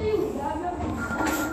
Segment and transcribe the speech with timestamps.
[0.00, 0.42] 第五个
[0.78, 1.49] 没有么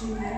[0.00, 0.37] to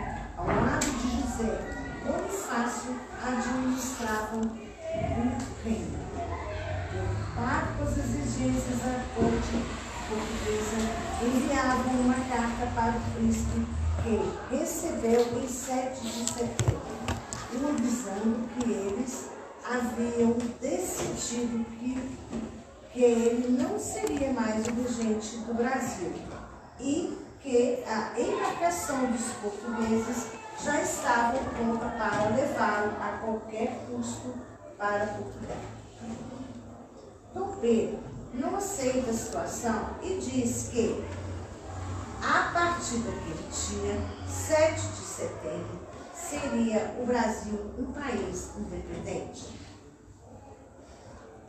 [48.30, 50.50] independente um.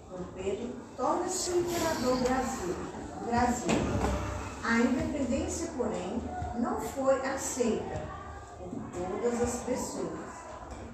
[0.10, 2.75] Dom Pedro torna-se imperador Brasil,
[3.25, 3.75] Brasil.
[4.63, 6.22] A independência, porém,
[6.60, 8.01] não foi aceita
[8.60, 10.19] por todas as pessoas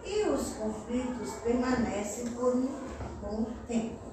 [0.05, 2.69] e os conflitos permanecem por um
[3.21, 4.07] bom tempo.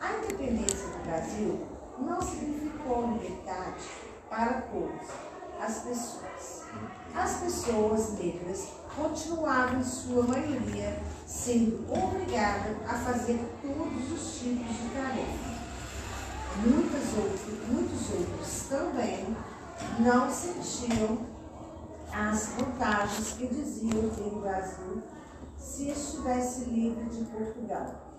[0.00, 1.66] A independência do Brasil
[1.98, 3.84] não significou liberdade
[4.28, 5.08] para todos
[5.60, 6.64] as pessoas.
[7.14, 14.88] As pessoas negras continuava em sua maioria sendo obrigada a fazer todos os tipos de
[14.94, 15.50] tarefas.
[16.56, 19.36] Muitas outros, muitos outros também
[20.00, 21.18] não sentiam
[22.12, 25.02] as vantagens que diziam ter o Brasil
[25.56, 28.10] se estivesse livre de Portugal.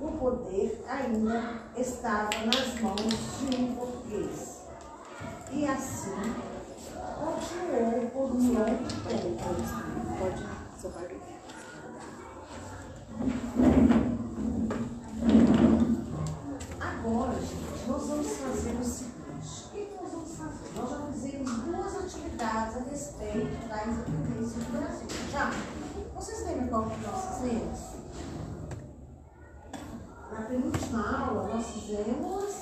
[0.00, 2.96] O poder ainda estava nas mãos
[3.40, 4.58] de um português.
[5.50, 6.34] E assim,
[7.18, 9.36] continuou por um longo tempo.
[10.18, 10.38] Pode
[10.80, 11.18] separar.
[16.80, 19.18] Agora, gente, nós vamos fazer o seguinte.
[19.66, 20.68] O que nós vamos fazer?
[20.76, 25.08] Nós já fizemos duas atividades a respeito da independência do Brasil.
[25.32, 25.50] Já?
[26.14, 27.80] Vocês lembram qual que nós fizemos?
[30.32, 32.57] Na penúltima aula, nós fizemos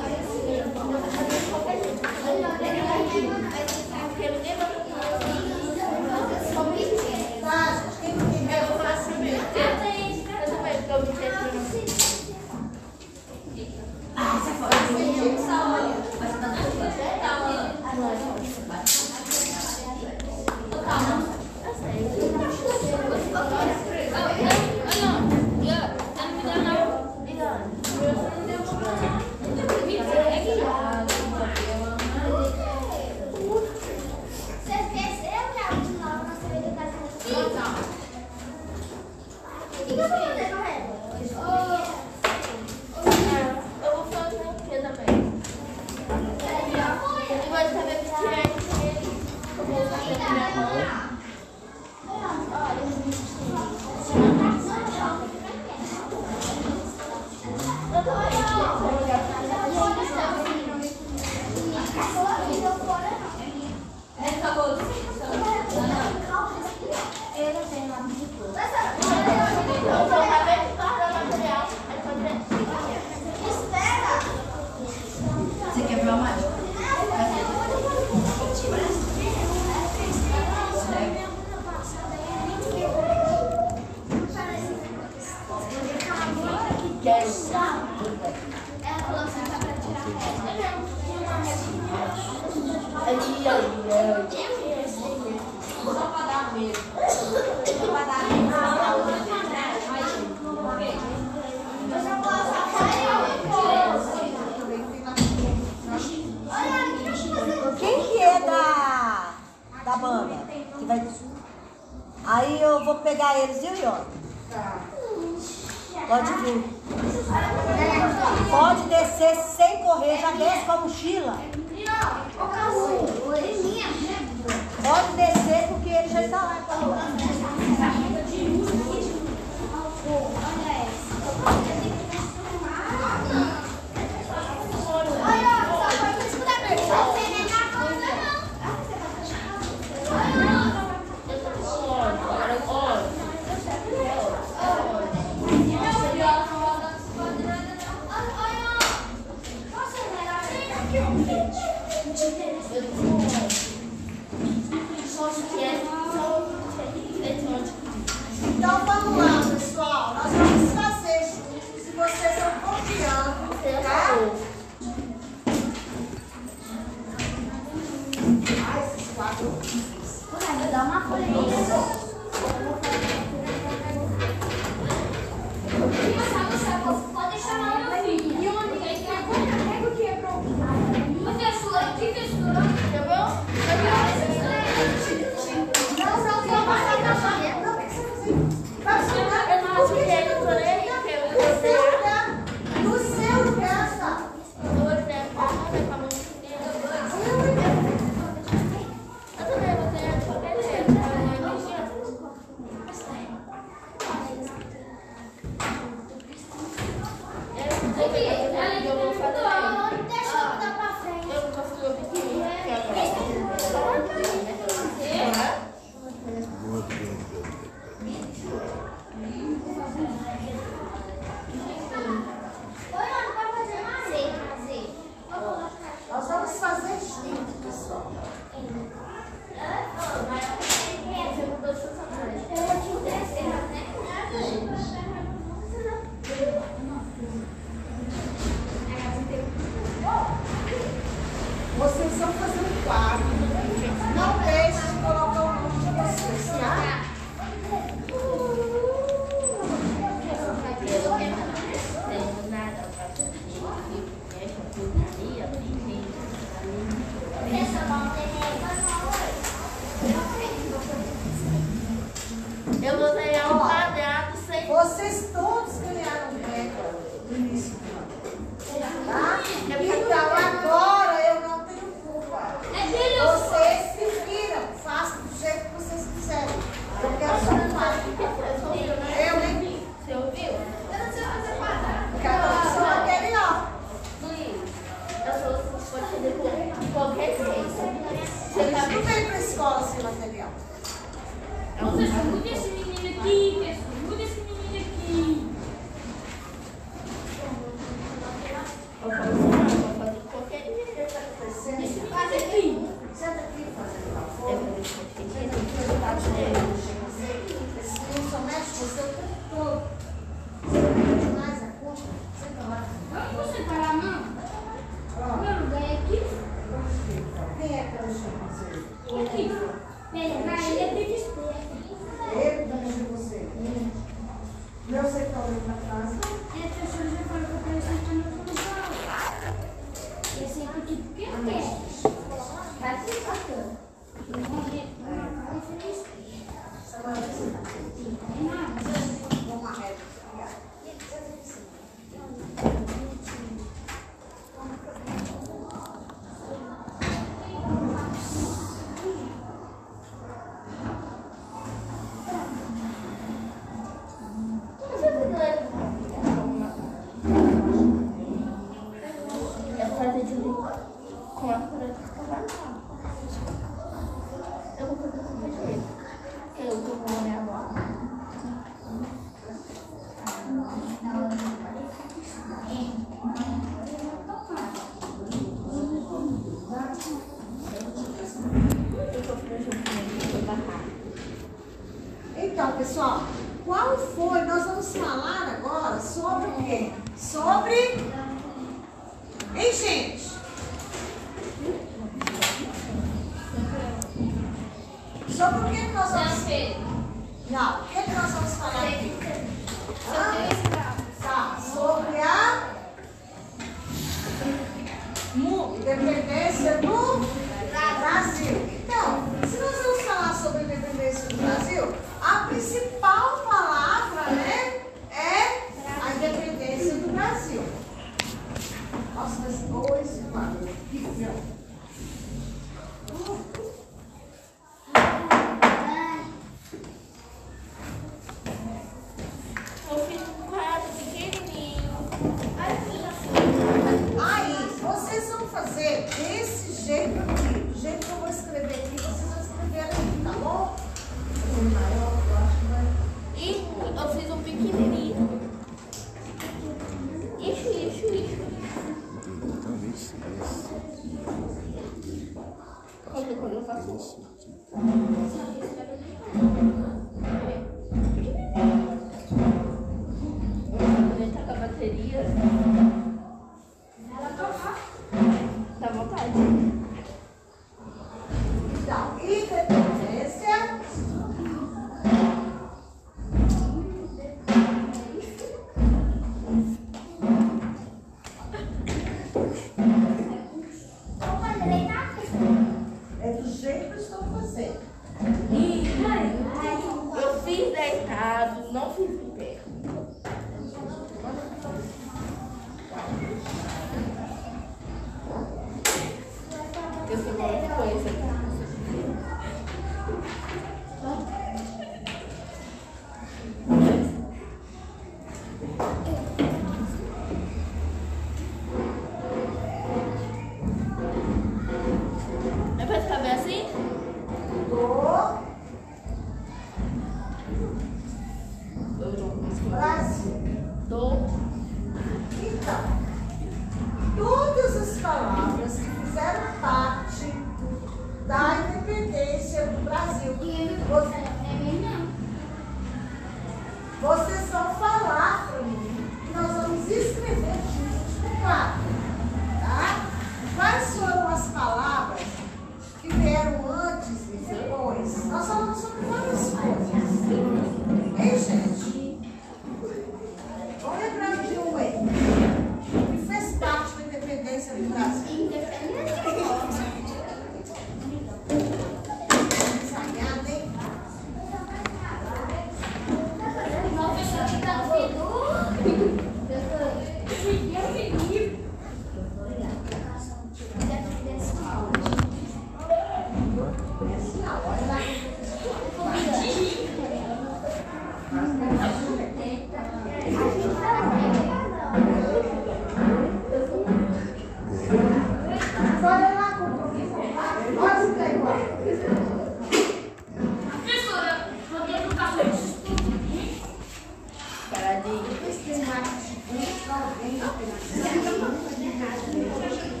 [597.71, 600.00] And I don't know.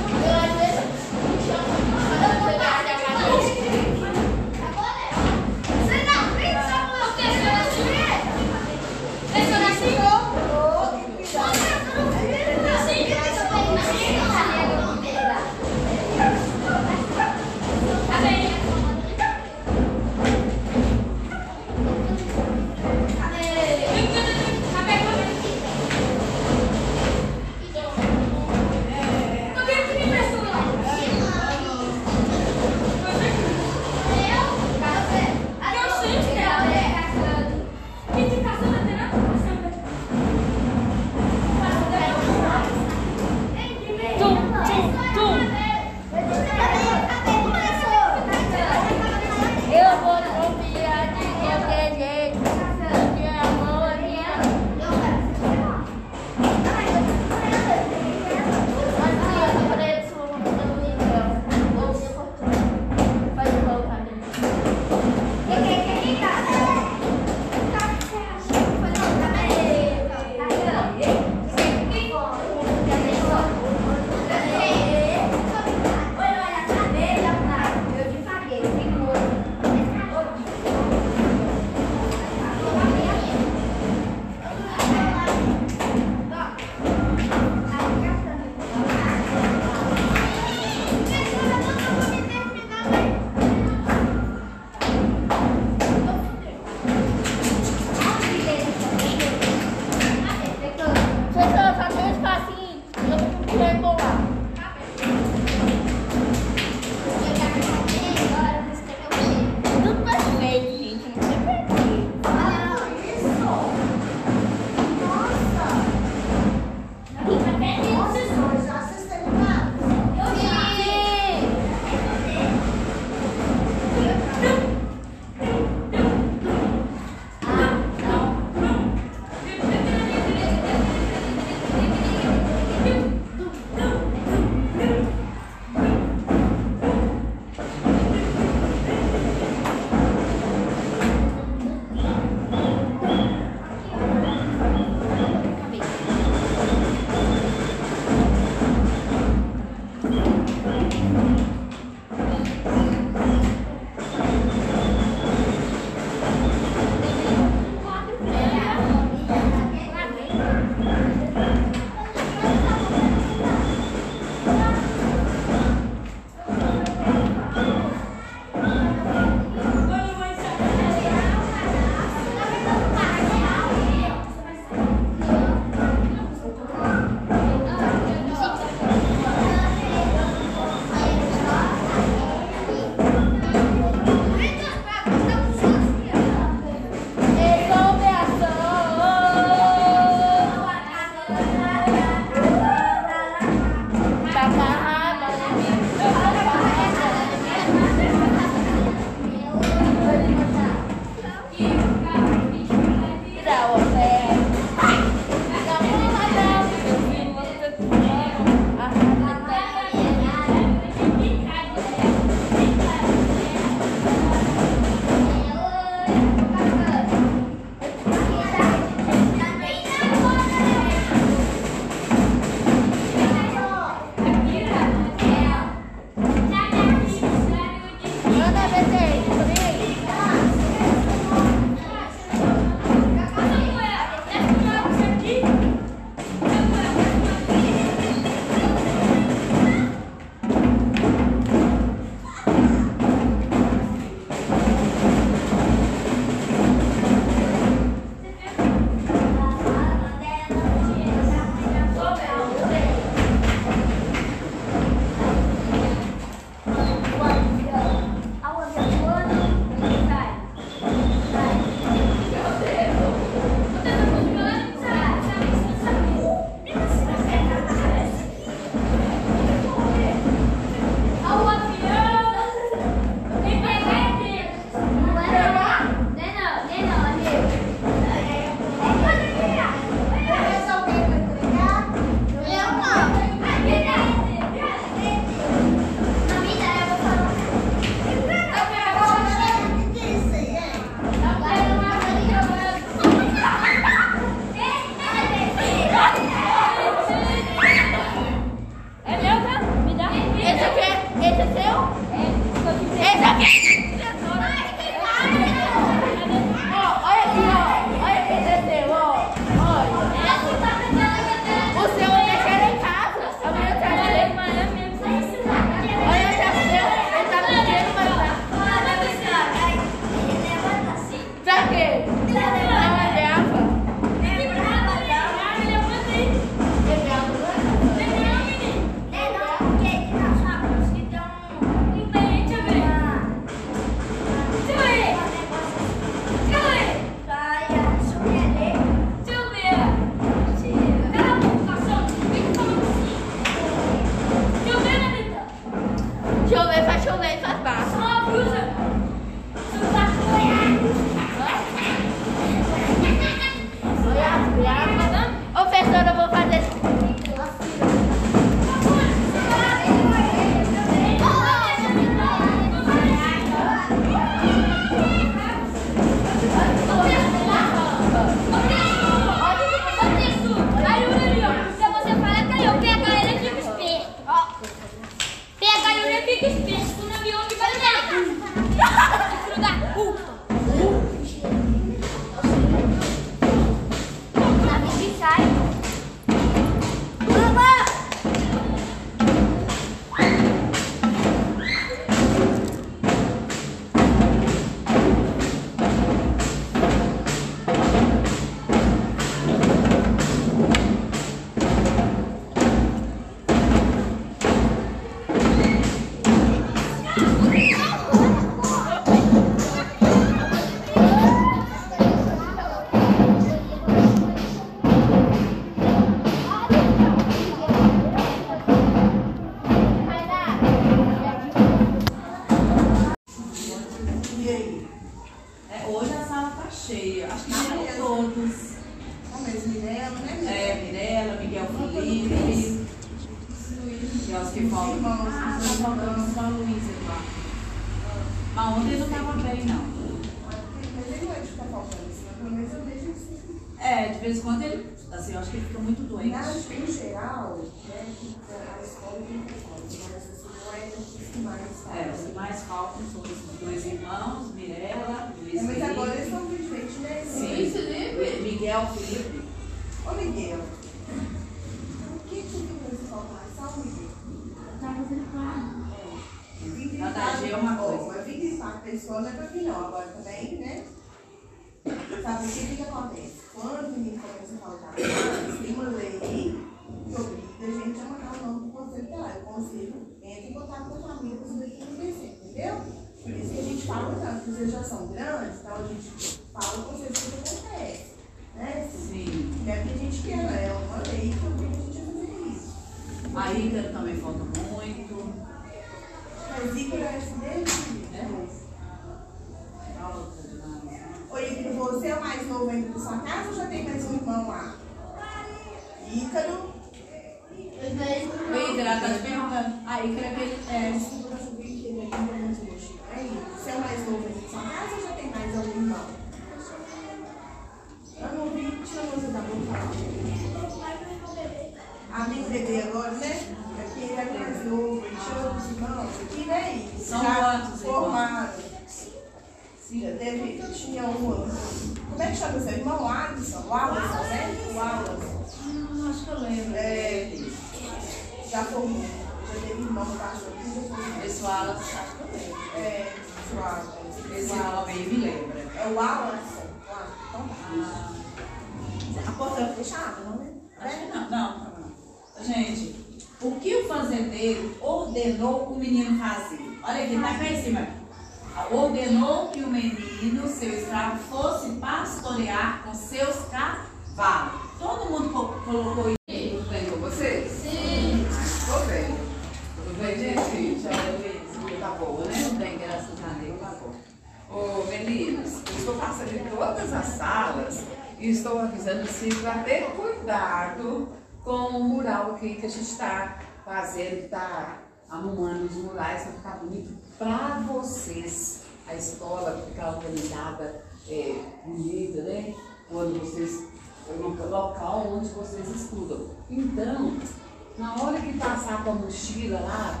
[597.78, 600.00] na hora que passar com a mochila lá,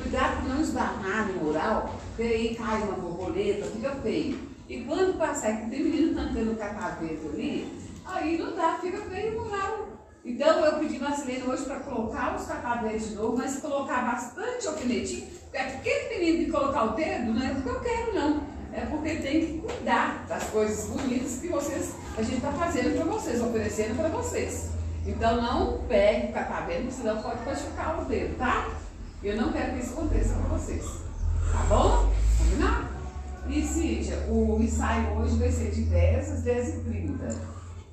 [0.00, 4.38] cuidado para não esbarrar no mural, porque aí cai uma borboleta, fica feio.
[4.68, 7.72] E quando passar, que tem menino cantando catavento ali,
[8.04, 9.88] aí não dá, fica feio o mural.
[10.24, 15.26] Então eu pedi Marcelino hoje para colocar os cataventos de novo, mas colocar bastante alfinetinho,
[15.26, 18.42] porque aquele menino de colocar o dedo não é porque eu quero não,
[18.72, 23.04] é porque tem que cuidar das coisas bonitas que vocês, a gente está fazendo para
[23.04, 24.81] vocês, oferecendo para vocês.
[25.06, 28.68] Então não pegue tá, tá o catavento, senão pode machucar o dedo, tá?
[29.22, 30.84] Eu não quero que isso aconteça com vocês.
[31.52, 32.12] Tá bom?
[32.38, 32.88] Combinado?
[33.48, 37.34] E Cíntia, o ensaio hoje vai ser de 10 às 10h30.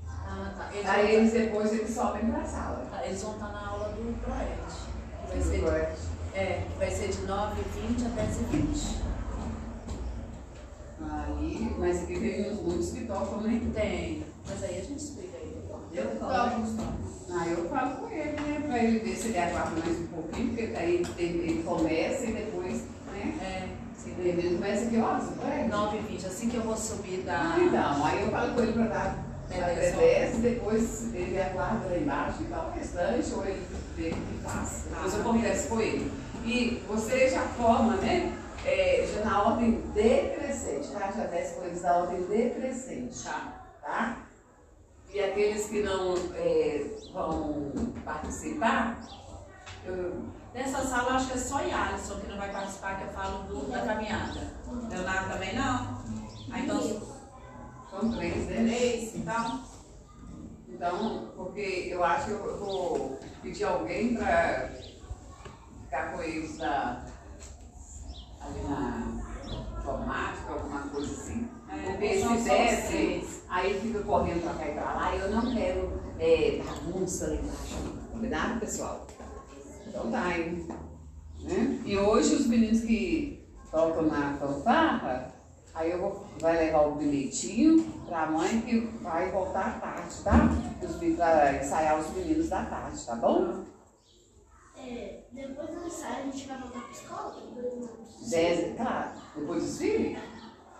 [0.08, 0.70] Ah, tá.
[0.74, 2.88] Eles Aí tá- eles depois eles sobem pra sala.
[2.94, 4.60] Ah, eles vão estar na aula do Proed.
[5.28, 5.88] Vai ser Proed.
[5.96, 6.38] De...
[6.40, 8.96] É, vai ser de 9h20 até 10h20.
[11.02, 13.62] Aí, mas aqui tem uns muitos que tocam, né?
[13.74, 14.24] Tem.
[14.48, 15.29] Mas aí a gente explica.
[15.94, 17.00] Eu toco.
[17.32, 18.64] Ah, eu falo com ele, né?
[18.68, 22.34] Pra ele ver se ele aguarda mais um pouquinho, porque daí ele, ele começa e
[22.34, 23.34] depois, né?
[23.42, 23.68] É,
[23.98, 24.16] sim.
[24.20, 25.70] Ele começa aqui, ó, você vai?
[25.70, 27.54] 9h20, assim que eu vou subir da.
[27.54, 29.30] Ah, então, aí eu falo com ele pra dar
[29.98, 33.66] desce, depois ele aguarda lá embaixo e dá o restante, ou ele
[33.96, 34.86] vê o que faz.
[34.90, 36.12] Depois eu converso com ele.
[36.46, 38.34] E você já forma, né?
[38.66, 41.12] É, já na ordem decrescente, tá?
[41.16, 43.64] Já desce com eles na ordem decrescente, Tá.
[43.82, 44.18] tá?
[45.12, 47.72] E aqueles que não é, vão
[48.06, 49.00] participar,
[49.86, 53.44] eu, Dessa sala, acho que é só Alisson que não vai participar, que eu falo
[53.44, 54.52] do, da caminhada.
[54.90, 56.02] Leonardo também não?
[56.52, 57.02] Ah, então,
[57.92, 58.66] são três, né?
[58.66, 59.64] três, então.
[60.68, 64.72] Então, porque eu acho que eu vou pedir alguém para
[65.84, 67.06] ficar com eles na,
[68.42, 69.22] ali na
[69.78, 71.48] informática, alguma coisa assim.
[71.72, 75.54] É, se só desce, aí fica correndo pra cá e pra lá, e eu não
[75.54, 78.00] quero é, bagunça lá embaixo.
[78.12, 79.08] Combinado, pessoal?
[79.88, 80.68] Então tá, hein?
[81.42, 81.82] Né?
[81.86, 85.34] E hoje os meninos que tocam na fanfarra,
[85.76, 90.50] aí eu vou, vai levar o bilhetinho pra mãe que vai voltar à tarde, tá?
[90.84, 93.64] Os, meninos- pra ensaiar os meninos da tarde, tá bom?
[94.78, 97.36] É, depois do ensaio a gente vai voltar pra escola?
[98.30, 100.18] Dez, claro, depois do desfile,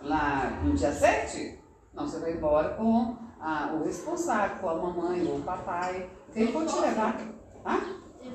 [0.02, 1.58] lá no dia 7,
[1.94, 6.52] não, você vai embora com a- o responsável, com a mamãe ou o papai, quem
[6.52, 7.16] for te levar,
[7.64, 7.80] tá?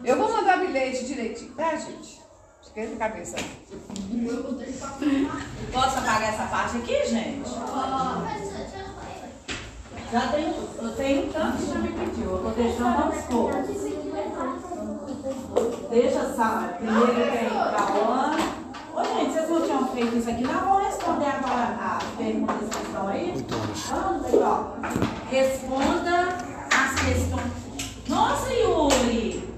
[0.04, 2.22] Eu vou mandar bilhete direitinho, tá, gente?
[2.62, 3.36] Esquenta a cabeça.
[5.72, 7.50] Posso apagar essa parte aqui, gente?
[10.12, 12.32] Já tem, eu tenho tanto que já me pediu.
[12.32, 13.56] Eu tô deixando aos poucos.
[15.90, 16.74] Deixa essa.
[16.78, 18.36] Primeiro tem Cauã.
[18.96, 20.44] Ô, gente, vocês não tinham feito isso aqui?
[20.44, 23.46] Não, vamos responder agora a perguntas que estão aí?
[23.90, 24.76] Vamos ó.
[25.30, 26.38] Responda
[26.72, 28.08] as questões.
[28.08, 29.50] Nossa, Yuri!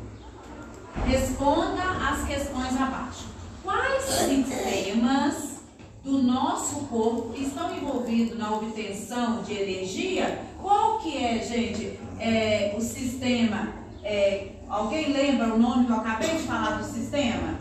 [1.06, 3.28] Responda as questões abaixo.
[3.64, 5.60] Quais sistemas
[6.04, 10.42] do nosso corpo estão envolvidos na obtenção de energia?
[10.60, 13.88] Qual que é, gente, é, o sistema?
[14.08, 17.58] é, alguém lembra o nome que eu acabei de falar do sistema?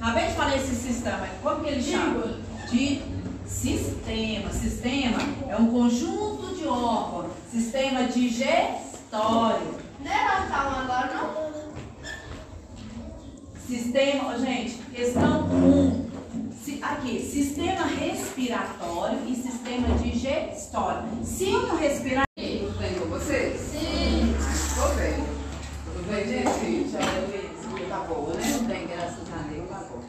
[0.00, 1.26] Acabei de falar esse sistema.
[1.42, 2.38] Como que ele chama?
[2.70, 3.02] De
[3.46, 4.52] sistema.
[4.52, 5.18] Sistema
[5.48, 7.32] é um conjunto de órgãos.
[7.50, 9.74] Sistema digestório.
[10.04, 11.46] Não é calma agora, não?
[13.66, 16.06] Sistema, gente, questão 1.
[16.62, 21.08] Si- aqui, sistema respiratório e sistema digestório.
[21.24, 22.24] Se não respirar.
[22.36, 23.60] Tudo bem com vocês?
[23.60, 24.34] Sim.
[24.74, 25.14] Tô bem.
[25.84, 26.90] Tudo bem, gente?
[26.92, 26.98] Já
[27.88, 28.52] tá boa, né?
[28.52, 29.68] Tudo bem, graças a Deus.
[29.68, 30.02] Tá bom.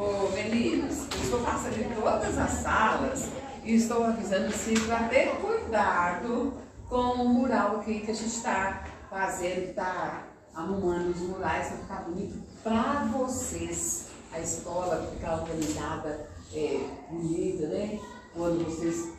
[0.00, 3.28] Ô, meninos, eu estou passando em todas as salas
[3.64, 6.52] e estou avisando assim para ter cuidado
[6.90, 10.24] com o mural aqui que a gente está fazendo, está
[10.54, 14.08] arrumando os murais para ficar bonito para vocês.
[14.30, 16.80] A escola ficar organizada, é,
[17.10, 17.98] bonita, né?
[18.34, 19.12] Quando vocês,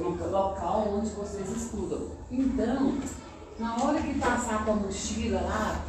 [0.00, 2.12] no local onde vocês estudam.
[2.30, 2.98] Então,
[3.58, 5.84] na hora que passar com a mochila lá,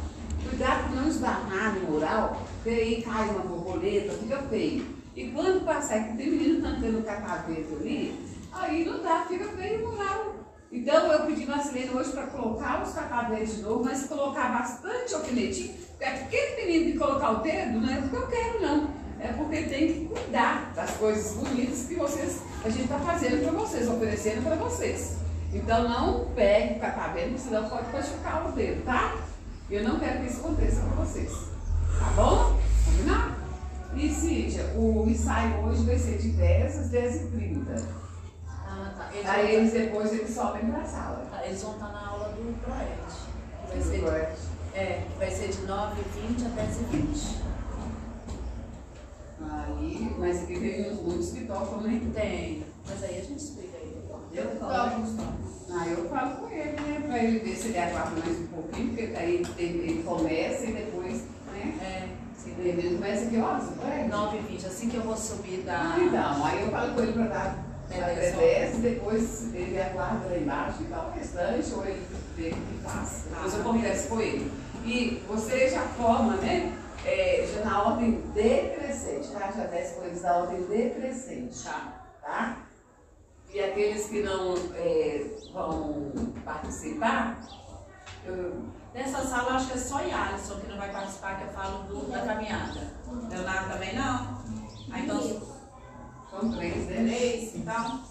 [0.46, 4.99] cuidado para não esbarrar no mural, porque aí cai uma borboleta, fica feio.
[5.20, 8.18] E quando passar, que tem menino cantando catavento ali,
[8.50, 10.34] aí não dá, fica feio o mural.
[10.72, 15.14] Então eu pedi na Silene hoje para colocar os cataventos de novo, mas colocar bastante
[15.14, 18.90] alfinetinho, porque aquele menino de colocar o dedo não é porque eu quero não,
[19.20, 23.52] é porque tem que cuidar das coisas bonitas que vocês, a gente está fazendo para
[23.60, 25.16] vocês, oferecendo para vocês.
[25.52, 29.18] Então não pegue o catavento, senão pode machucar o dedo, tá?
[29.70, 31.30] Eu não quero que isso aconteça com vocês.
[31.98, 32.58] Tá bom?
[32.86, 33.49] Combinado?
[33.96, 37.82] E Cíntia, o ensaio hoje vai ser de 10 às 10h30.
[38.48, 39.10] Ah, tá.
[39.12, 41.26] Eles, Aí eles depois eles sobem pra sala.
[41.30, 42.88] tá- eles vão estar na aula do Proed.
[43.68, 47.40] Vai ser, de- é, vai ser de 9h20 a 10h20.
[49.42, 52.00] Aí, mas aqui tem uns muitos que tocam, né?
[52.14, 53.96] Tem, mas aí a gente explica aí.
[54.32, 55.02] Eu toco.
[55.72, 57.02] Ah, eu falo com ele, né?
[57.06, 60.72] Pra ele ver se ele aguarda mais um pouquinho, porque daí ele, ele começa e
[60.72, 61.74] depois, né?
[61.80, 62.08] É,
[62.62, 64.08] Ele começa aqui, ó, você vai?
[64.08, 65.94] 9h20, assim que eu vou subir da.
[65.94, 70.82] Ah, então, aí eu falo com ele pra dar desce, depois ele aguarda lá embaixo
[70.82, 72.06] e dá o restante, ou ele
[72.36, 73.24] vê o que faz.
[73.30, 74.52] Depois eu converso com ele.
[74.84, 76.76] E você já forma, né?
[77.04, 79.50] É, já na ordem decrescente, tá?
[79.50, 82.04] Já desce com eles na ordem decrescente, Tá.
[82.22, 82.56] tá?
[83.52, 86.12] E aqueles que não é, vão
[86.44, 87.40] participar,
[88.24, 88.52] eu,
[88.92, 92.10] Dessa sala, acho que é só Alisson que não vai participar, que eu falo do,
[92.10, 92.80] da caminhada.
[93.30, 94.40] Leonardo também não?
[94.92, 95.20] Ah, então,
[96.30, 97.04] São três, né?
[97.06, 98.02] três, então.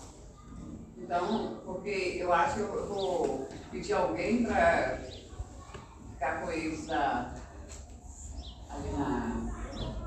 [0.98, 5.00] Então, porque eu acho que eu vou pedir alguém para
[6.14, 7.34] ficar com eles na,
[8.70, 9.50] ali na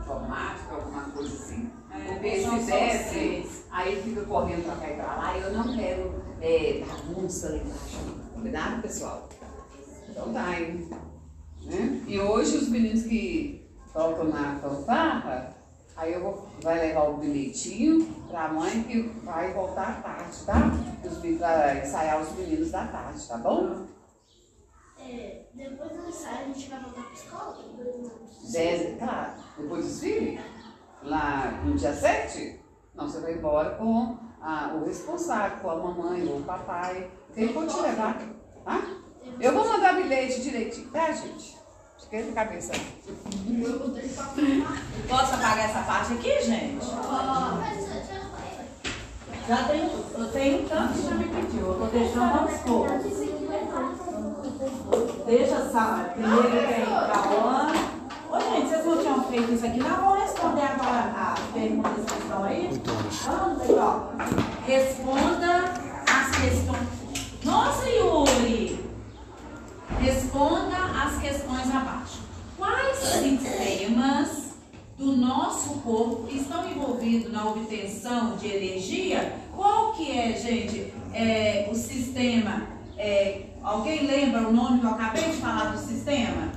[0.01, 1.71] informática, alguma coisa assim.
[1.91, 5.53] É, Porque são se desce, aí fica correndo pra cá e pra lá, e eu
[5.53, 8.23] não quero é, bagunça lá embaixo.
[8.33, 9.29] Combinado, pessoal?
[10.13, 10.91] Então tá, hein?
[11.63, 12.05] Né?
[12.07, 15.55] E hoje os meninos que tocam na fanfarra,
[15.97, 20.71] aí eu vou vai levar o bilhetinho pra mãe que vai voltar à tarde, tá?
[21.03, 23.87] Os, pra ensaiar os meninos da tarde, tá bom?
[25.01, 27.59] É, depois do ensaio a gente vai voltar pra escola?
[28.53, 30.41] Dez, claro, depois do desfile,
[31.03, 32.61] lá no dia 7,
[32.95, 37.11] não, você vai embora com a- o responsável, com a mamãe ou o papai.
[37.35, 38.21] Quem for te levar,
[38.63, 39.02] tá?
[39.43, 41.59] Eu vou mandar bilhete direitinho, tá, gente?
[41.99, 42.73] Esquenta a cabeça.
[45.09, 46.87] Posso apagar essa parte aqui, gente?
[49.49, 51.67] Já tenho, eu tenho tanto que já me pediu.
[51.67, 53.03] Eu tô deixando aos poucos.
[55.27, 56.13] Deixa essa.
[56.15, 57.73] Primeiro tem Cauã.
[58.31, 59.81] Ô, gente, vocês não tinham feito isso aqui?
[59.81, 62.81] Não vão responder agora a perguntas que estão aí?
[63.25, 64.13] Vamos ó.
[64.65, 65.65] Responda
[66.09, 67.45] as questões.
[67.45, 68.92] Nossa, Yuri!
[70.01, 72.21] Responda as questões abaixo.
[72.57, 74.53] Quais sistemas
[74.99, 79.37] do nosso corpo estão envolvidos na obtenção de energia?
[79.55, 82.73] Qual que é, gente, é, o sistema?
[83.03, 86.53] é, alguém lembra o nome que eu acabei de falar do sistema?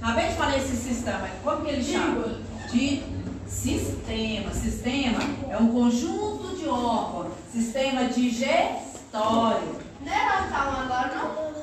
[0.00, 1.28] Acabei de falar esse sistema.
[1.42, 2.38] Como que ele chama?
[2.70, 3.02] De
[3.46, 4.52] sistema.
[4.52, 5.18] Sistema
[5.48, 7.32] é um conjunto de órgãos.
[7.50, 9.76] Sistema digestório.
[10.04, 11.57] Não é calma agora, não?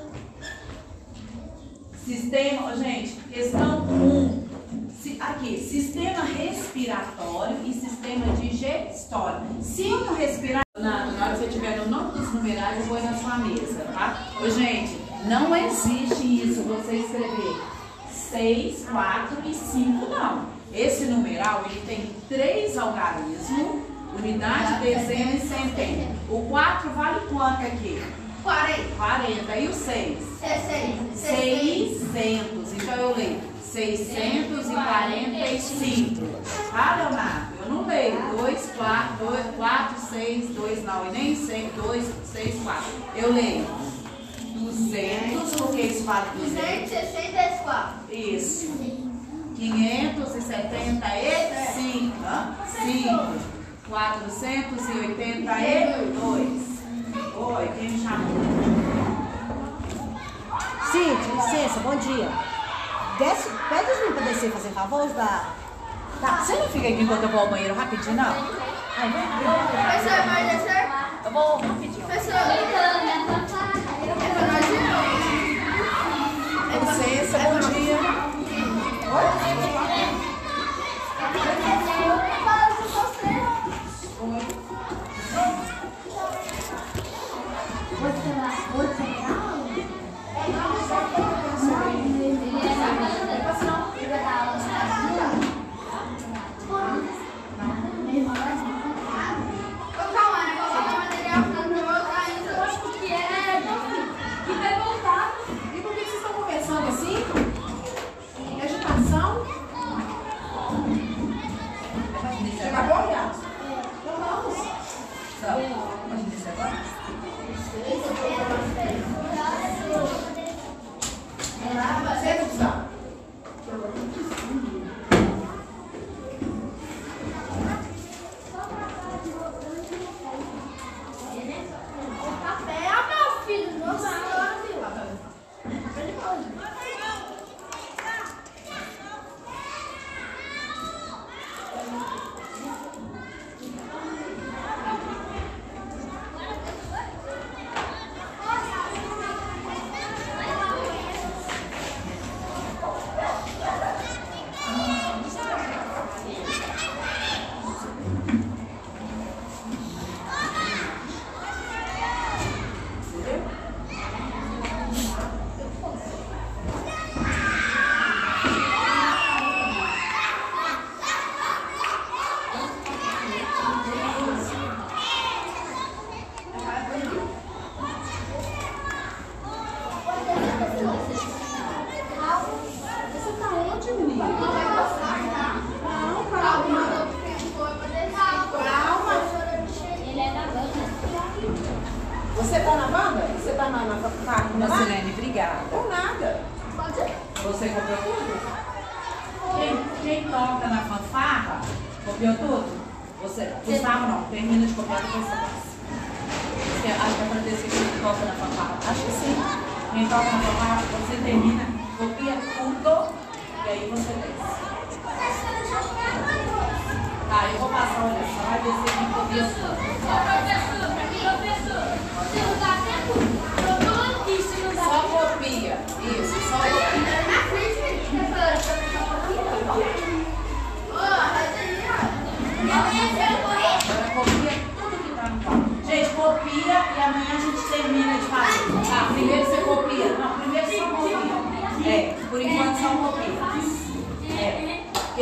[2.06, 4.46] Sistema, gente, questão 1.
[5.02, 9.42] Si- aqui, sistema respiratório e sistema digestório.
[9.62, 13.02] Se um respirar, na, na hora que você tiver o nome dos numerais, eu vou
[13.02, 14.28] na sua mesa, tá?
[14.42, 17.62] Ô, gente, não existe isso, você escrever
[18.12, 20.46] 6, 4 e 5, não.
[20.74, 23.82] Esse numeral, ele tem três algarismos,
[24.18, 26.16] unidade, dezena e centena.
[26.30, 28.02] O 4 vale quanto aqui?
[28.46, 28.96] 40.
[28.96, 29.58] 40.
[29.58, 30.18] E o 6?
[30.40, 31.98] 66.
[32.12, 32.74] 600.
[32.74, 36.24] Então eu leio 645.
[36.72, 38.38] Ah, Leonardo, eu não leio.
[38.38, 41.08] 2, 4, 2, 4, 6, 2, não.
[41.08, 42.84] E nem 6, 2, 6, 4.
[43.16, 43.66] Eu leio
[44.54, 46.92] 200, porque isso vale 200.
[46.92, 48.14] 264.
[48.14, 48.68] Isso.
[49.56, 52.14] 575.
[52.24, 52.56] hã?
[52.86, 53.10] 5.
[53.90, 56.75] 482.
[57.38, 58.28] Oi, quem me chamou?
[60.90, 62.30] Cíntia, licença, bom dia.
[63.20, 65.44] Desce, pede os meninos pra descer, fazer favor, da...
[66.22, 68.24] Tá, você não fica aqui enquanto eu vou ao banheiro rapidinho, não?
[68.24, 69.12] Ai.
[69.70, 70.88] Professor, vai descer?
[71.26, 72.06] Eu vou rapidinho.
[72.06, 72.38] Professor, é
[72.72, 72.96] pra
[74.48, 74.66] nós?
[76.88, 78.00] Licença, bom dia.
[84.22, 84.55] Ô,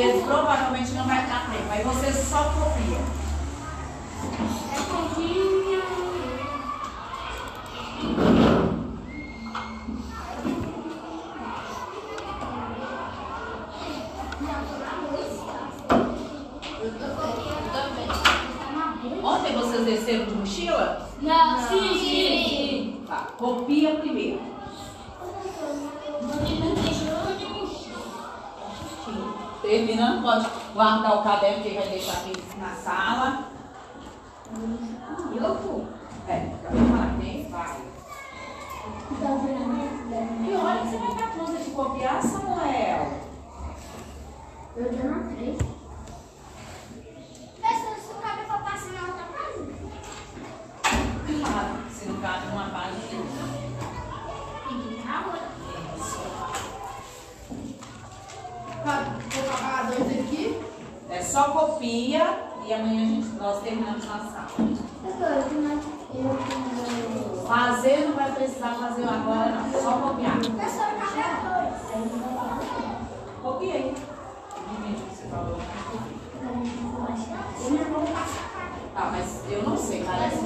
[0.04, 1.72] É, porque provavelmente não vai ficar tempo.
[1.72, 2.97] Aí você só copia.
[19.24, 21.10] Ontem vocês desceram de mochila?
[21.22, 23.04] Não, sim, sim.
[23.08, 24.53] Tá, copia primeiro.
[29.64, 33.45] Terminando, pode guardar o caderno que vai deixar aqui na sala.
[36.28, 37.82] É, vai falar quem vai.
[40.45, 43.14] Que hora que você vai pra conta de copiar, Samuel?
[44.76, 45.57] Eu já não sei.
[51.41, 53.33] Claro, se não cabe numa página.
[58.84, 60.60] Vou pagar dois aqui.
[61.10, 64.50] É só copia e amanhã a gente, nós terminamos na sala.
[67.48, 69.82] Fazer não vai precisar fazer agora, não.
[69.82, 70.38] Só copiar.
[73.42, 73.96] Copia aí.
[74.70, 75.58] Divide o que você falou.
[78.96, 80.46] Ah, mas eu não sei, parece que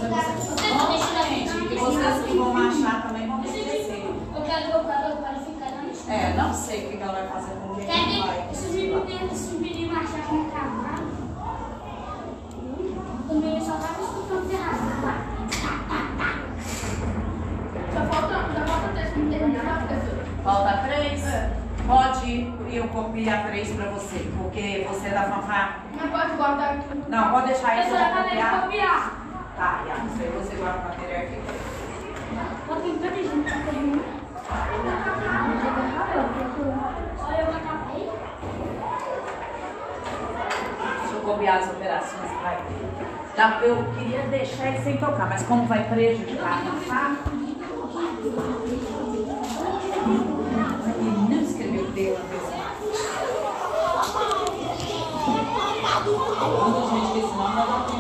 [1.30, 4.06] gente, porque vocês que vão marchar também vão esquecer.
[4.36, 5.37] Eu quero, quero, eu quero.
[6.10, 8.50] É, não sei o que ela vai fazer com o que Quer que vai.
[8.50, 11.08] Esses meninos, esses meninos acharam que é cavalo.
[13.30, 14.78] O menino só tava escutando errado.
[17.94, 20.26] Só falta, só falta três pra terminar, professor.
[20.44, 21.24] Falta três?
[21.86, 25.80] Pode ir e eu copiar três pra você, porque você é da fanfarra.
[25.94, 27.04] Mas pode guardar aqui.
[27.10, 28.62] Não, pode deixar isso, eu vou copiar.
[28.62, 29.12] copiar.
[29.58, 31.42] Tá, e aí você guarda o material aqui.
[32.66, 34.27] Vou tentar gente pra terminar.
[41.02, 42.58] Deixa eu copiar as operações que vai.
[43.36, 47.18] Tá, eu queria deixar ele sem tocar, mas como vai prejudicar a fanfarra.
[51.00, 52.48] Ele não escreveu dela mesmo.
[56.08, 57.97] Quando a gente desse nome, ela não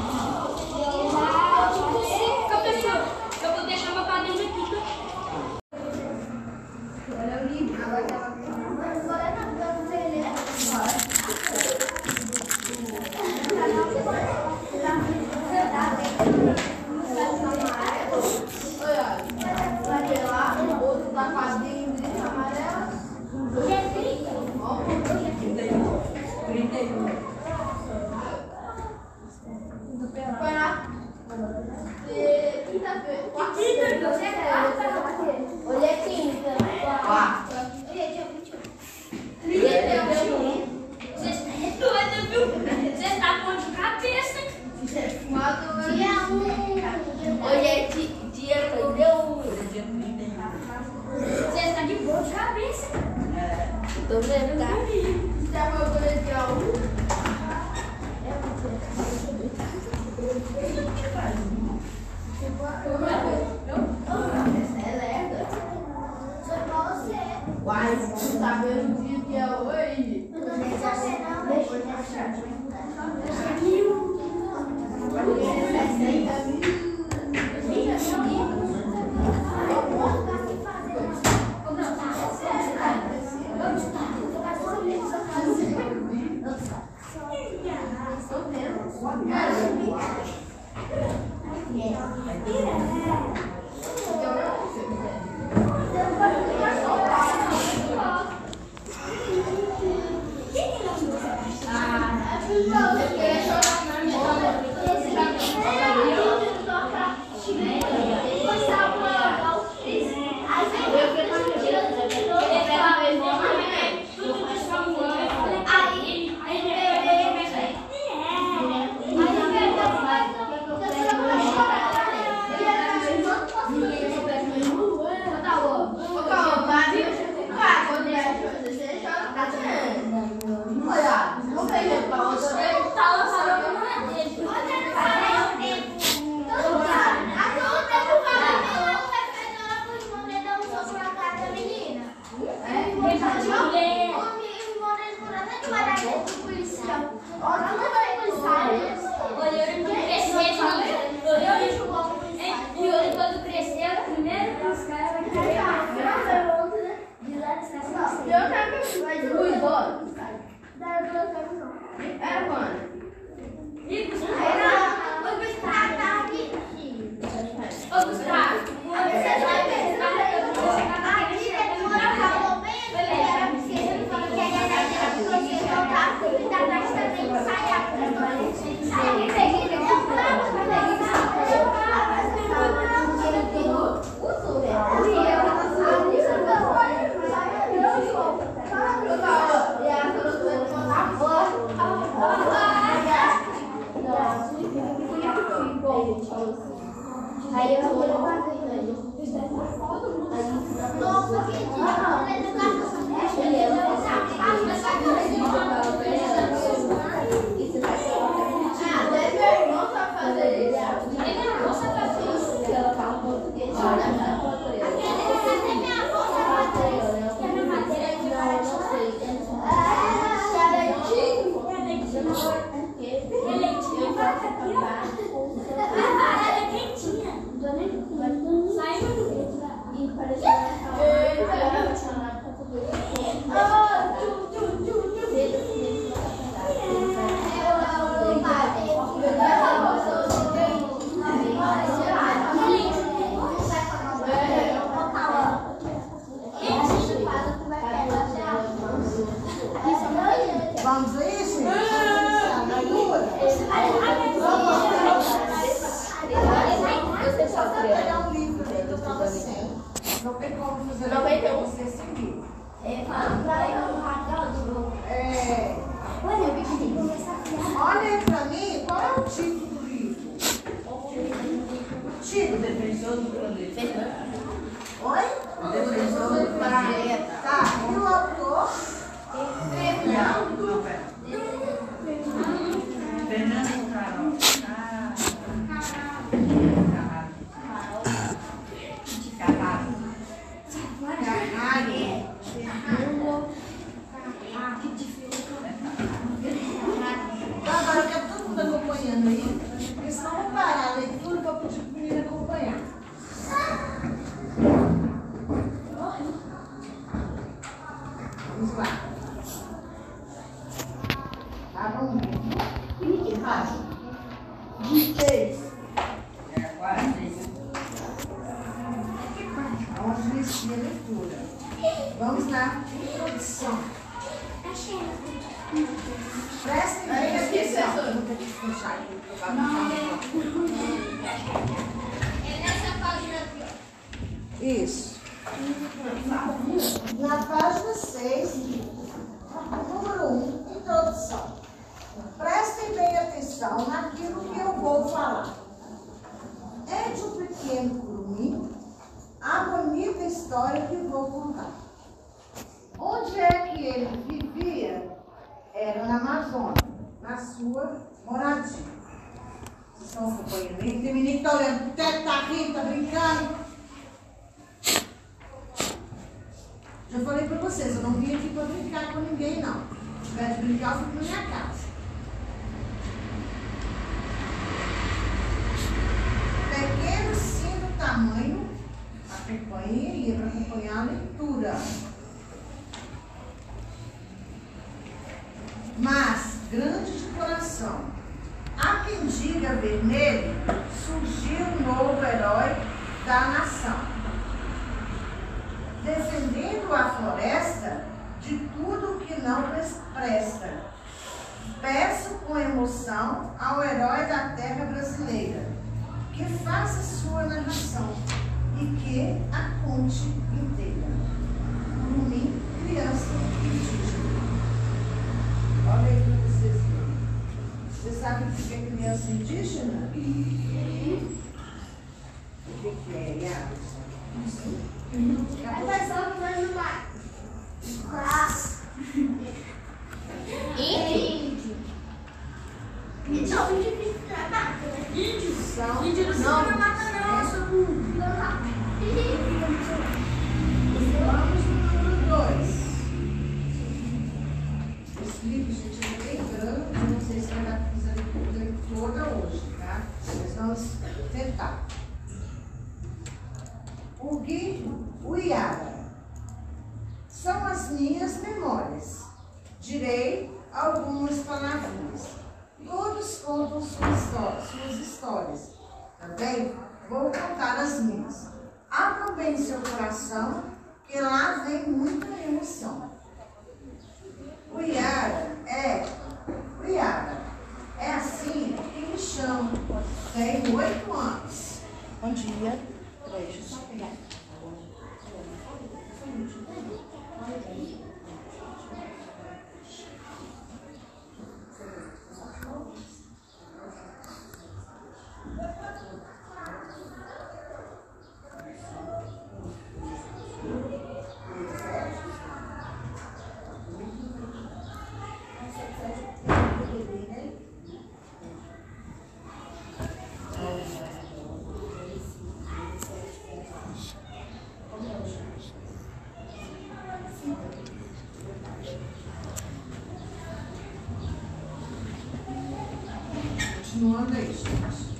[523.98, 525.18] continuando aí, gente.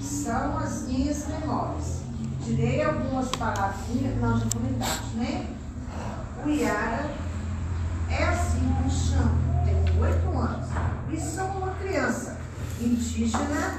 [0.00, 2.02] São as minhas memórias.
[2.44, 5.46] Tirei algumas palavrinhas nós já comentamos, né?
[6.44, 7.10] O Iara
[8.08, 9.32] é assim que chama.
[9.64, 10.68] Tem oito anos.
[11.12, 12.38] E sou uma criança
[12.80, 13.78] indígena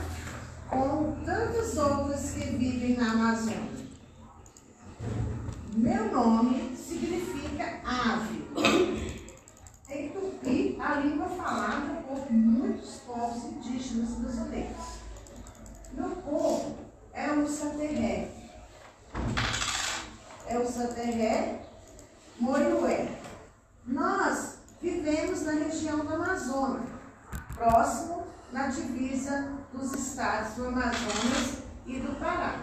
[0.70, 3.84] como tantas outras que vivem na Amazônia.
[5.76, 8.44] Meu nome significa ave.
[9.90, 14.76] Em Tupi, a língua falada por muitos povos indígenas brasileiros.
[15.94, 16.78] Meu povo
[17.14, 18.32] é o Saterré.
[20.48, 21.62] É o Saterré
[22.40, 23.08] Moiué.
[23.86, 26.90] Nós vivemos na região do Amazonas,
[27.54, 32.60] próximo na divisa dos estados do Amazonas e do Pará.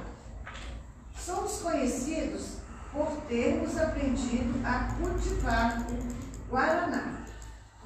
[1.16, 2.57] Somos conhecidos
[2.93, 7.20] por termos aprendido a cultivar o guaraná,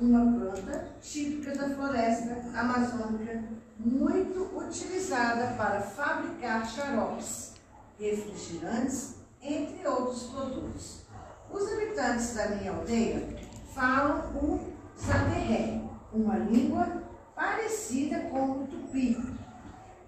[0.01, 3.45] uma planta típica da floresta amazônica,
[3.79, 7.53] muito utilizada para fabricar xaropes,
[7.99, 11.03] refrigerantes, entre outros produtos.
[11.49, 13.39] Os habitantes da minha aldeia
[13.73, 15.81] falam o saterré,
[16.13, 17.05] uma língua
[17.37, 19.17] parecida com o tupi,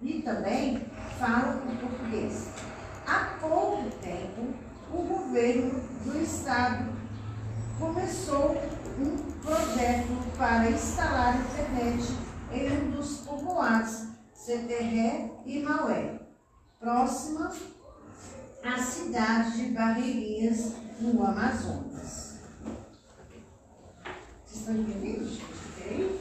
[0.03, 0.85] e também
[1.19, 2.49] falam o português.
[3.07, 4.53] Há pouco tempo,
[4.93, 6.93] o governo do estado
[7.79, 8.57] começou
[8.99, 12.17] um projeto para instalar internet
[12.53, 14.16] em um dos povoados,
[14.47, 16.21] Ceterré e Maué,
[16.79, 17.53] próxima
[18.63, 22.39] à cidade de Barreirinhas, no Amazonas.
[24.45, 25.29] Vocês estão entendendo?
[25.29, 26.21] gente?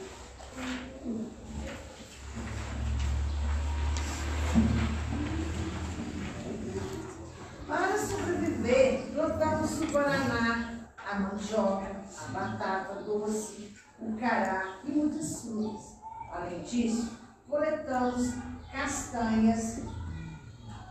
[7.68, 15.94] Para sobreviver, plantamos o guaraná, a mandioca, a batata doce, o cará e muitas frutas.
[16.32, 18.34] Além disso, coletamos
[18.72, 19.82] castanhas,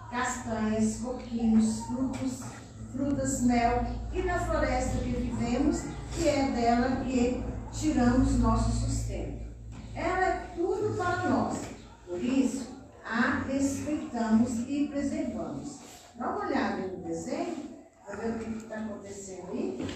[0.09, 2.43] castanhas, coquinhos, frutos,
[2.91, 5.81] frutas, mel e na floresta que vivemos,
[6.13, 9.45] que é dela que tiramos nosso sustento.
[9.93, 11.59] Ela é tudo para nós,
[12.07, 12.75] por isso
[13.05, 15.79] a respeitamos e preservamos.
[16.15, 17.75] Dá uma olhada no desenho,
[18.05, 19.87] para ver o que está acontecendo aí,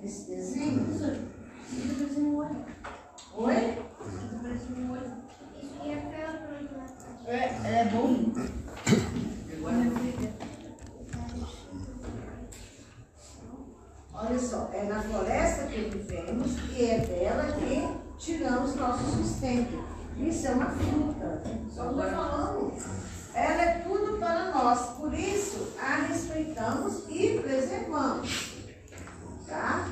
[0.00, 0.86] nesse desenho.
[3.34, 3.78] Oi?
[7.26, 8.32] É, é bom.
[14.14, 17.86] Olha só, é na floresta que vivemos e é dela que
[18.18, 19.84] tiramos nosso sustento.
[20.16, 21.42] Isso é uma fruta.
[21.72, 22.72] Só estou falando.
[23.34, 24.80] Ela é tudo para nós.
[24.96, 28.54] Por isso, a respeitamos e preservamos.
[29.46, 29.88] Tá?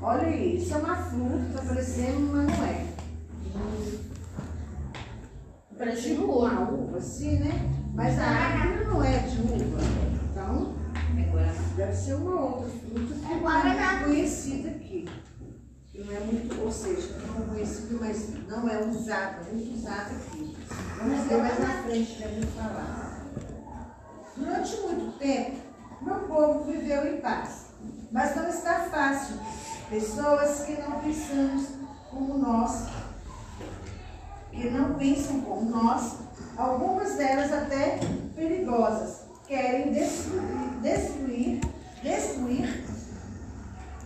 [0.00, 2.86] Olha isso é uma fruta, está parecendo, mas não é.
[5.82, 7.50] Parece Tipo uma uva, assim, né?
[7.92, 9.80] Mas a árvore não é de uva.
[10.30, 10.76] Então,
[11.76, 15.08] deve ser uma outra fruta que não é muito conhecida aqui.
[15.90, 20.10] Que não é muito, ou seja, não é conhecida, mas não é usada, muito usada
[20.10, 20.56] aqui.
[20.98, 23.24] Vamos ver mais na frente para gente falar.
[24.36, 25.56] Durante muito tempo,
[26.00, 27.72] meu povo viveu em paz.
[28.12, 29.34] Mas não está fácil.
[29.90, 31.70] Pessoas que não pensamos
[32.08, 32.86] como nós
[34.52, 36.18] que não pensam como nós,
[36.56, 37.98] algumas delas até
[38.36, 41.60] perigosas, querem destruir, destruir,
[42.02, 42.84] destruir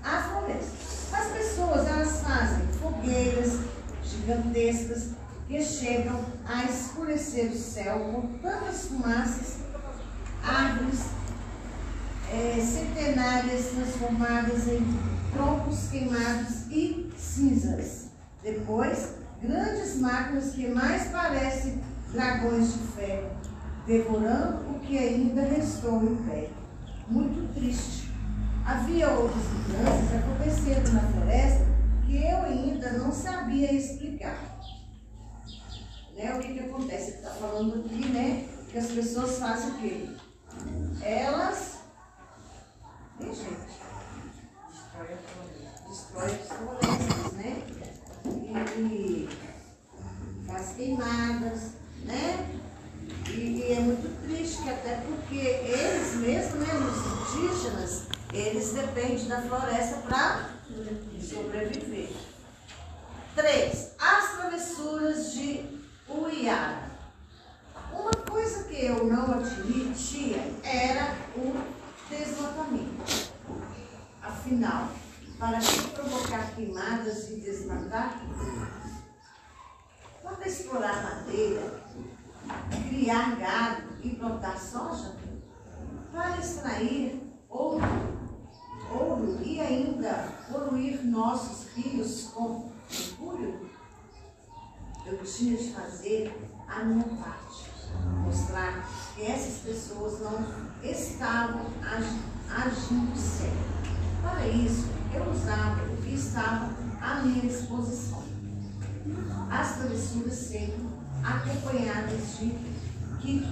[0.03, 0.87] a floresta.
[1.13, 3.59] As pessoas, elas fazem fogueiras
[4.03, 5.11] gigantescas
[5.49, 9.59] que chegam a escurecer o céu com tantas fumaças,
[10.43, 11.01] árvores
[12.33, 14.81] eh, centenárias transformadas em
[15.33, 18.07] troncos queimados e cinzas.
[18.43, 21.83] Depois, grandes máquinas que mais parecem
[22.13, 23.31] dragões de ferro,
[23.87, 26.49] devorando o que ainda restou em pé.
[27.09, 28.11] Muito triste.
[28.65, 31.67] Havia outras mudanças acontecendo na floresta
[32.05, 34.59] que eu ainda não sabia explicar.
[36.17, 36.35] Né?
[36.35, 37.11] O que, que acontece?
[37.11, 38.49] Está falando aqui, né?
[38.71, 40.09] Que as pessoas fazem o quê?
[41.03, 41.79] Elas.
[43.21, 43.87] Hein, gente?
[44.69, 45.89] Destrói a floresta.
[45.89, 47.76] Destrói as florestas, né?
[48.79, 49.29] E
[50.77, 51.73] queimadas,
[52.05, 52.51] né?
[53.29, 58.03] E, e, é muito triste, até porque eles mesmos, né, os indígenas,
[58.33, 60.51] eles dependem da floresta para
[61.21, 62.11] sobreviver.
[63.35, 65.65] Três, as travessuras de
[66.09, 66.91] Uiara.
[67.93, 71.55] Uma coisa que eu não admitia era o
[72.09, 73.33] desmatamento.
[74.23, 74.89] Afinal,
[75.39, 75.59] para
[75.95, 78.21] provocar queimadas e desmatar?
[80.23, 81.83] Para explorar madeira,
[82.89, 85.15] criar gado e plantar soja,
[86.13, 87.85] para extrair ouro,
[88.99, 93.71] ouro e ainda poluir nossos rios com mercúrio,
[95.05, 96.35] eu tinha de fazer
[96.67, 97.71] a minha parte,
[98.25, 98.85] mostrar
[99.15, 100.45] que essas pessoas não
[100.83, 103.96] estavam agi- agindo certo.
[104.27, 108.25] Para isso, eu usava o que estava à minha disposição.
[109.49, 110.85] As travessuras sempre
[111.23, 112.59] acompanhadas de
[113.21, 113.47] Kiko,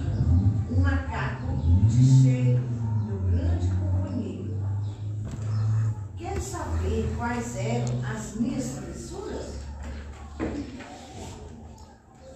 [0.69, 1.57] um macaco
[1.87, 2.63] de cheiro,
[3.07, 4.57] meu grande companheiro.
[6.17, 9.53] Quer saber quais eram as minhas travessuras?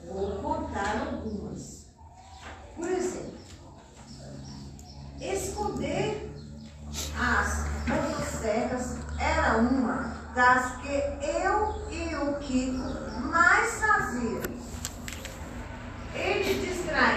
[0.08, 1.88] Vou contar algumas.
[2.78, 3.34] Por exemplo,
[5.20, 6.29] esconder
[7.18, 14.70] as motosserras era uma das que eu e o Kiko mais fazíamos.
[16.16, 17.09] Ele distraía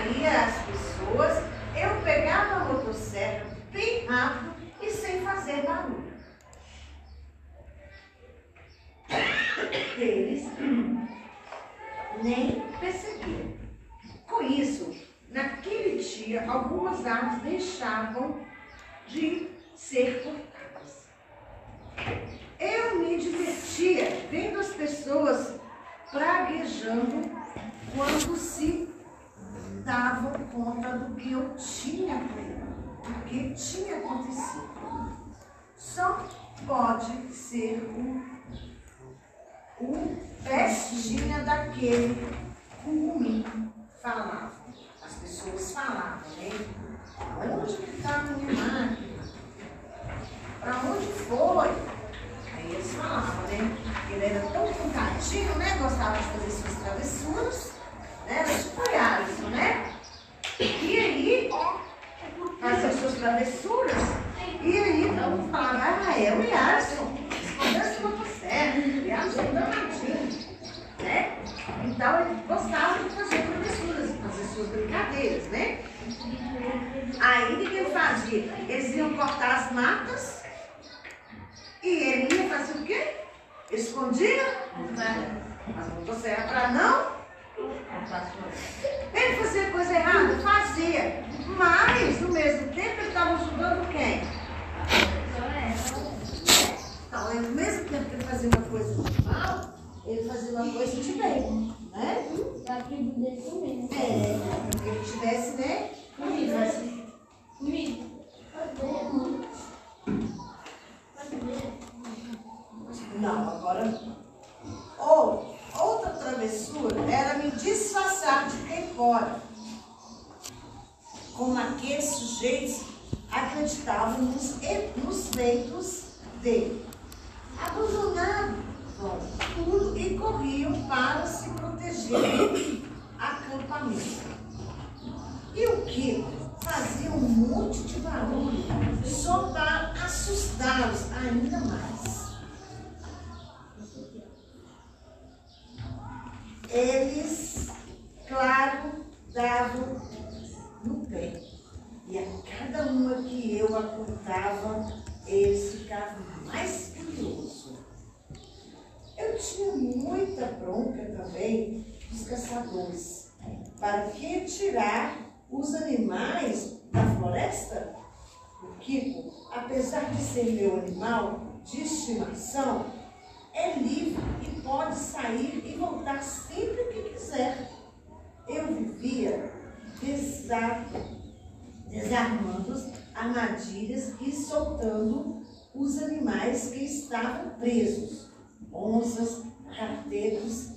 [187.12, 188.28] estavam presos.
[188.72, 189.42] Onças,
[189.76, 190.70] carteiros,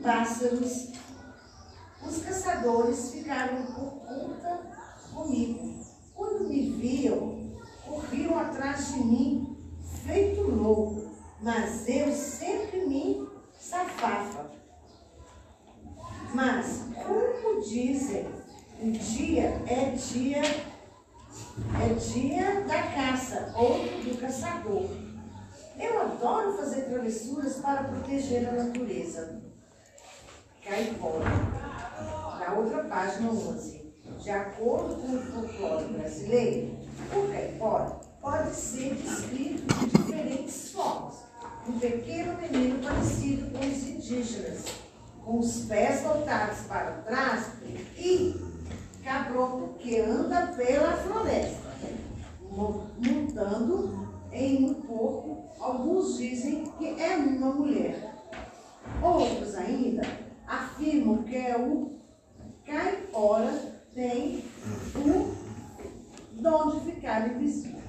[0.00, 0.92] pássaros.
[2.06, 4.60] Os caçadores ficaram por conta
[5.12, 5.84] comigo.
[6.14, 7.50] Quando me viam,
[7.84, 9.56] corriam atrás de mim,
[10.06, 11.10] feito louco,
[11.42, 13.28] mas eu sempre me
[13.58, 14.52] safava.
[16.32, 18.24] Mas, como dizem,
[18.80, 20.42] um dia é dia
[21.74, 24.88] é dia da caça, outro do caçador.
[25.80, 29.40] Eu adoro fazer travessuras para proteger a natureza.
[30.64, 31.24] Caipora.
[32.38, 33.80] Na outra página 11.
[34.22, 36.76] De acordo com o folclore brasileiro,
[37.16, 41.14] o caipora pode ser descrito de diferentes formas.
[41.66, 44.64] Um pequeno menino parecido com os indígenas,
[45.24, 47.52] com os pés voltados para trás
[47.96, 48.34] e
[49.04, 51.70] cabroto que anda pela floresta,
[52.50, 58.14] mo- montando em um porco, alguns dizem que é uma mulher.
[59.02, 60.02] Outros ainda
[60.46, 62.00] afirmam que é o
[62.64, 64.44] caipora tem
[64.96, 65.34] o
[66.40, 67.80] dom de ficar invisível.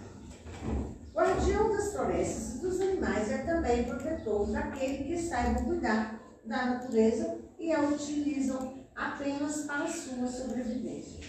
[1.14, 7.38] Guardião das florestas e dos animais é também protetor daquele que saiba cuidar da natureza
[7.60, 11.20] e a utilizam apenas para sua sobrevivência.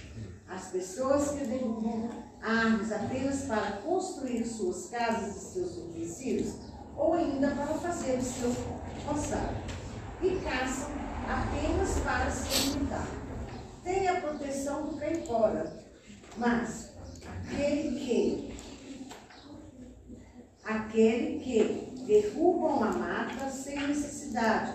[0.48, 2.08] As pessoas que derrubam
[2.42, 6.54] árvores apenas para construir suas casas e seus utensílios,
[6.96, 8.52] ou ainda para fazer o seu
[9.06, 9.54] roçado,
[10.22, 10.90] e caçam
[11.28, 13.06] apenas para se alimentar.
[13.84, 15.72] Tem a proteção do caipora,
[16.36, 16.92] mas
[17.26, 18.62] aquele que
[20.64, 24.74] aquele que derrubam a mata sem necessidade,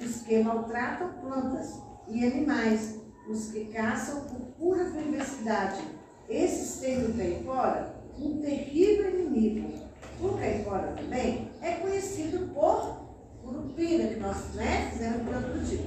[0.00, 5.97] os que maltratam plantas e animais, os que caçam por pura perversidade.
[6.28, 9.72] Esses têm no caipora um terrível inimigo.
[10.20, 13.08] O caipora também é conhecido por
[13.42, 15.80] Curupira, que nós né, fizemos no outro dia.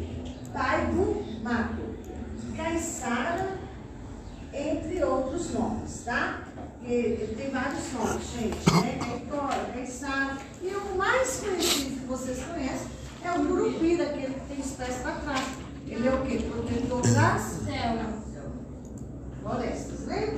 [0.51, 1.91] Pai do mato.
[2.57, 3.57] Caiçara,
[4.53, 6.43] entre outros nomes, tá?
[6.84, 8.97] Ele tem vários nomes, gente, né?
[8.99, 10.38] Caipora, Caiçara.
[10.61, 12.88] E o mais conhecido que vocês conhecem
[13.23, 15.45] é o Curupira, aquele que tem os pés para trás.
[15.88, 16.39] Ele é o quê?
[16.49, 18.30] Protetor das Céu.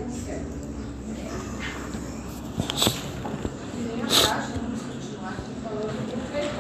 [0.10, 0.40] Céu?
[3.74, 6.56] E nem abaixo, vamos continuar aqui falando do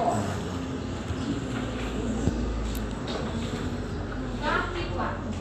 [4.95, 5.33] quatro.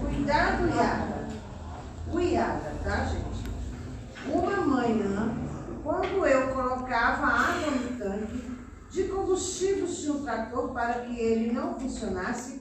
[0.00, 1.28] Cuidado, Yara.
[2.12, 3.44] O Yara, tá, gente?
[4.28, 5.34] Uma manhã,
[5.82, 8.56] quando eu colocava água no tanque
[8.90, 12.55] de combustível de um trator para que ele não funcionasse,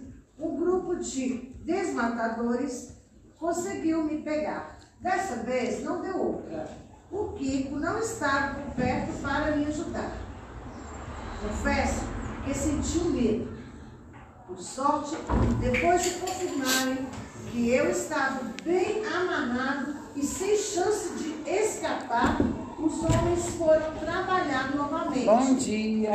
[1.96, 2.94] de desmatadores
[3.40, 4.78] conseguiu me pegar.
[5.00, 6.68] Dessa vez não deu outra.
[7.12, 10.12] O Kiko não estava por perto para me ajudar.
[11.42, 12.02] Confesso
[12.44, 13.56] que senti um medo.
[14.48, 15.16] Por sorte,
[15.60, 17.08] depois de confirmarem
[17.52, 22.38] que eu estava bem amarrado e sem chance de escapar,
[22.78, 25.26] os homens foram trabalhar novamente.
[25.26, 26.12] Bom dia.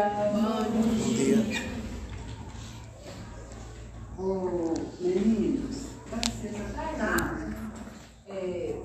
[4.23, 7.39] Ô, meninos, licença, vai lá.
[8.29, 8.83] É,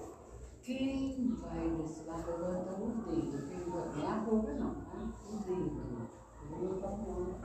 [0.64, 3.46] quem vai desse lado levanta o dedo.
[3.50, 4.96] Quem vai, não é a boca não, tá?
[5.28, 6.10] O dedo.
[6.50, 7.36] Vou botar a mão.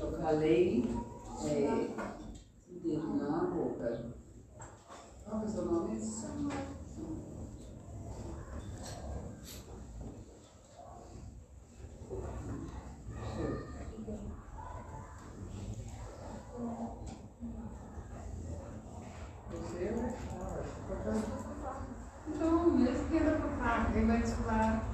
[0.00, 0.90] Eu falei,
[1.44, 1.68] é,
[2.66, 4.14] o dedo na boca.
[5.22, 6.00] Qual é o seu nome?
[6.00, 6.82] Você vai falar.
[22.28, 24.84] Então, mesmo que ainda for falar, quem vai desfilar?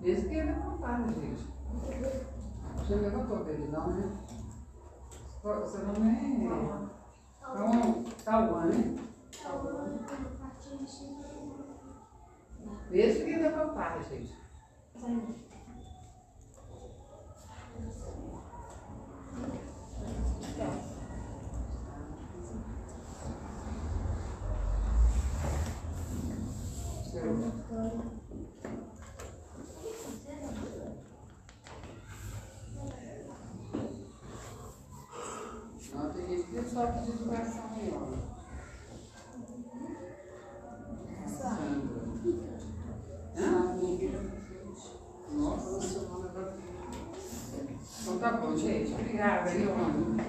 [0.00, 1.48] Mesmo que ainda for falar, gente.
[2.76, 4.26] Você levantou dele, não, né?
[5.42, 6.24] Seu nome é.
[7.40, 8.96] Então, Tauan, né?
[12.90, 14.39] Mesmo que ainda for falar, gente.
[36.40, 38.10] Pediu de coração maior.
[41.26, 42.00] Sandra.
[43.36, 44.30] Hã o seu nome
[45.28, 45.39] agora.
[48.02, 48.92] Então tá bom, gente.
[48.92, 50.24] Obrigada, Leona.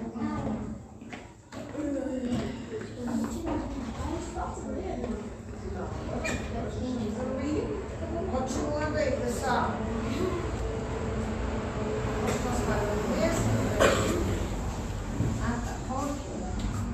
[8.32, 9.70] Continuando aí, pessoal.
[9.70, 9.92] Tá.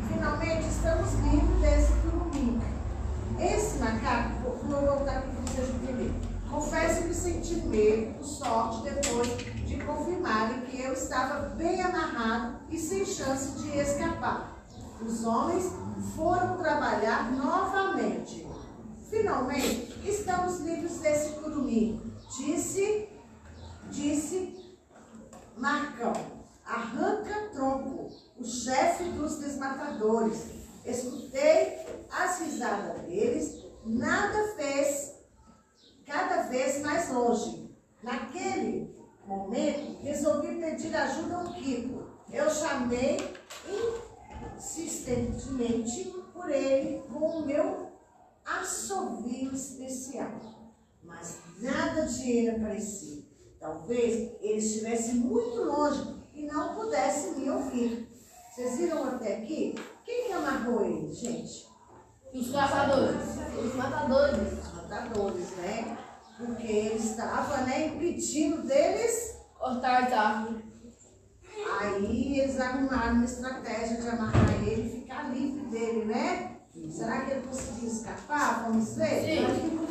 [0.09, 2.61] Finalmente estamos livres desse curumim.
[3.39, 6.28] Esse macaco, vou voltar aqui para vocês entenderem.
[6.51, 9.29] Confesso que senti medo, sorte, depois
[9.67, 14.57] de confirmarem que eu estava bem amarrado e sem chance de escapar.
[15.01, 15.71] Os homens
[16.17, 18.47] foram trabalhar novamente.
[19.11, 22.01] Finalmente, estamos livres desse curumim,
[22.39, 23.09] disse,
[23.91, 24.77] disse
[25.57, 26.13] Marcão.
[26.65, 28.11] Arranca tronco.
[28.39, 30.47] o chefe dos desmatadores.
[30.85, 31.79] Escutei
[32.11, 35.18] as risadas deles, nada fez
[36.09, 37.69] cada vez mais longe.
[38.03, 42.09] Naquele momento, resolvi pedir ajuda ao Kiko.
[42.33, 43.19] Eu chamei
[44.57, 47.93] insistentemente por ele com o meu
[48.45, 50.33] assovio especial.
[51.03, 53.23] Mas nada de ele aparecia.
[53.61, 58.09] Talvez ele estivesse muito longe e não pudesse me ouvir.
[58.51, 59.75] Vocês viram até aqui?
[60.05, 61.68] Quem que amarrou ele, gente?
[62.39, 63.17] Os caçadores.
[63.65, 64.53] Os matadores.
[64.53, 65.97] Os matadores, né?
[66.37, 69.37] Porque ele estava, né, impedindo deles.
[69.59, 70.63] Cortar as árvores.
[71.81, 76.57] Aí eles arrumaram uma estratégia de amarrar ele e ficar livre dele, né?
[76.91, 78.65] Será que ele conseguiu escapar?
[78.69, 79.21] Vamos ver?
[79.21, 79.89] Sim.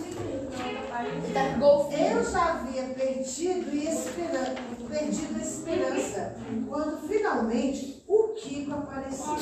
[0.87, 1.07] Papai.
[1.07, 1.57] Ele tá.
[1.97, 4.55] Eu já havia perdido, e esperan-
[4.89, 6.35] perdido a esperança
[6.67, 9.37] quando finalmente o Kiko apareceu.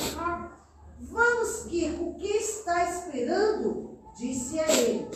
[1.10, 3.98] Vamos, Kiko, o que está esperando?
[4.16, 5.08] Disse a ele.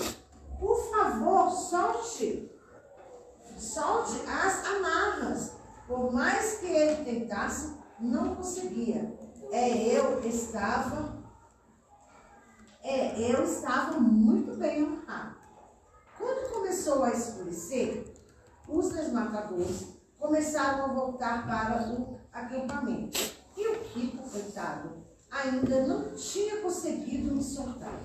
[0.59, 2.51] Por favor, solte.
[3.57, 5.53] Solte as amarras.
[5.87, 9.19] Por mais que ele tentasse, não conseguia.
[9.51, 11.19] É, eu estava.
[12.83, 15.37] É, eu estava muito bem amarrado.
[16.17, 18.15] Quando começou a escurecer,
[18.69, 19.87] os desmatadores
[20.19, 23.19] começaram a voltar para o acampamento.
[23.57, 25.00] E o Kiko, coitado,
[25.31, 28.01] ainda não tinha conseguido me soltar.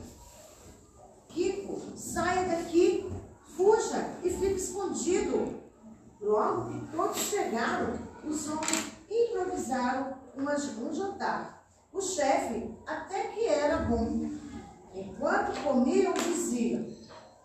[1.30, 3.12] Kiko, saia daqui,
[3.56, 5.66] fuja e fique escondido.
[6.22, 7.94] Logo que todos chegaram,
[8.24, 11.66] os homens improvisaram um jantar.
[11.92, 14.30] O chefe até que era bom.
[14.94, 16.88] Enquanto comiam, dizia: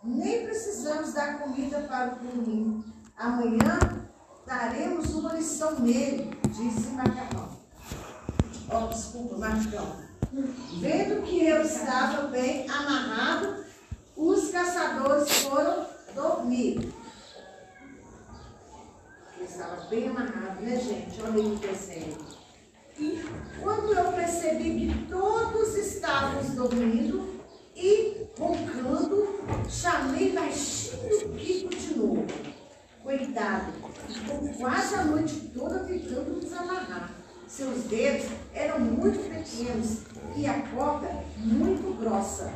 [0.03, 2.85] Nem precisamos dar comida para o curumim.
[3.17, 3.79] Amanhã
[4.47, 7.60] daremos uma lição nele, disse Macarrão.
[8.73, 9.97] Oh, desculpa, Marcão.
[10.81, 13.65] Vendo que eu estava bem amarrado,
[14.17, 16.93] os caçadores foram dormir.
[19.37, 21.21] Ele estava bem amarrado, né, gente?
[21.21, 22.17] Olha aí o desenho.
[22.97, 23.25] E
[23.61, 27.41] quando eu percebi que todos estavam dormindo
[27.75, 32.27] e roncando, chamei baixinho o Kiko de novo.
[33.03, 33.73] Coitado,
[34.07, 37.20] ficou quase a noite toda tentando desamarrar.
[37.51, 39.99] Seus dedos eram muito pequenos
[40.37, 42.53] e a corda muito grossa.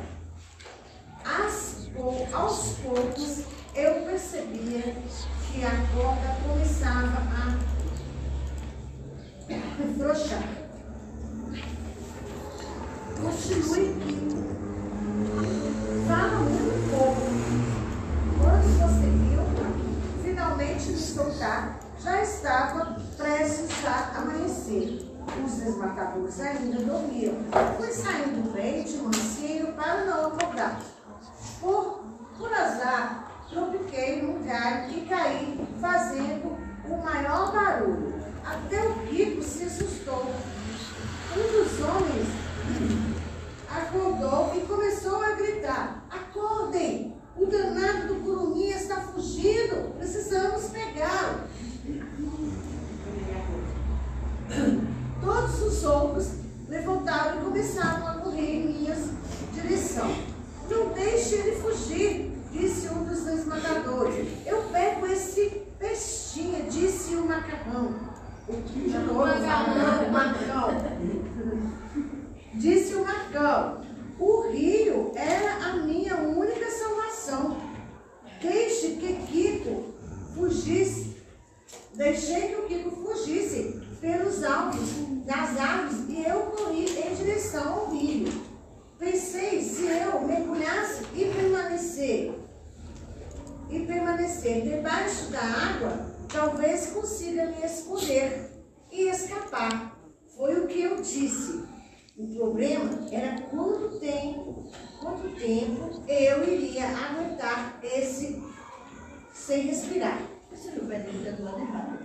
[1.23, 3.41] As pou- aos poucos
[3.75, 4.95] eu percebia
[5.51, 7.57] que a corda começava a
[9.93, 10.47] afrouxar.
[13.21, 13.95] Continue.
[16.07, 17.25] Fala muito pouco.
[18.39, 19.43] Quando conseguiu
[20.23, 25.11] finalmente me soltar, já estava prestes a amanhecer.
[25.43, 27.33] Os desmatadores ainda dormiam.
[27.77, 30.79] Fui saindo bem de mansinho para não acordar.
[31.59, 32.03] Por,
[32.37, 36.55] por azar, tropiquei num galho e caí, fazendo
[36.87, 38.13] o maior barulho.
[38.45, 40.31] Até o Kiko se assustou.
[41.35, 42.27] Um dos homens
[43.67, 47.15] acordou e começou a gritar: Acordem!
[47.35, 49.97] O danado do curumim está fugindo!
[49.97, 51.55] Precisamos pegá-lo!
[55.21, 56.27] Todos os outros
[56.69, 58.95] levantaram e começaram a correr em minha
[59.53, 60.15] direção.
[60.69, 64.27] Não deixe ele fugir, disse um dos desmatadores.
[64.45, 67.93] Eu pego esse peixinho, disse o macarrão.
[68.47, 70.69] O que macarrão, Marcão.
[72.53, 73.85] Disse o Marcão.
[74.19, 77.57] O rio era a minha única salvação.
[78.41, 79.93] Deixe que Kiko
[80.35, 81.15] fugisse.
[81.95, 84.89] Deixei que o Kiko fugisse pelos altos
[85.25, 88.31] das árvores e eu corri em direção ao rio.
[88.97, 92.33] Pensei se eu mergulhasse e permanecer
[93.69, 98.51] e permanecer debaixo da água, talvez consiga me esconder
[98.91, 99.97] e escapar.
[100.35, 101.63] Foi o que eu disse.
[102.17, 108.41] O problema era quanto tempo, quanto tempo eu iria aguentar esse
[109.33, 110.21] sem respirar.
[110.51, 112.04] Esse dele tá do lado errado.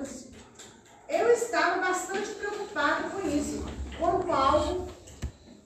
[0.00, 0.30] Assim.
[1.08, 3.64] Eu estava bastante preocupado com isso,
[3.98, 4.86] quando algo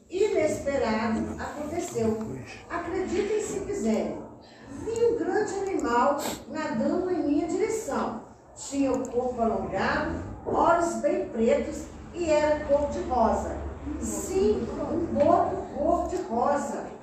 [0.09, 2.39] inesperado aconteceu.
[2.71, 4.23] Acreditem se quiserem.
[4.71, 8.23] Vi um grande animal nadando em minha direção.
[8.57, 10.15] Tinha o corpo alongado,
[10.47, 11.85] olhos bem pretos
[12.15, 13.57] e era cor de rosa.
[14.01, 16.94] Sim, um boto cor de rosa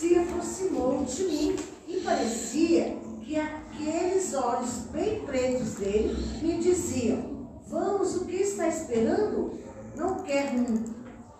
[0.00, 1.56] se aproximou de mim
[1.86, 9.52] E parecia que aqueles olhos bem pretos dele me diziam: Vamos, o que está esperando?
[9.94, 10.82] Não quer um,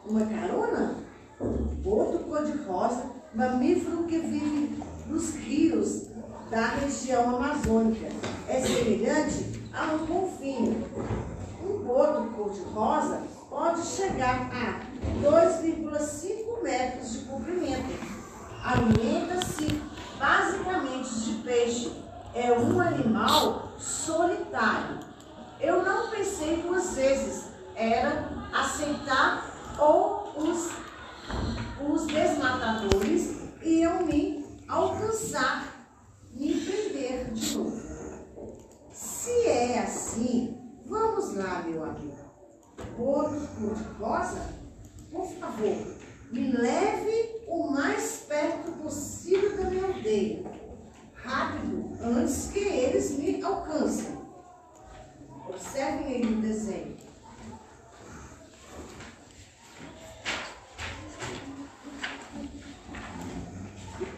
[0.07, 0.97] uma carona?
[1.85, 6.09] Outro cor-de-rosa, mamífero que vive nos rios
[6.51, 8.09] da região amazônica.
[8.47, 10.85] É semelhante a um golfinho.
[11.65, 14.81] Um boto cor-de-rosa pode chegar a
[15.25, 18.20] 2,5 metros de comprimento.
[18.63, 19.83] Alimenta-se
[20.19, 21.93] basicamente de peixe.
[22.35, 25.01] É um animal solitário.
[25.61, 27.47] Eu não pensei duas vezes.
[27.75, 30.71] Era aceitar ou os,
[31.89, 35.89] os desmatadores iam me alcançar,
[36.33, 37.81] me prender de novo.
[38.93, 42.19] Se é assim, vamos lá, meu amigo.
[42.99, 44.41] Outro cor-de-rosa,
[45.11, 45.77] por favor,
[46.31, 50.45] me leve o mais perto possível da minha aldeia.
[51.15, 54.19] Rápido, antes que eles me alcancem.
[55.49, 56.97] Observem aí no desenho.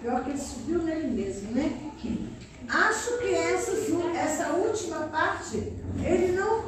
[0.00, 1.92] Pior que ele subiu nele mesmo, né?
[2.68, 5.56] Acho que essas, essa última parte
[6.04, 6.62] ele não,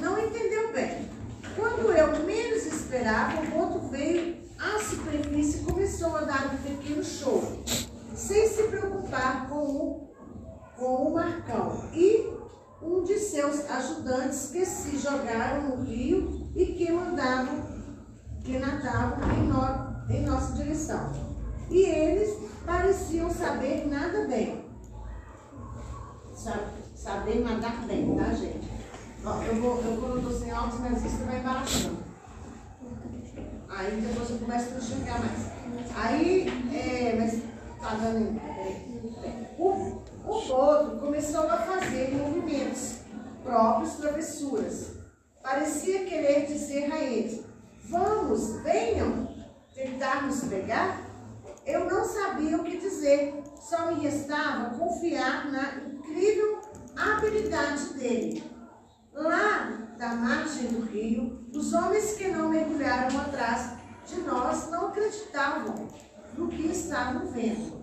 [0.00, 1.08] não entendeu bem.
[1.56, 7.42] Quando eu menos esperava, o boto veio à superfície começou a dar um pequeno show,
[8.14, 10.14] sem se preocupar com o,
[10.76, 12.32] com o Marcão e
[12.80, 17.64] um de seus ajudantes que se jogaram no rio e que mandavam,
[18.44, 21.12] que nadavam em, no, em nossa direção.
[21.68, 24.64] E eles pareciam saber nada bem.
[26.94, 28.68] Saber nadar bem, tá, gente?
[29.24, 32.11] Ó, eu vou, eu vou no sem altos, mas isso vai embaraçando.
[33.74, 35.96] Aí depois eu começo a enxergar mais.
[35.96, 37.42] Aí, é, mas
[37.80, 38.40] tá dando.
[39.58, 42.96] O, o outro começou a fazer movimentos
[43.42, 44.90] próprios, travessuras.
[45.42, 47.44] Parecia querer dizer a eles:
[47.84, 49.28] Vamos, venham
[49.74, 51.00] tentar nos pegar.
[51.64, 56.60] Eu não sabia o que dizer, só me restava confiar na incrível
[56.96, 58.44] habilidade dele.
[59.14, 63.74] Lá da margem do rio, os homens que não mergulharam atrás
[64.04, 65.86] de nós não acreditavam
[66.36, 67.80] no que estavam vendo.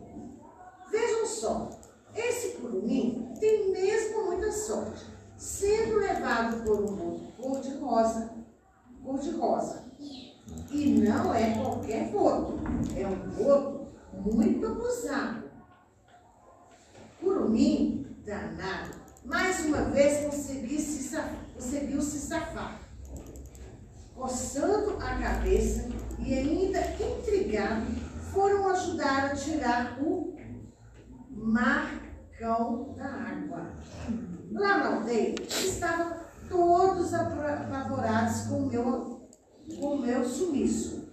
[0.92, 1.70] Vejam só,
[2.14, 5.06] esse curumim tem mesmo muita sorte,
[5.38, 8.34] sendo levado por um boto cor-de-rosa,
[9.02, 9.86] cor-de-rosa.
[10.72, 12.60] E não é qualquer boto,
[12.98, 15.44] é um boto muito abusado.
[17.22, 18.90] Curumim, danado,
[19.24, 21.00] mais uma vez conseguiu se,
[21.60, 22.80] conseguiu se safar,
[24.16, 27.86] coçando a cabeça e ainda intrigado,
[28.32, 30.38] foram ajudar a tirar o
[31.30, 33.74] marcão da água.
[34.54, 36.18] Lá na aldeia estavam
[36.48, 39.30] todos apavorados com o meu,
[39.78, 41.10] com o meu sumiço.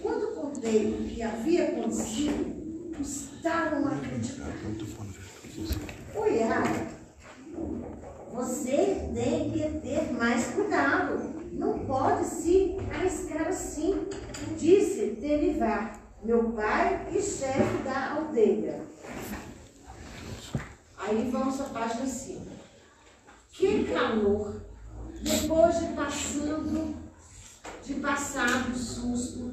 [0.00, 4.48] Quando contei o que havia acontecido, custaram a acreditar.
[6.14, 6.38] Oi,
[8.40, 11.20] você tem que ter mais cuidado.
[11.52, 14.06] Não pode se arriscar assim,
[14.58, 18.80] disse Delivar, meu pai e chefe da aldeia.
[20.96, 22.46] Aí vamos à página 5.
[23.52, 24.62] Que calor!
[25.20, 26.96] Depois de passando,
[27.84, 29.50] de passar o susto,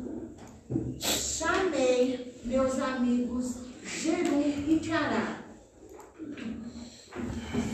[0.97, 5.47] chamei meus amigos Geru e Cará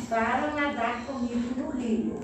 [0.09, 2.19] para nadar comigo no rio.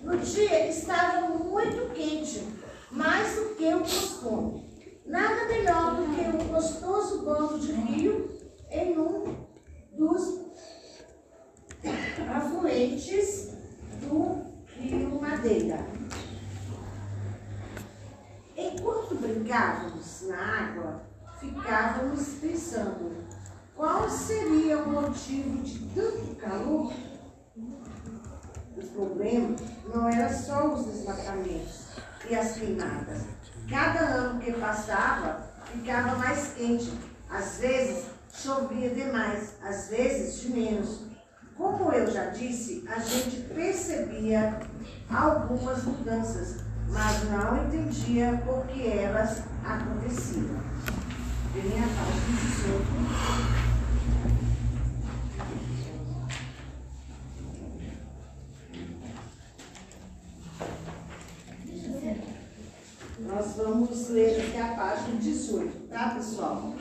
[0.00, 2.46] No dia estava muito quente,
[2.90, 4.64] mais do que o costume.
[5.04, 8.38] Nada melhor do que um gostoso banho de rio
[8.70, 9.36] em um
[9.92, 10.40] dos
[12.34, 13.53] afluentes
[14.00, 15.84] do rio Madeira.
[18.56, 21.02] Enquanto brincávamos na água,
[21.40, 23.24] ficávamos pensando
[23.74, 26.92] qual seria o motivo de tanto calor.
[28.76, 29.56] O problema
[29.92, 31.88] não era só os desmatamentos
[32.28, 33.22] e as queimadas.
[33.68, 36.92] Cada ano que passava, ficava mais quente.
[37.28, 41.03] Às vezes chovia demais, às vezes de menos.
[41.56, 44.58] Como eu já disse, a gente percebia
[45.08, 50.58] algumas mudanças, mas não entendia por que elas aconteciam.
[51.52, 53.74] Vem a página 18.
[63.20, 66.74] Nós vamos ler aqui a página 18, tá, pessoal?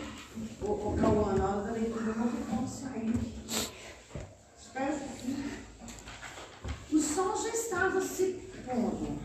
[0.61, 3.72] O, o Cauã, na hora da leitura, eu vou ficar sair.
[6.91, 9.19] O sol já estava se pondo.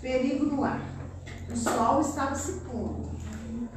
[0.00, 0.80] Perigo no ar.
[1.50, 3.10] O sol estava se pondo.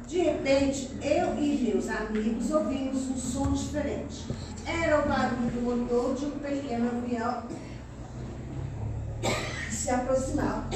[0.06, 4.26] De repente, eu e meus amigos ouvimos um som diferente.
[4.66, 7.44] Era o barulho do motor de um pequeno avião
[9.88, 10.68] se aproximava.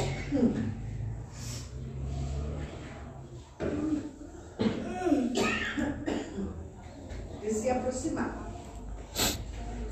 [7.43, 8.52] Ele se aproximava.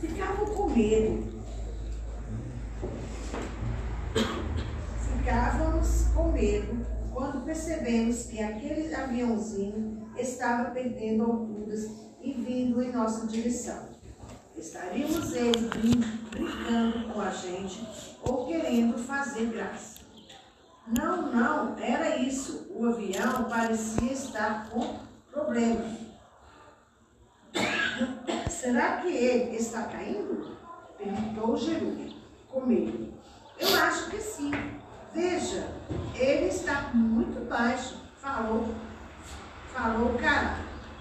[0.00, 1.40] Ficavam com medo.
[5.18, 11.86] Ficávamos com medo quando percebemos que aquele aviãozinho estava perdendo alturas
[12.22, 13.90] e vindo em nossa direção.
[14.56, 17.86] Estaríamos eles brin- brincando com a gente
[18.22, 20.00] ou querendo fazer graça.
[20.86, 22.66] Não, não, era isso.
[22.74, 24.98] O avião parecia estar com
[25.30, 26.09] problemas.
[28.48, 30.56] Será que ele está caindo?
[30.96, 31.96] Perguntou Jeru,
[32.48, 33.12] com medo.
[33.58, 34.52] Eu acho que sim.
[35.14, 35.68] Veja,
[36.14, 38.74] ele está muito baixo, falou,
[39.74, 40.56] falou o cara,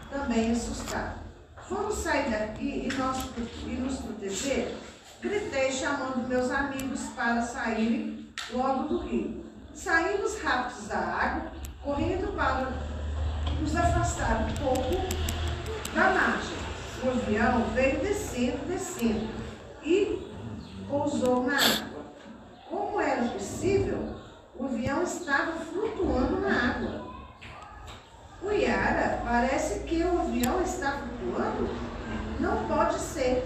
[0.10, 1.20] também assustado.
[1.70, 3.30] Vamos sair daqui e, nós,
[3.66, 4.76] e nos proteger?
[5.22, 9.46] Gritei chamando meus amigos para saírem logo do rio.
[9.74, 11.52] Saímos rápidos da água,
[11.84, 12.72] correndo para
[13.62, 14.96] nos afastar um pouco
[15.94, 16.58] da margem.
[17.04, 19.30] O avião veio descendo, descendo
[19.84, 20.28] e
[20.88, 22.00] pousou na água.
[22.70, 24.16] Como era possível,
[24.56, 27.10] o avião estava flutuando na água.
[28.42, 31.70] O Yara, parece que o avião está flutuando?
[32.40, 33.46] Não pode ser.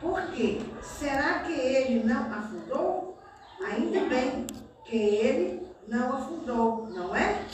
[0.00, 0.60] Por quê?
[0.82, 3.18] Será que ele não afundou?
[3.64, 4.46] Ainda bem
[4.84, 7.44] que ele não afundou, não é?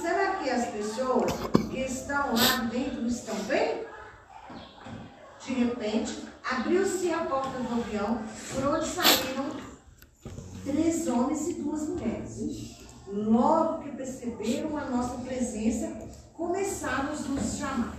[0.00, 1.30] Será que as pessoas
[1.70, 3.84] que estão lá dentro estão bem?
[5.46, 8.22] De repente, abriu-se a porta do avião,
[8.54, 9.50] por onde saíram
[10.64, 12.78] três homens e duas mulheres.
[13.06, 15.92] Logo que perceberam a nossa presença,
[16.32, 17.94] começaram a nos chamar.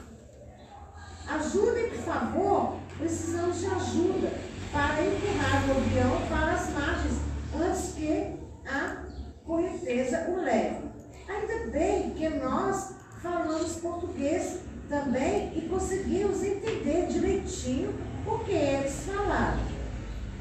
[1.30, 4.34] Ajudem, por favor, precisamos de ajuda
[4.72, 7.20] para empurrar o avião para as margens
[7.56, 8.36] antes que
[8.68, 9.06] a
[9.46, 10.90] correnteza o leve.
[11.28, 14.60] Ainda bem que nós falamos português
[14.90, 17.94] também e conseguimos entender direitinho
[18.26, 19.60] o que eles falaram.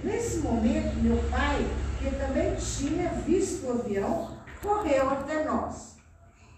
[0.02, 1.66] Nesse momento, meu pai,
[1.98, 5.96] que também tinha visto o avião, correu até nós.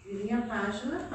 [0.05, 1.09] Virem a página.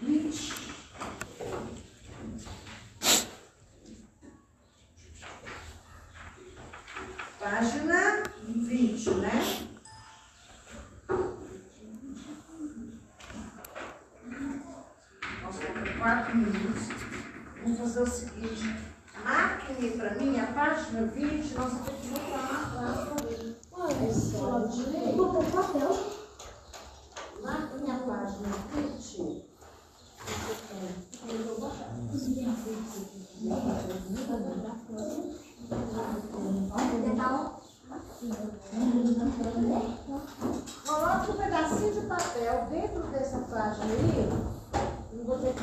[0.00, 0.63] Vinte.
[7.44, 9.68] Página 20, né?
[15.42, 16.88] Nós temos quatro minutos.
[17.62, 18.74] Vamos fazer o seguinte.
[19.22, 23.56] Marquem para mim a página 20, nós vamos ter que botar lá atrás também.
[25.14, 25.92] Botou papel.
[27.42, 29.44] Marquem a página 20.
[40.86, 44.28] Coloque um pedacinho de papel dentro dessa página aí.
[45.12, 45.62] Não vou ter que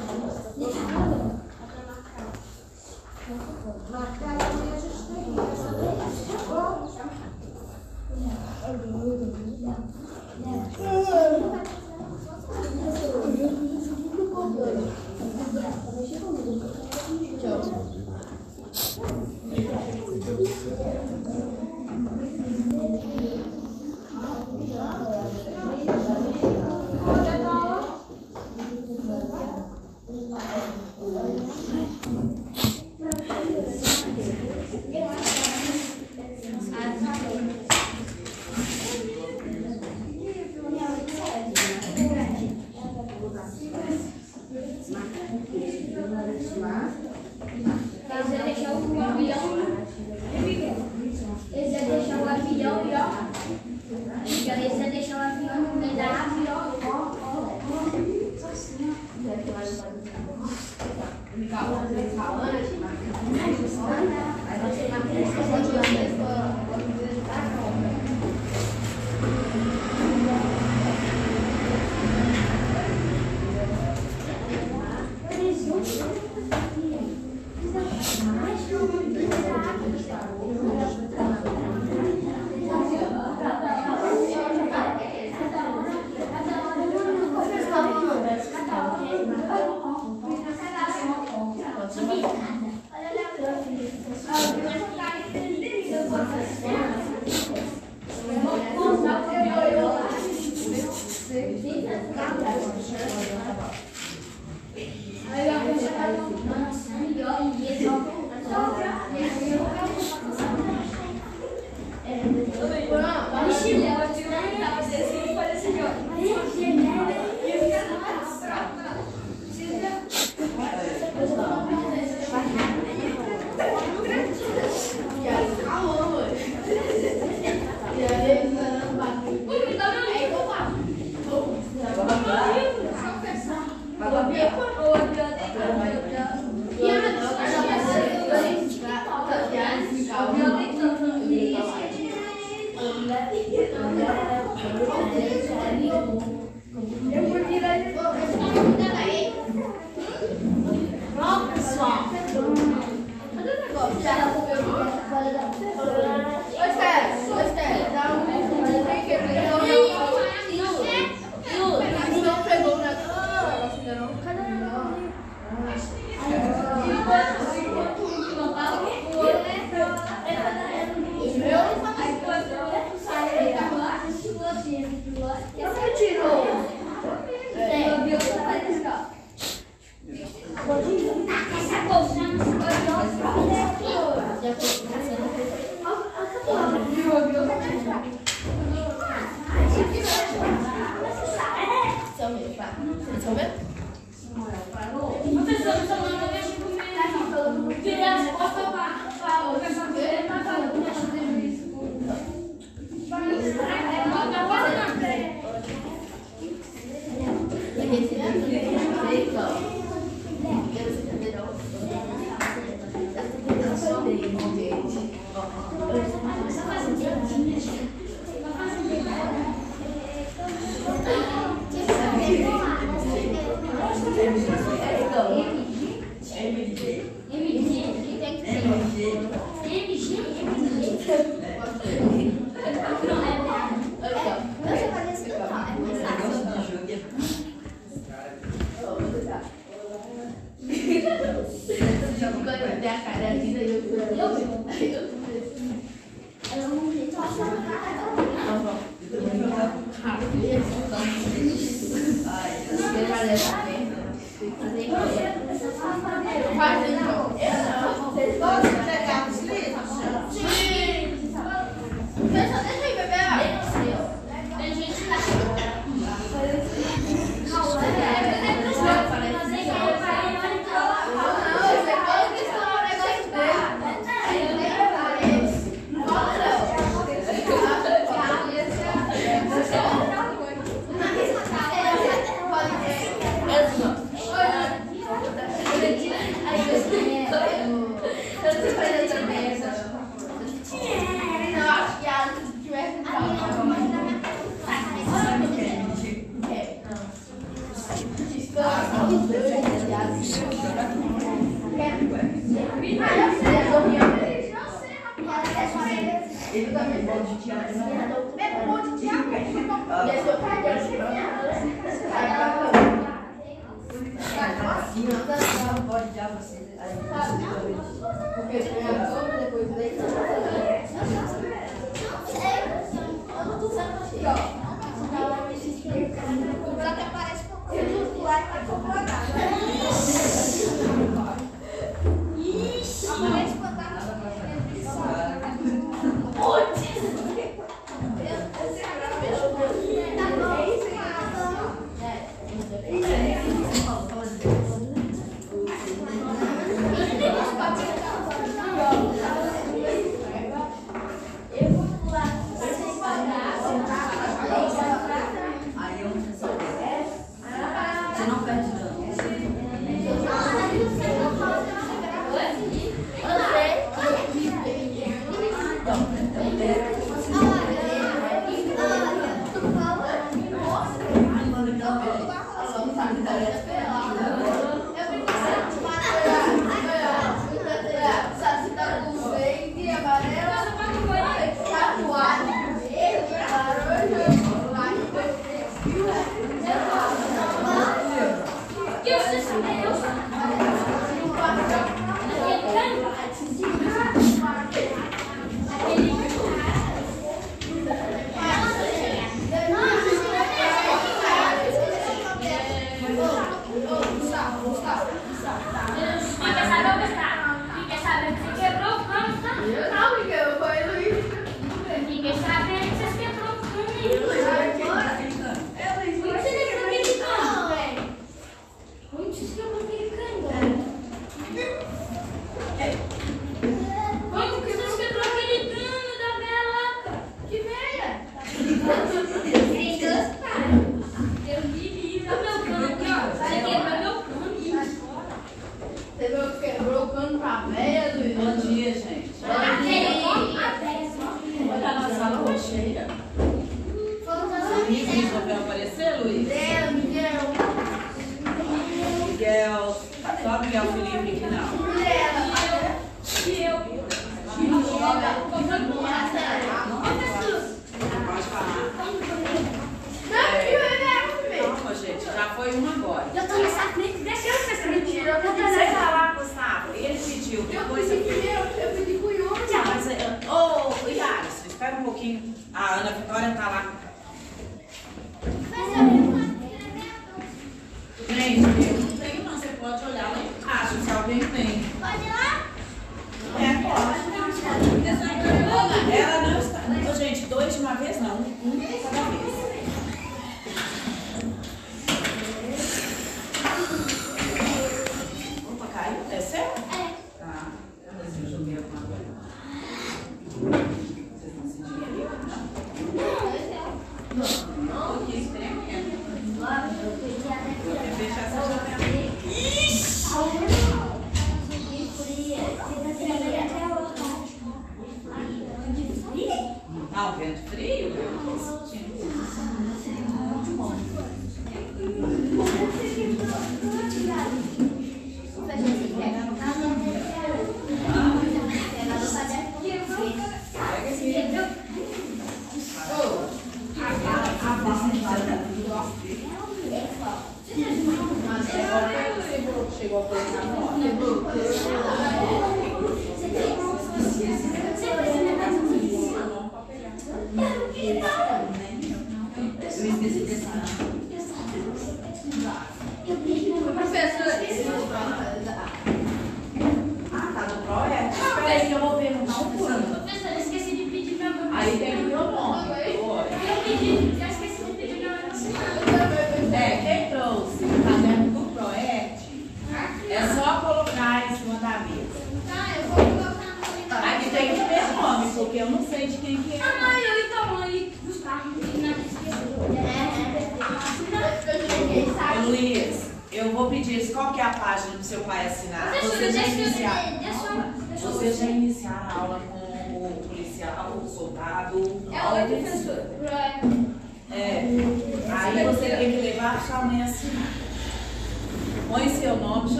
[3.92, 5.11] marcar e a gente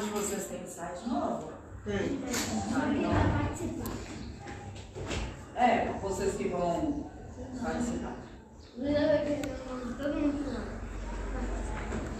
[0.00, 1.52] vocês têm site novo?
[1.84, 2.20] Tem.
[5.54, 7.10] É, vocês que vão
[7.62, 8.14] participar.
[9.98, 10.72] Todo mundo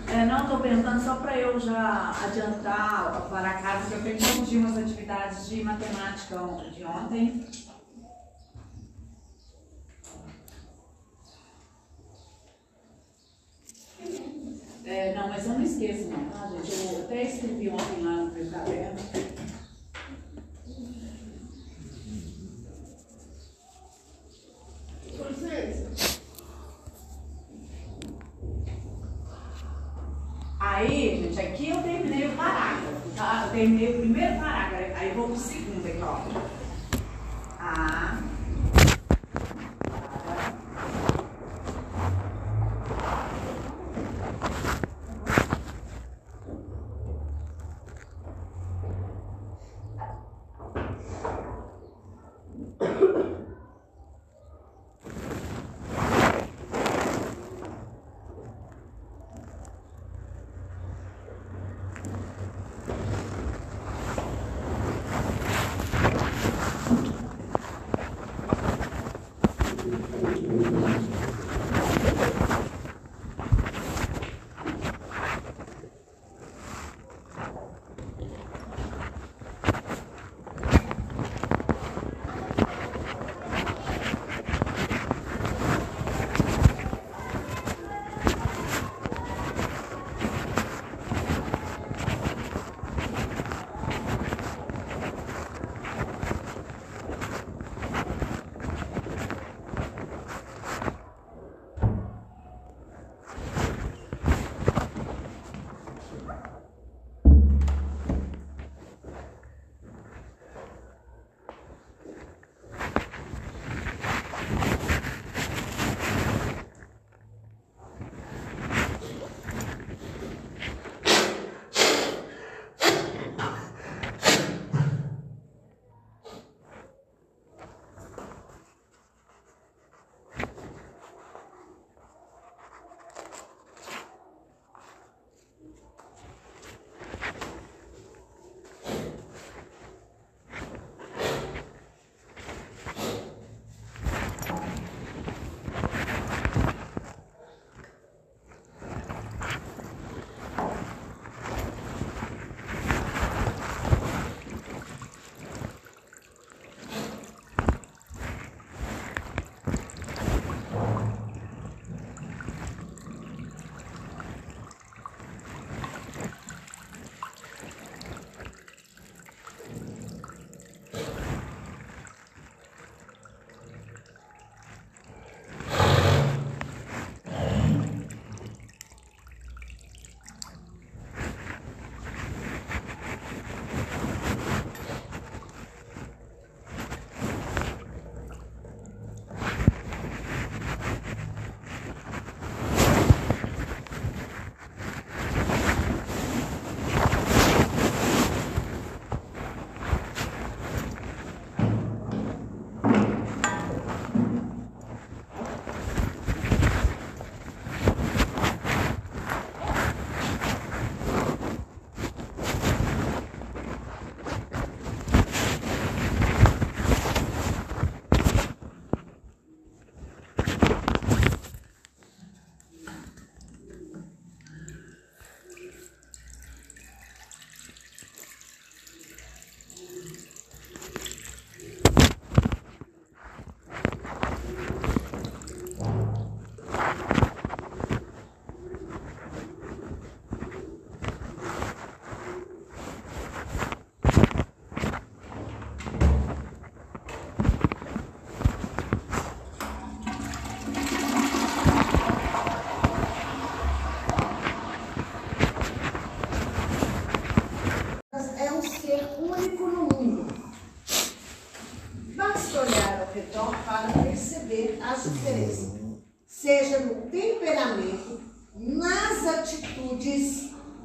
[0.09, 4.27] É, não, estou perguntando só para eu já adiantar para casa que eu tenho que
[4.27, 6.37] corrigir umas atividades de matemática
[6.75, 7.47] de ontem.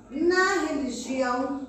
[0.09, 1.67] na religião,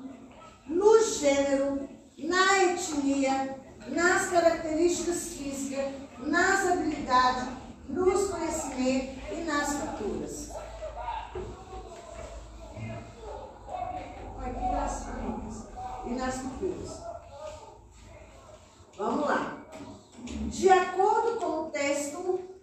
[0.67, 1.89] no gênero,
[2.19, 3.59] na etnia,
[3.89, 7.49] nas características físicas, nas habilidades,
[7.89, 10.51] nos conhecimentos e nas culturas.
[14.45, 15.65] Aqui nas culturas.
[16.07, 17.03] E nas culturas.
[18.99, 19.59] Vamos lá.
[20.25, 22.58] De acordo com o texto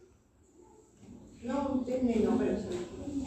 [1.45, 1.83] graça.
[1.85, 2.39] terminei não.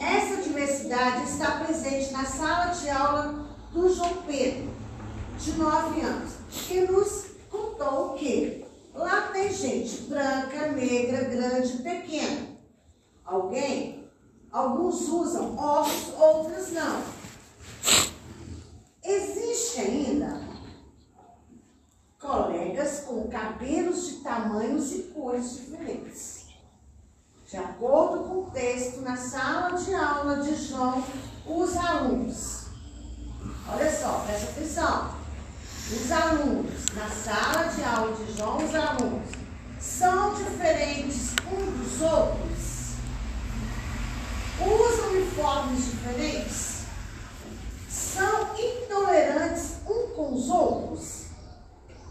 [0.00, 4.70] Essa diversidade está presente na sala de aula do João Pedro,
[5.38, 8.64] de 9 anos, que nos contou que
[8.94, 12.48] lá tem gente branca, negra, grande, pequena.
[13.24, 14.08] Alguém?
[14.50, 17.02] Alguns usam óculos, outros não.
[19.04, 20.48] Existe ainda
[22.20, 26.37] colegas com cabelos de tamanhos e cores diferentes.
[27.48, 31.02] De acordo com o texto na sala de aula de João,
[31.46, 32.66] os alunos,
[33.66, 35.14] olha só, presta atenção,
[35.90, 39.30] os alunos, na sala de aula de João, os alunos
[39.80, 42.92] são diferentes uns dos outros,
[44.60, 46.82] usam uniformes diferentes,
[47.88, 51.28] são intolerantes uns com os outros,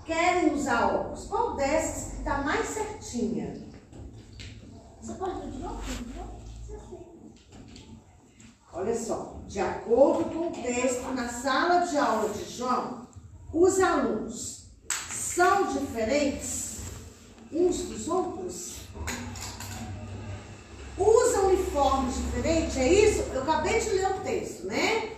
[0.03, 1.25] querem usar óculos.
[1.25, 3.66] Qual dessas que está mais certinha?
[5.07, 5.81] Você pode de novo?
[8.73, 13.07] Olha só, de acordo com o texto na sala de aula de João,
[13.53, 14.65] os alunos
[15.09, 16.79] são diferentes
[17.53, 18.79] uns dos outros?
[20.97, 22.75] Usam uniformes diferentes?
[22.75, 23.21] É isso?
[23.33, 25.15] Eu acabei de ler o texto, né?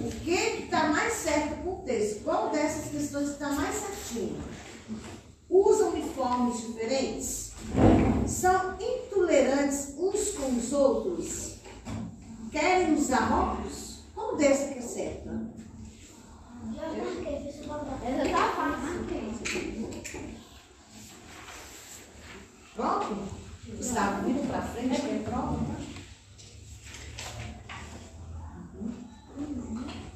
[0.00, 2.24] O que está mais certo com o texto?
[2.24, 4.42] Qual dessas questões está mais certinho?
[5.48, 7.47] Usam uniformes diferentes?
[8.26, 11.58] São intolerantes uns com os outros?
[12.50, 14.00] Querem usar óculos?
[14.14, 15.30] Qual dessa que é certa?
[16.74, 19.06] Já marquei, fiz uma Essa tá fácil.
[22.74, 23.28] Pronto?
[23.76, 25.88] Gustavo, vindo para frente, é pronto?
[29.36, 30.07] Você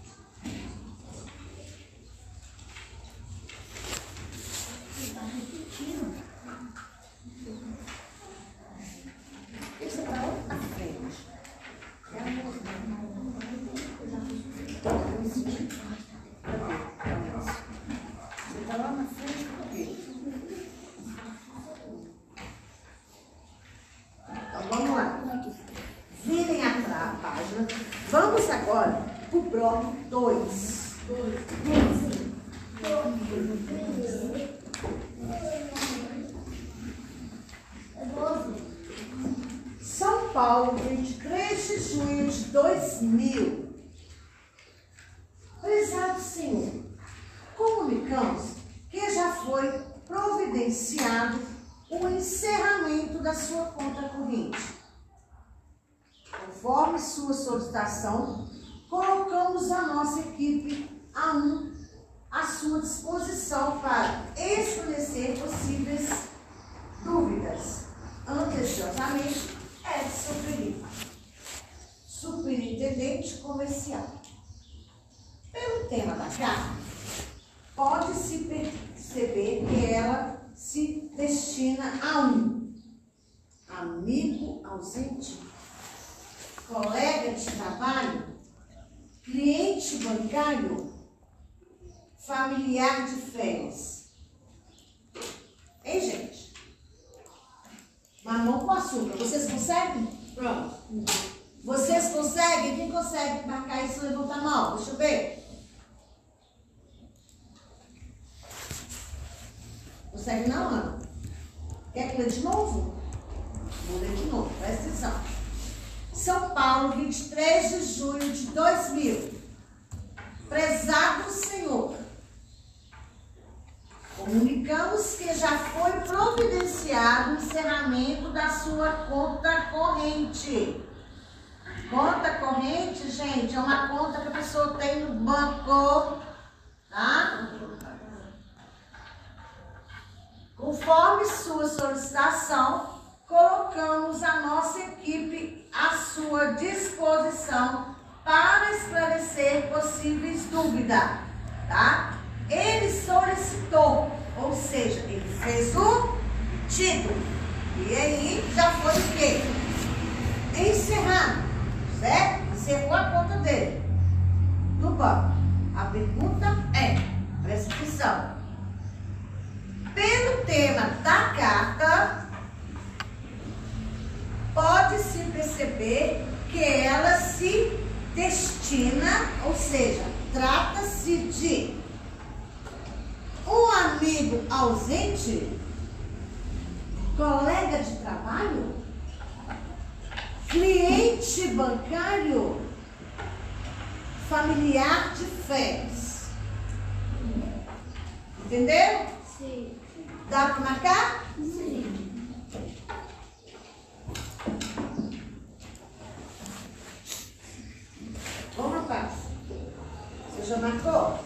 [210.52, 211.20] usa.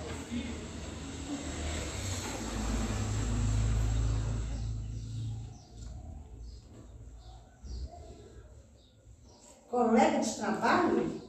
[9.71, 11.21] Colega de trabalho?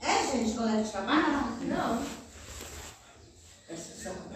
[0.00, 1.66] É, gente, colega de trabalho?
[1.66, 2.02] Não.
[3.68, 4.28] Essas é são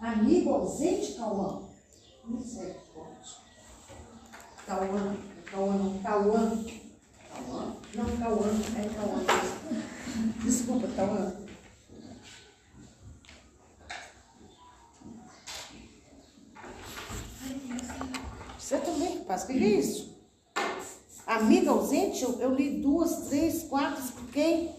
[0.00, 1.67] Amigo ausente, Calmão.
[19.38, 20.18] escrevi isso.
[21.26, 24.77] Amiga ausente, eu, eu li duas, três, quatro, expliquei.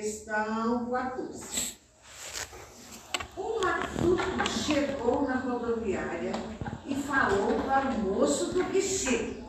[0.00, 1.76] Questão 14.
[3.36, 6.32] Um matuto chegou na rodoviária
[6.86, 9.39] e falou para o moço do guichê.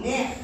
[0.00, 0.36] ね。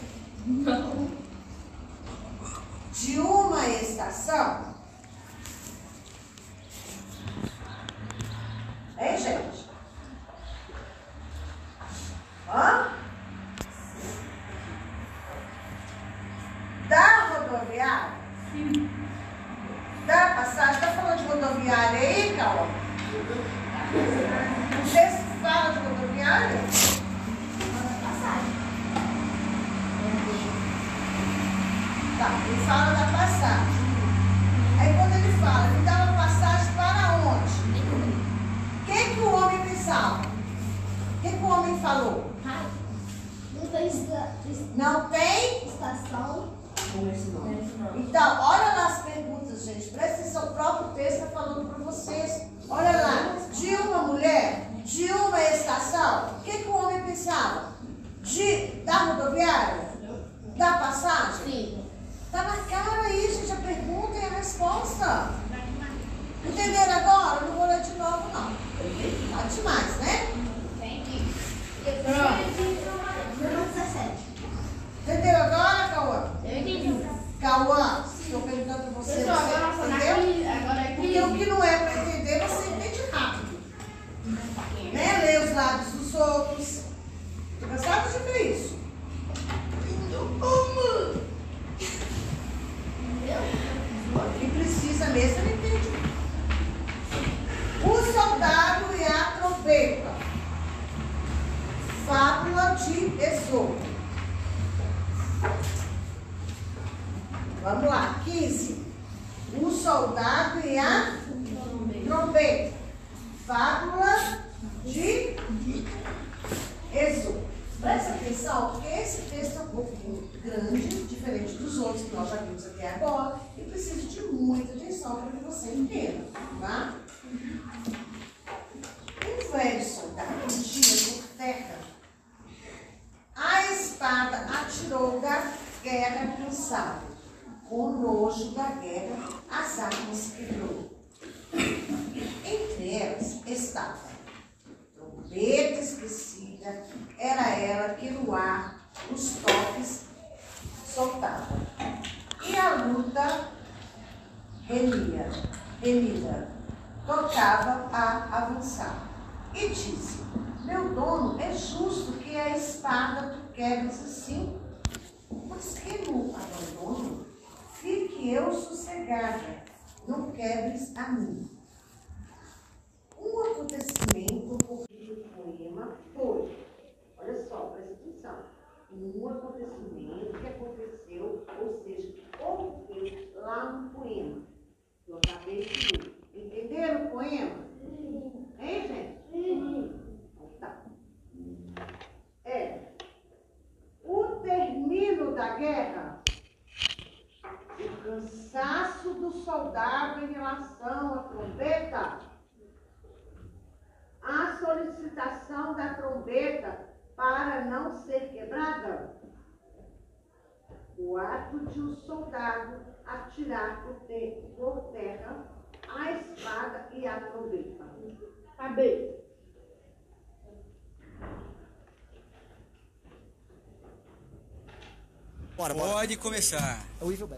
[226.07, 226.87] Pode começar.
[227.01, 227.29] É o Evil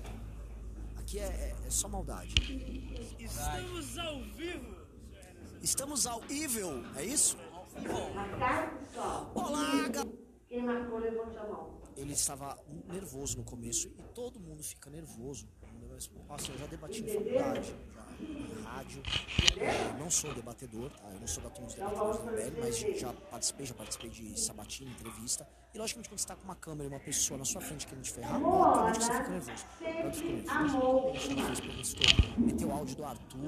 [0.99, 2.35] Aqui é, é, é só maldade.
[3.19, 4.07] Estamos Vai.
[4.07, 4.77] ao vivo.
[5.63, 7.39] Estamos ao Evil, é isso?
[9.35, 9.91] Olá.
[11.97, 12.59] Ele estava
[12.93, 15.49] nervoso no começo e todo mundo fica nervoso.
[16.29, 17.75] Nossa, eu já debati em faculdade
[18.65, 19.03] rádio.
[19.57, 21.09] Eu não sou debatedor, tá?
[21.13, 24.91] Eu não sou da turma dos debatedores do mas já participei, já participei de sabatina,
[24.91, 25.49] entrevista.
[25.75, 28.05] E logicamente quando você tá com uma câmera e uma pessoa na sua frente querendo
[28.05, 29.67] te ferrar, obviamente você fica nervoso.
[30.05, 31.13] Eu fico nervoso.
[31.13, 32.39] Deixa eu ver se perguntou.
[32.39, 33.39] Meteu o áudio do Arthur.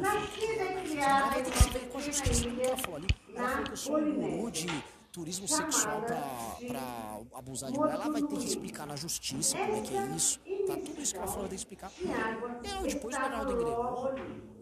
[0.96, 2.42] Ela vai ter que se ver com a justiça.
[2.42, 3.06] Tudo que ela falou ali.
[3.34, 4.66] Ela falou que eu sou um guru de
[5.12, 7.94] turismo sexual pra abusar de mulher.
[7.94, 10.40] Ela vai ter que explicar na justiça como é que é isso.
[10.66, 10.76] Tá?
[10.76, 11.92] Tudo isso que ela falou, tem que explicar.
[11.98, 14.14] E depois o Bernardo engrenou.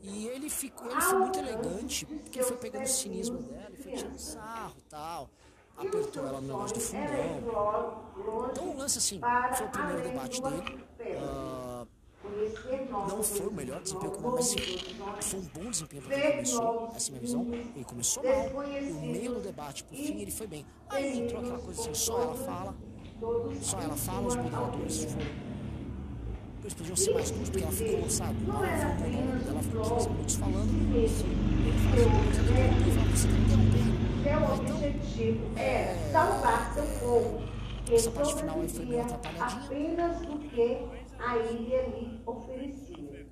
[0.02, 3.82] E ele ficou, ele foi muito elegante, porque ele foi pegando o cinismo dela, e
[3.82, 5.30] foi tirando sarro e tal.
[5.76, 8.48] Apertou ela no negócio do fundão.
[8.50, 9.20] Então o lance assim,
[9.54, 10.84] foi o primeiro debate dele.
[11.22, 11.86] Ah,
[13.08, 14.54] não foi o melhor desempenho que o mas
[15.26, 17.46] foi um bom desempenho para quem começou, essa é a minha visão.
[17.74, 20.66] Ele começou mal, no meio do debate, por fim, ele foi bem.
[20.88, 22.74] Aí entrou aquela coisa assim, só ela fala,
[23.60, 25.48] só ela fala, os moderadores foram.
[26.60, 27.94] Eles podiam ser mais duros, porque ela ficou,
[28.56, 31.08] hora ela ficou monólogo, ela ficou 15 minutos falando, ele
[32.84, 33.98] que fala, você tá me interrompendo.
[34.22, 37.42] Seu objetivo é salvar seu povo,
[37.86, 39.64] que Essa parte final aí foi meio atrapalhadinha.
[39.64, 40.78] apenas do que
[41.18, 43.26] a ilha lhe oferecia,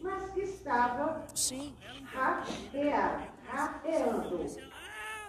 [0.00, 1.26] mas que estava
[2.12, 4.46] ratear, rateando.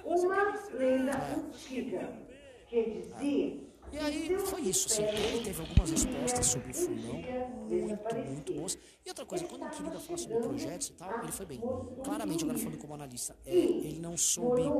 [0.03, 2.27] Uma lenda antiga
[2.67, 7.25] que dizia E aí foi isso, assim, ele teve algumas respostas sobre o fundão,
[7.69, 8.77] muito, muito boas.
[9.05, 11.65] E outra coisa, quando o querido falar sobre projetos e tal, ele foi bem.
[12.01, 14.75] Claramente, agora falando como analista, é, ele não soube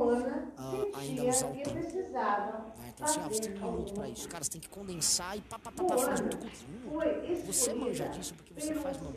[0.56, 1.98] ah, ainda usar o tempo.
[2.76, 2.90] né?
[2.90, 4.28] Então assim, ah, você tem um minuto pra isso.
[4.28, 6.66] Cara, você tem que condensar e pá, pá, pá, pá faz muito curto.
[6.70, 6.92] Um.
[7.42, 9.14] Você manja disso porque você faz uma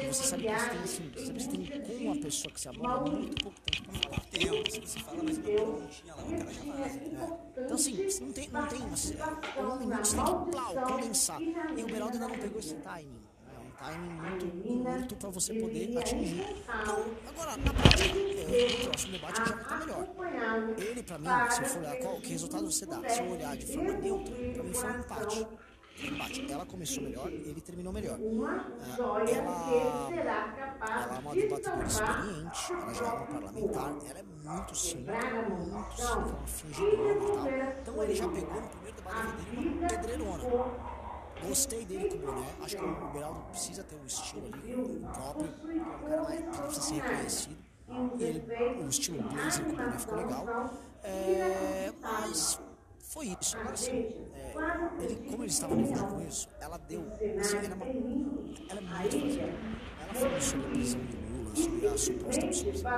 [0.00, 2.68] E você sabe que você tem, assim, você você tem com a pessoa que se
[2.68, 4.26] aborda muito pouco tempo pra falar.
[4.84, 7.00] Você fala mais uma perguntinha lá, o cara já vai.
[7.64, 9.16] Então assim, não tem, não tem assim,
[9.58, 11.40] um minuto, você tem que plau, condensar.
[11.40, 13.20] E o Beraldo ainda não pegou esse timing.
[13.54, 16.64] É um timing muito, muito pra você poder atingir.
[16.82, 20.06] Então, agora, na prática, é, o próximo debate já vai estar melhor.
[20.78, 23.56] Ele, pra mim, se eu for olhar qual, que resultado você dá, se eu olhar
[23.56, 25.46] de forma neutra, pra mim foi um empate.
[26.02, 26.50] Empate.
[26.50, 28.18] Ela começou melhor, ele terminou melhor.
[28.46, 28.64] Ah,
[29.28, 30.10] ela,
[30.80, 35.96] ela é uma debatedora experiente, ela já é uma parlamentar, ela é muito cínica, muito
[35.96, 37.80] cínica, uma fingidona e tal.
[37.80, 40.44] Então ele já pegou no primeiro debate dele uma pedreirona.
[41.46, 42.46] Gostei dele com o boné.
[42.62, 45.48] Acho que o Beraldo precisa ter um estilo ali próprio.
[45.48, 47.56] É um cara mais que precisa ser reconhecido.
[48.20, 50.70] Ele, o estilo blazer com o boné ficou legal.
[51.02, 52.60] É, mas
[52.98, 53.56] foi isso.
[53.56, 54.29] Agora assim, é,
[55.00, 57.02] ele, como ele estava nervoso com isso, ela deu.
[57.38, 59.42] Assim, ela, uma, ela é muito fazenda.
[60.02, 62.90] Ela falou sobre a prisão do Lula, sobre a suposta absolvição.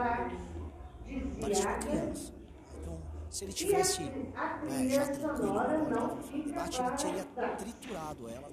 [1.41, 2.35] Parecia uma criança.
[2.81, 2.99] Então,
[3.31, 8.49] se ele tivesse né, já tranquilo, no debate, ele teria triturado ela.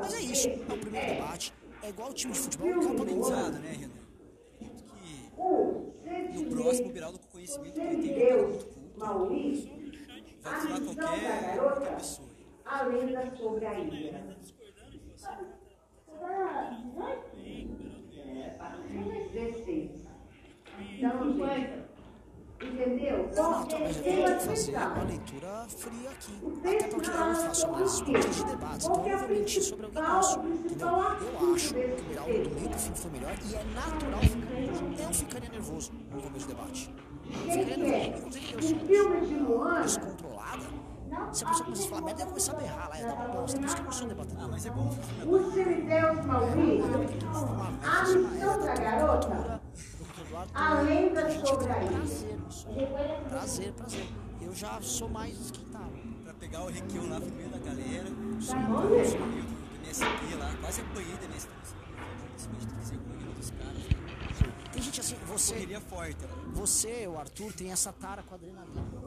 [0.00, 1.54] Mas é isso, é o primeiro debate.
[1.82, 3.00] É igual o time de futebol, Mundo.
[3.00, 4.08] Organizado, né, Renan?
[6.32, 9.77] Que no próximo, o Beraldo, com o conhecimento que ele tem, ele é muito culto.
[10.48, 12.28] Qualquer, qualquer pessoa.
[12.64, 14.38] a lenda sobre a ilha.
[18.16, 20.08] É, a partir dos 16.
[20.80, 21.84] Então, gente,
[22.62, 23.30] entendeu?
[23.36, 26.32] Não, então, mas eu tenho que fazer uma leitura fria aqui.
[26.58, 29.86] Até porque eu não faço análises políticas de debates, então eu não vou mentir sobre
[29.86, 30.40] alguém nosso.
[30.40, 30.88] Entendeu?
[30.88, 34.50] Eu acho que o Beraldo do meio pro fim foi melhor e é natural ficar
[34.50, 35.02] nervoso.
[35.02, 36.94] Eu ficaria nervoso no começo do debate.
[37.30, 38.38] Eu ficaria nervoso.
[38.38, 40.37] Inclusive, eu sou.
[41.32, 43.28] Se a pessoa começar a falar merda, eu começar a berrar lá, ia dar uma
[43.28, 43.58] bosta.
[43.58, 44.44] Por isso que eu não sou debatedor.
[44.44, 44.88] Ah, mas é bom.
[44.88, 49.60] os cemitérios malditos, a missão da garota,
[50.54, 51.98] a lenda sobre a ilha.
[51.98, 52.38] Prazer,
[53.28, 54.08] prazer, prazer.
[54.40, 55.92] Eu já sou mais esquentado.
[56.24, 58.08] Pra pegar o requeu lá no meio da galera.
[58.46, 60.54] Tá bom, meio do, do MST lá.
[60.60, 61.28] Quase apanhei do
[62.88, 64.08] que ruim dos caras.
[64.72, 66.28] Tem gente assim, você, forte, né?
[66.52, 68.97] você, o Arthur, tem essa tara com adrenalina.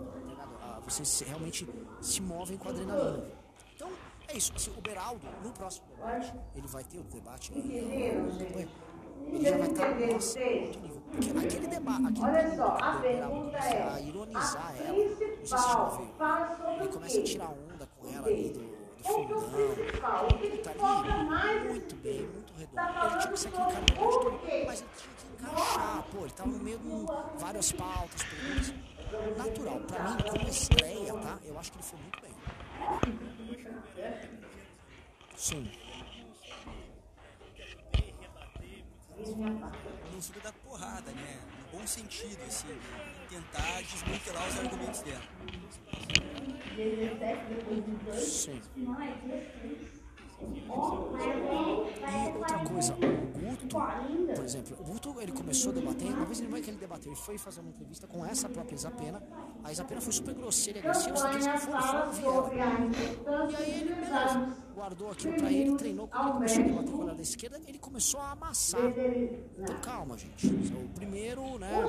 [0.86, 1.68] Vocês realmente
[2.02, 3.24] se movem com a adrenalina.
[3.76, 3.90] Então,
[4.28, 4.52] é isso.
[4.56, 7.54] Assim, o Beraldo, no próximo debate, ele vai ter o debate.
[7.54, 7.70] Gente?
[9.28, 11.02] Ele já vai estar nossa, nível.
[11.12, 15.16] Porque aquele debate, aquele Olha só, a que pergunta é, a ironizar a ela.
[15.16, 19.12] Principal, fala sobre Ele começa a tirar onda com ela ali do, do que é
[19.12, 19.76] o fundão.
[19.76, 20.26] principal?
[20.26, 22.76] O que que Tá ali muito bem, muito redondo.
[22.76, 26.50] Tá Ele tinha que ser aquele cara mas ele tinha que encaixar, pô, ele tava
[26.50, 28.74] no meio de várias pautas, perguntas.
[29.12, 31.38] Natural, pra mim, como estreia, tá?
[31.44, 32.32] Eu acho que ele foi muito bem.
[35.36, 35.72] Sim.
[40.14, 41.40] No sentido da porrada, né?
[41.60, 42.80] No bom sentido, assim.
[43.30, 45.22] Tentar desmantelar os argumentos dela.
[48.16, 48.62] Sim.
[50.42, 52.98] E outra coisa, o
[53.40, 53.68] Guto,
[54.36, 56.78] por exemplo, o Guto ele começou a debater, uma vez ele não é que ele
[56.78, 59.22] debateu, ele foi fazer uma entrevista com essa própria Isapena,
[59.64, 62.90] a Isapena foi super grosseira e agressiva, você disse que foi, foi viela.
[63.50, 67.06] E aí ele, beleza, guardou aquilo pra ele, treinou, quando ele começou a debater com
[67.06, 68.82] da esquerda, ele começou a amassar.
[69.60, 70.48] Então calma, gente.
[70.48, 71.82] O primeiro, né,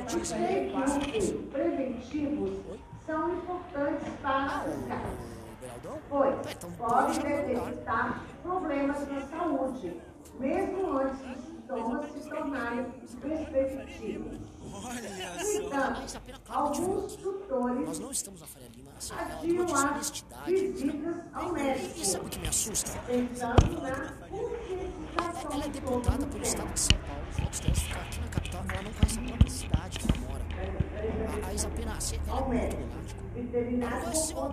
[0.00, 0.98] notícia aí, passa
[1.52, 2.78] preventivos
[3.08, 4.74] são importantes para casos.
[4.74, 5.37] o
[5.82, 10.00] Tá, então Pode detectar problemas na saúde,
[10.38, 12.84] mesmo antes dos sintomas se tornarem
[13.20, 14.38] perspectivos.
[15.54, 15.96] Então,
[16.48, 18.04] alguns tutores é
[19.38, 20.38] adiam as visitas
[21.32, 22.98] ao médico, e sabe o que me assusta?
[23.06, 27.22] pensando na conscientização Ela é do deputada pelo estado de São Paulo.
[27.30, 28.64] Os votos dela aqui na capital.
[28.68, 30.44] Ela não conhece a própria cidade que ela mora.
[31.44, 33.17] A, a Isapena, assim, ela é muito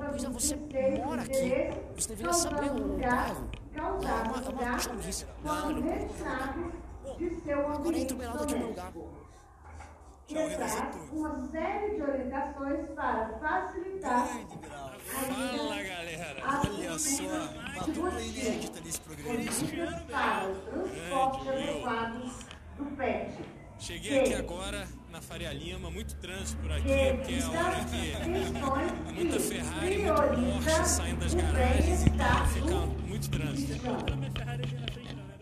[0.09, 0.55] coisa dos você
[1.05, 3.49] mora aqui, você deveria saber o bairro.
[3.73, 4.77] É uma, é uma
[5.81, 6.85] responsáveis
[7.17, 8.93] de seu Agora entra o Beraldo aqui no meu lugar.
[11.11, 14.59] uma série de orientações para facilitar Grande.
[15.05, 16.43] Fala, galera.
[16.67, 19.39] Olha só, uma dupla inédita nesse programa.
[20.09, 22.31] para o transporte adequado
[22.77, 23.45] do PET.
[23.77, 29.13] Cheguei aqui agora na Faria Lima, muito trânsito por aqui, porque é a hora que
[29.13, 32.75] muita Ferrari, muito Porsche saindo das garagens, então fica
[33.07, 33.85] muito trânsito.
[33.85, 33.93] Não,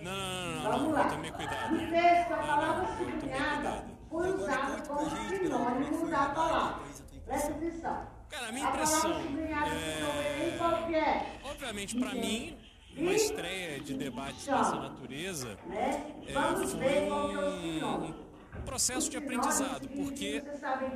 [0.04, 1.74] não, não, não, não, eu tomei cuidado.
[1.74, 6.84] O texto, a palavra sublinhada, foi usada como é sinônimo da palavra.
[7.26, 8.08] Presta atenção.
[8.30, 10.56] Cara, a minha impressão sublinhada é...
[10.94, 12.56] é Obviamente, para mim,
[12.95, 16.14] uma estreia de debates dessa natureza né?
[16.28, 18.23] é, Vamos ver qual que é o foi um, um
[18.61, 20.43] processo de aprendizado, porque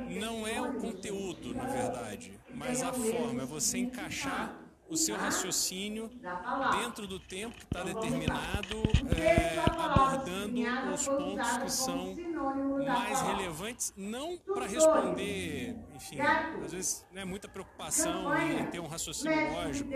[0.08, 6.10] não é o conteúdo, na verdade, mas a forma, é você encaixar o seu raciocínio
[6.80, 8.82] dentro do tempo que está determinado,
[9.16, 10.60] é, abordando
[10.94, 12.16] os pontos que são
[12.86, 19.52] mais relevantes, não para responder, enfim, às vezes né, muita preocupação em ter um raciocínio
[19.52, 19.90] lógico.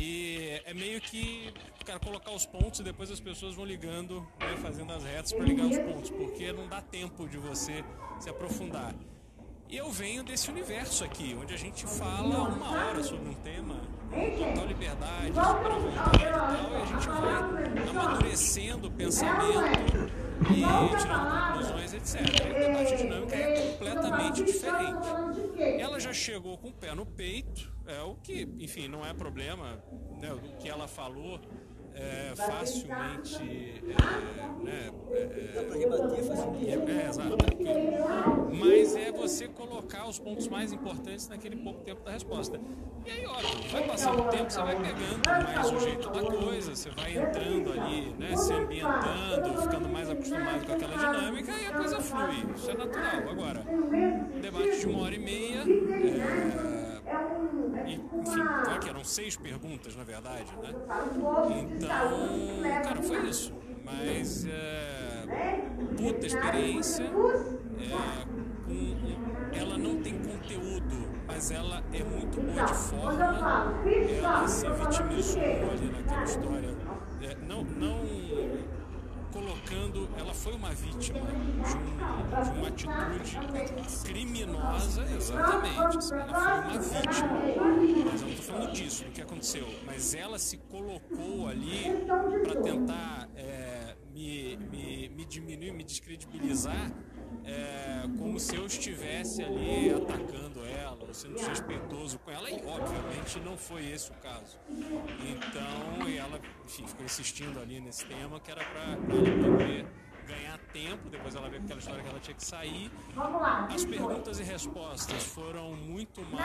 [0.00, 1.52] E é meio que,
[1.84, 5.44] cara, colocar os pontos e depois as pessoas vão ligando, né, fazendo as retas para
[5.44, 7.84] ligar os pontos, porque não dá tempo de você
[8.20, 8.94] se aprofundar.
[9.70, 13.76] E eu venho desse universo aqui, onde a gente fala uma hora sobre um tema
[14.10, 20.10] com total liberdade, à vontade e tal, e a gente vai amadurecendo o pensamento
[20.50, 22.20] e tirando conclusões, etc.
[22.46, 25.08] E o debate dinâmico é completamente diferente.
[25.78, 29.84] Ela já chegou com o pé no peito, é o que, enfim, não é problema,
[30.18, 31.38] né, o que ela falou
[32.00, 36.70] é facilmente, é, né, é, Dá pra rebater facilmente.
[36.70, 38.50] é, exato, tranquilo.
[38.52, 42.60] Mas é você colocar os pontos mais importantes naquele pouco tempo da resposta.
[43.06, 46.74] E aí, óbvio, vai passando o tempo, você vai pegando mais o jeito da coisa,
[46.74, 51.72] você vai entrando ali, né, se ambientando, ficando mais acostumado com aquela dinâmica e a
[51.72, 52.54] coisa flui.
[52.54, 53.28] Isso é natural.
[53.30, 53.64] Agora,
[54.40, 56.98] debate de uma hora e meia, é,
[57.86, 60.74] e, enfim, claro que eram seis perguntas, na verdade, né?
[61.50, 63.54] Então, cara, foi isso.
[63.84, 65.62] Mas, é,
[65.96, 68.24] puta experiência, é,
[68.66, 73.24] com, ela não tem conteúdo, mas ela é muito boa de forma.
[74.20, 76.76] Ela se vitimizou ali naquela história.
[77.22, 78.04] É, não, não
[79.32, 83.38] colocando, ela foi uma vítima de, um- de uma atitude
[84.04, 86.12] criminosa, exatamente.
[86.12, 87.28] Ela foi uma vítima.
[88.10, 89.66] Mas eu não tô falando disso, do que aconteceu.
[89.86, 91.84] Mas ela se colocou ali
[92.42, 96.90] para tentar é, me, me, me diminuir, me descredibilizar,
[97.48, 103.40] é, como se eu estivesse ali atacando ela, ou sendo desrespeitoso com ela, e obviamente
[103.40, 104.58] não foi esse o caso.
[104.68, 109.86] Então, ela, enfim, ficou insistindo ali nesse tema, que era para ela poder
[110.28, 112.90] ganhar tempo, depois ela veio com aquela história que ela tinha que sair.
[113.74, 116.40] As perguntas e respostas foram muito mal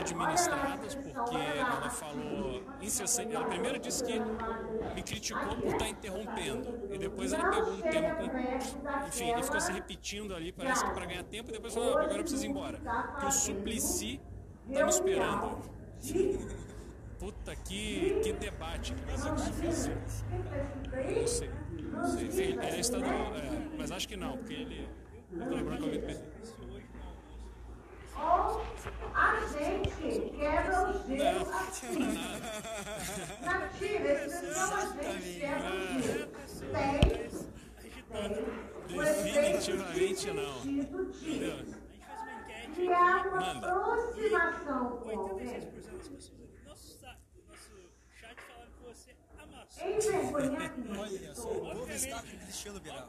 [0.00, 3.34] administradas, porque ela falou incessante.
[3.34, 4.18] Ela primeiro disse que
[4.94, 9.06] me criticou por estar interrompendo, e depois ela pegou um tema com.
[9.08, 12.02] Enfim, e ficou se repetindo ali, parece que para ganhar tempo, e depois falou: "Ah,
[12.02, 12.80] agora eu preciso ir embora.
[13.20, 14.20] Que o Suplicy
[14.72, 15.58] tá me esperando.
[17.18, 19.90] Puta, que, que debate que vai ser com o Suplicy.
[21.20, 21.50] Não sei,
[21.82, 22.28] não sei.
[22.52, 24.88] Ele, é estadual, é, mas acho que não, porque ele.
[25.32, 26.30] Ele tá lembrando que eu
[28.16, 28.62] Ou
[29.14, 31.98] a gente quebra o gelo assim.
[33.44, 36.30] Na tira, não a gente quebra o gelo.
[36.72, 37.20] Tem,
[38.88, 40.60] Definitivamente não.
[40.64, 41.80] Entendeu?
[42.74, 43.66] criar uma Manda.
[43.68, 45.60] aproximação com alguém.
[46.66, 47.16] Nosso, sa-
[47.48, 49.10] nosso chat falaram que você
[49.42, 53.08] ama envergonhar quem não Olha só, o novo está com o Cristiano Biral.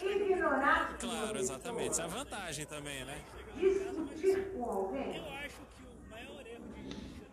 [0.00, 1.90] ignorar Claro, exatamente.
[1.90, 3.20] Essa é a vantagem também, né?
[3.56, 7.28] discutir com alguém, Eu acho que o maior erro de Cristiano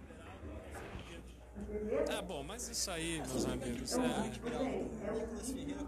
[1.70, 3.98] Ronaldo é Tá bom, mas isso aí, meus amigos, é.
[4.02, 5.84] Nicolas Ferreira,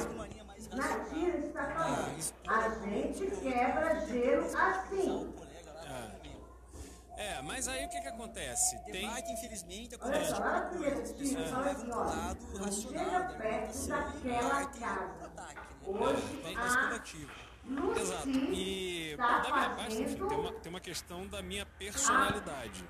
[0.00, 1.10] de uma linha mais Na racional.
[1.10, 2.10] tira está falando.
[2.48, 5.34] A gente quebra gelo assim.
[7.20, 8.78] É, mas aí o que que acontece?
[8.84, 9.06] Tem.
[9.06, 11.02] Debate, infelizmente, Olha acontece coisa.
[11.02, 15.08] As tira pessoas levam pro lado Não racional chega da perto argumentação e partem casa.
[15.10, 16.00] pro ataque, né?
[16.00, 17.32] Hoje Bem a mais coletivo.
[18.00, 18.28] Exato.
[18.30, 22.84] E tá da minha parte, enfim, tem uma, tem uma questão da minha personalidade.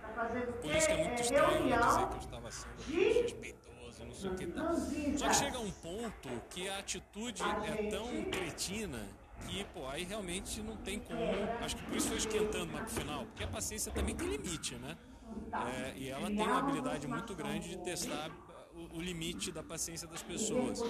[0.00, 2.82] tá fazendo Por isso que é muito é, estranho eu dizer que eu estava sendo
[2.88, 4.74] respeitoso, não sei o que tal.
[5.18, 9.06] Só que chega um ponto que a atitude é tão cretina
[9.46, 11.20] que, pô, aí realmente não tem como.
[11.60, 14.96] Acho que por isso foi esquentando pro final, porque a paciência também tem limite, né?
[15.52, 18.30] É, e ela tem uma habilidade muito grande de testar
[18.74, 20.80] o, o limite da paciência das pessoas.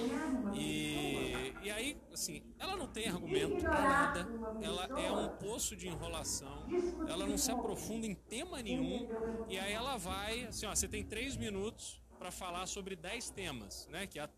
[0.55, 4.29] E, e aí, assim, ela não tem argumento pra nada,
[4.63, 6.67] ela é um poço de enrolação,
[7.09, 9.09] ela não se aprofunda em tema nenhum,
[9.49, 13.87] e aí ela vai, assim, ó, você tem três minutos para falar sobre dez temas,
[13.91, 14.07] né?
[14.07, 14.31] Que é a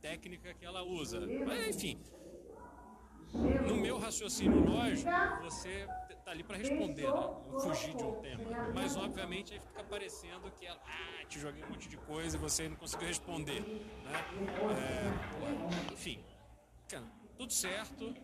[0.00, 1.20] técnica que ela usa.
[1.46, 2.00] Mas, enfim,
[3.32, 5.10] no meu raciocínio lógico,
[5.42, 5.86] você
[6.24, 7.20] tá ali para responder, né?
[7.50, 8.44] Não fugir de um tema.
[8.74, 12.40] Mas obviamente aí fica parecendo que ela, ah, te joguei um monte de coisa e
[12.40, 14.12] você não conseguiu responder, né?
[14.76, 16.22] É, enfim,
[16.88, 17.04] cara,
[17.36, 18.14] tudo certo.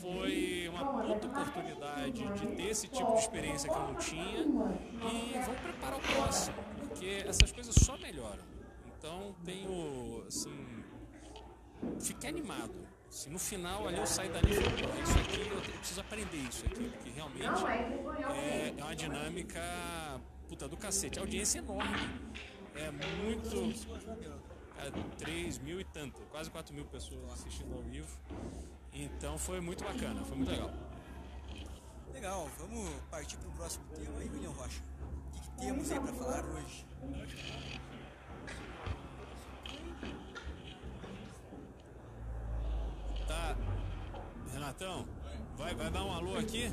[0.00, 5.32] Foi uma puta oportunidade de ter esse tipo de experiência que eu não tinha e
[5.44, 8.44] vamos preparar o próximo, porque essas coisas só melhoram.
[8.98, 10.84] Então tenho, assim,
[12.00, 12.85] fiquei animado.
[13.16, 16.36] Se no final ali eu sair dali e falar, "Pô, isso aqui eu preciso aprender
[16.36, 17.64] isso aqui, porque realmente
[18.34, 19.62] é, é uma dinâmica
[20.46, 21.18] puta do cacete.
[21.18, 21.96] A audiência é enorme.
[22.74, 23.72] É muito.
[24.76, 28.18] É, 3 mil e tanto, quase 4 mil pessoas assistindo ao vivo.
[28.92, 30.70] Então foi muito bacana, foi muito legal.
[32.12, 34.82] Legal, vamos partir para o próximo tema aí, William Rocha.
[35.28, 36.84] O que, que temos aí para falar hoje?
[43.26, 43.56] Tá.
[44.52, 45.06] Renatão,
[45.56, 46.70] vai, vai dar um alô aqui?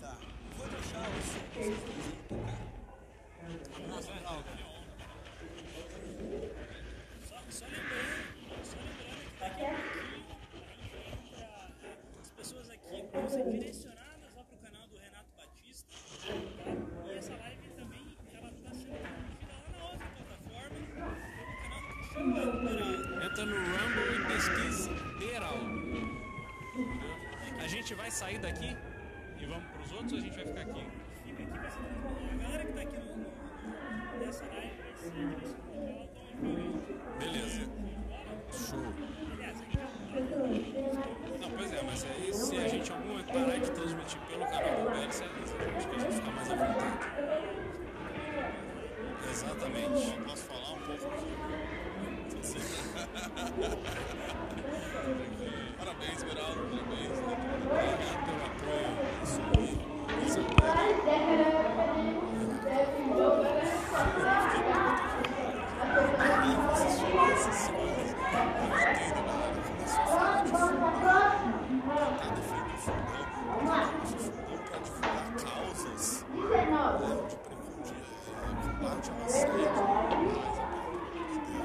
[0.00, 0.16] Tá,
[0.56, 1.34] vou deixar os
[3.88, 4.42] Nacional.
[7.28, 10.24] Só, só lembrando, só lembrando que daqui a pouquinho
[12.20, 15.94] as pessoas aqui vão ser direcionadas lá pro canal do Renato Batista.
[16.26, 16.32] Tá?
[17.06, 20.86] E essa live também ela tá sendo transmitida lá na outra plataforma, no
[21.62, 23.24] canal do Cristiano Ronaldo.
[23.24, 25.58] Entra no Rumble e pesquisa Beral.
[27.62, 28.76] A gente vai sair daqui
[29.40, 30.84] e vamos pros outros ou a gente vai ficar aqui?
[31.24, 31.58] Fica aqui.
[32.32, 33.26] A galera que tá aqui no,
[34.18, 34.62] nessa vai lá
[35.02, 35.10] eu
[36.50, 36.82] ir.
[37.18, 37.62] Beleza.
[38.52, 38.92] Show.
[39.38, 39.52] Já
[41.40, 44.44] Não, pois é, mas aí se a gente em algum momento parar de transmitir pelo
[44.46, 46.98] canal do BL, você avisa a gente que a gente fica mais à vontade.
[49.30, 50.12] Exatamente.
[50.24, 51.04] Posso falar um pouco
[55.78, 57.18] Parabéns, Beraldo, parabéns.
[57.64, 58.92] Obrigado pelo apoio.
[59.22, 59.72] Isso aí.
[60.26, 60.40] Isso
[75.54, 76.24] causas
[78.62, 79.16] de combate ao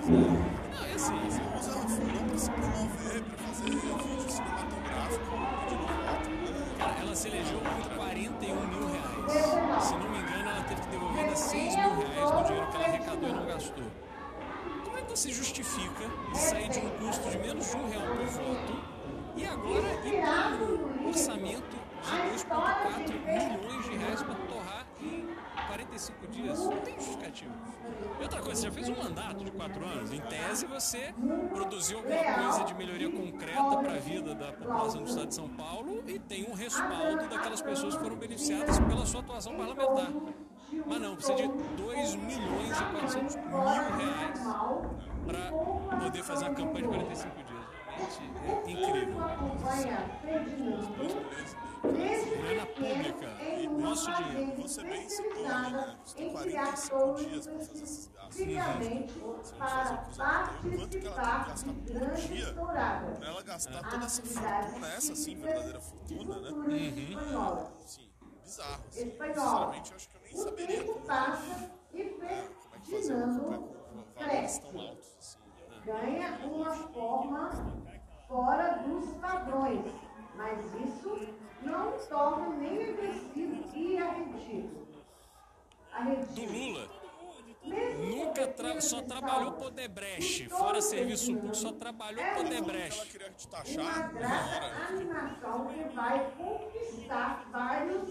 [0.10, 1.18] Não, é assim.
[1.20, 5.38] Você usa a fundão para se promover, para fazer vídeo cinematográfico,
[5.70, 6.30] vídeo de foto.
[6.78, 9.84] Cara, ela se elegeu com 41 mil reais.
[9.84, 12.76] Se não me engano, ela teve que devolver ainda 6 mil reais do dinheiro que
[12.76, 13.86] ela arrecadou e não gastou.
[14.84, 18.26] Como é que você justifica sair de um custo de menos de um real por
[18.26, 18.80] voto
[19.36, 20.56] e agora ir para
[21.04, 25.28] um orçamento de 2,4 milhões de reais para torrar em
[25.68, 26.60] 45 dias?
[26.60, 27.54] Não tem justificativa.
[28.20, 30.12] E outra coisa, você já fez um mandato de 4 anos.
[30.12, 31.14] Em tese, você
[31.54, 35.50] produziu alguma coisa de melhoria concreta para a vida da população do estado de São
[35.50, 40.12] Paulo e tem um respaldo daquelas pessoas foram beneficiadas pela sua atuação parlamentar.
[40.86, 44.40] Mas não, precisa de 2 milhões e 400 mil reais
[45.26, 47.60] para poder fazer uma campanha de 45 dias.
[48.44, 49.20] Realmente é incrível.
[51.82, 53.38] Grana pública,
[53.80, 54.62] nosso dinheiro.
[54.62, 55.98] Você bem citou né?
[56.04, 58.36] Você tem 45 dias para fazer esses gastos.
[58.36, 58.46] Se
[59.20, 63.90] vamos fazer o cruzamento, quanto que ela tem que gastar por dia para ela gastar
[63.90, 66.50] toda essa fortuna, essa sim verdadeira fortuna, né?
[67.86, 68.84] Sim, bizarro.
[68.90, 69.14] Assim.
[69.22, 72.20] Sinceramente, eu acho que eu nem passa e
[72.84, 73.70] fertilando
[74.18, 74.62] cresce.
[75.86, 77.50] Ganha uma forma
[78.28, 79.86] fora dos padrões,
[80.36, 84.80] mas isso não torna nem agressivo e arredido.
[86.34, 86.90] Do Lula.
[88.00, 90.48] Nunca tra- só trabalhou por Debreche.
[90.50, 93.20] Fora serviço público, só trabalhou por Debreche.
[93.78, 98.10] Uma graça animação que vai conquistar vários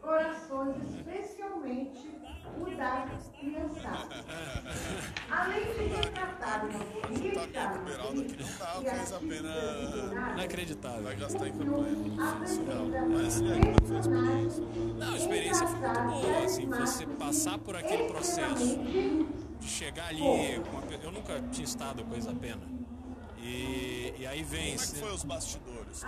[0.00, 2.08] corações, especialmente
[2.56, 3.06] o da
[3.38, 4.24] criançada.
[5.30, 7.46] Além de retratar uma política
[8.74, 11.02] Não fez a pena Inacreditável.
[11.02, 12.46] vai gastar em campanha.
[12.46, 12.86] Surreal.
[13.10, 14.64] Mas e aí, como é que foi a experiência?
[14.98, 18.78] Não, a experiência foi muito boa, assim, você passar por aquele processo
[19.60, 20.22] de chegar ali,
[21.02, 22.62] eu nunca tinha estado com a Isapena.
[23.42, 24.76] E, e aí vem.
[24.76, 26.04] Como é que foi os bastidores?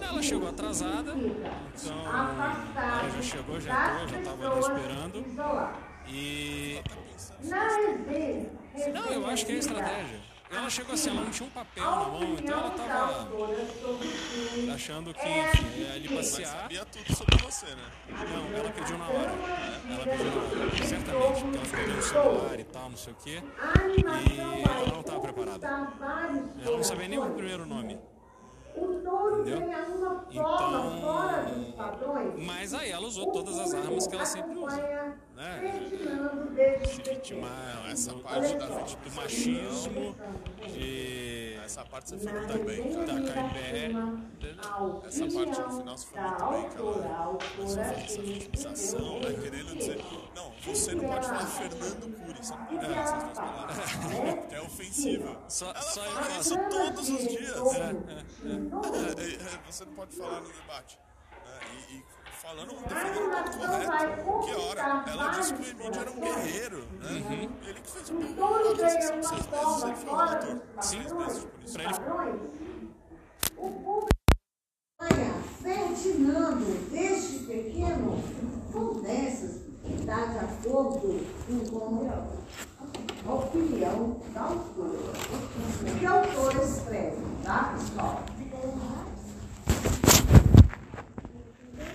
[0.00, 5.24] Ela chegou atrasada, então ela já chegou, já entrou, já estava ali esperando.
[6.08, 6.80] E.
[8.92, 10.31] Não, eu acho que é estratégia.
[10.54, 13.28] Ela chegou assim, ela não tinha um papel na mão, então ela tava
[14.74, 16.60] achando que, enfim, ia ali Mas passear.
[16.60, 17.90] sabia tudo sobre você, né?
[18.10, 19.32] Não, ela pediu na hora.
[19.90, 23.12] Ela pediu na hora, certamente, porque ela ficou vendo o celular e tal, não sei
[23.12, 23.42] o quê.
[23.96, 25.66] E ela não estava preparada.
[25.66, 27.98] Ela não sabia nem o primeiro nome.
[28.74, 29.58] Entendeu?
[30.30, 31.42] Então.
[32.38, 34.80] Mas aí ela usou todas as armas que ela sempre usa.
[35.36, 35.90] Né?
[37.04, 40.14] Vitimar, essa parte da do machismo,
[40.66, 41.51] de.
[41.64, 43.22] Essa parte você foi muito bem, cara.
[43.22, 43.90] Tacar em pé.
[45.06, 49.20] Essa parte no final você foi muito bem, que ela começou a fazer essa vitimização,
[49.20, 49.32] né?
[49.42, 53.38] Querendo dizer, não, você não pode falar Fernando Cury, você não pode falar essas duas
[53.38, 53.78] palavras,
[54.52, 55.36] é ofensivo.
[55.48, 56.40] Só, Ela só eu fala faço.
[56.40, 57.56] isso todos os dias.
[57.74, 59.22] É, é, é.
[59.22, 60.98] É, é, Você não pode falar no debate.
[61.44, 61.60] né?
[61.90, 62.04] E, e
[62.42, 64.40] falando, defendendo o ponto correto.
[64.44, 65.04] Que hora?
[65.06, 67.48] Ela disse que o Emílio era um guerreiro, né?
[67.68, 68.14] Ele que fez o
[68.76, 70.54] ganham Seis uma meses forma ele foi relator.
[70.76, 71.72] dos Seis meses por isso.
[71.72, 72.40] Pra ele
[73.56, 74.08] O público
[75.00, 78.24] ganha fertilando desde pequeno
[78.72, 81.24] promessas que dá de acordo
[81.70, 85.12] com a opinião da autora.
[85.80, 88.24] O que a autora escreve, tá, pessoal?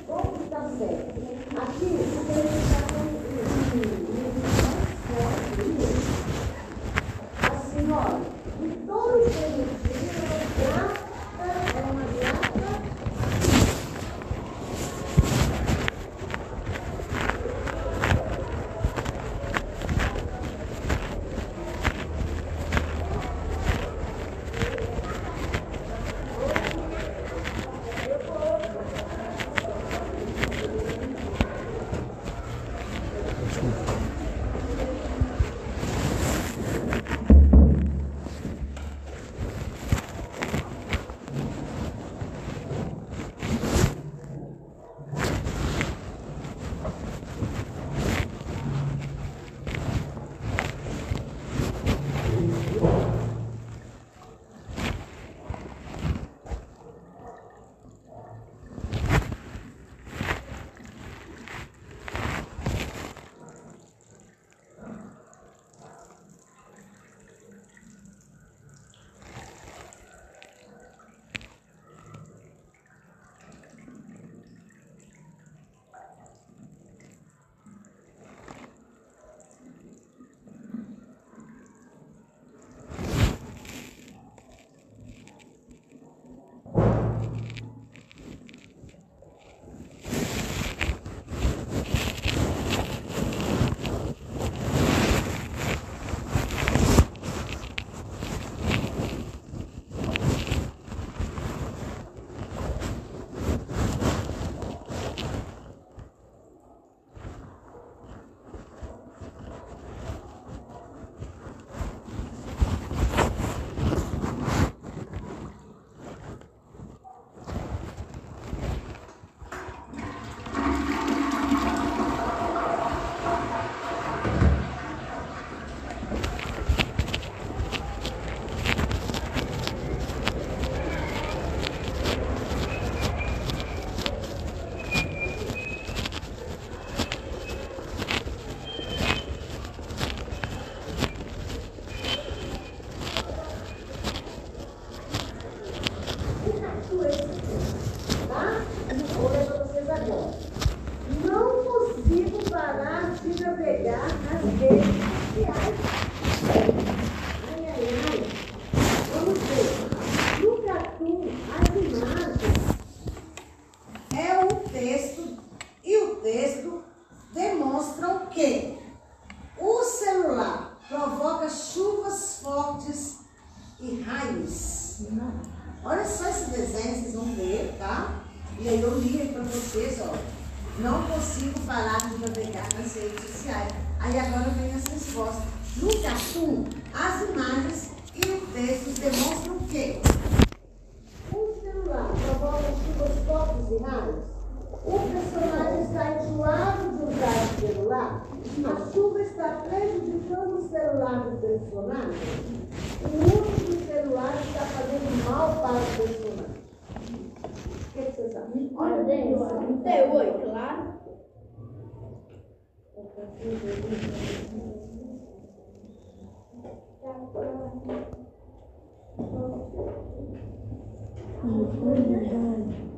[0.05, 1.17] Como está certo?
[1.57, 2.87] Aqui, o que ele está
[7.47, 8.21] assim, olha,
[8.61, 9.77] em todo o sentido,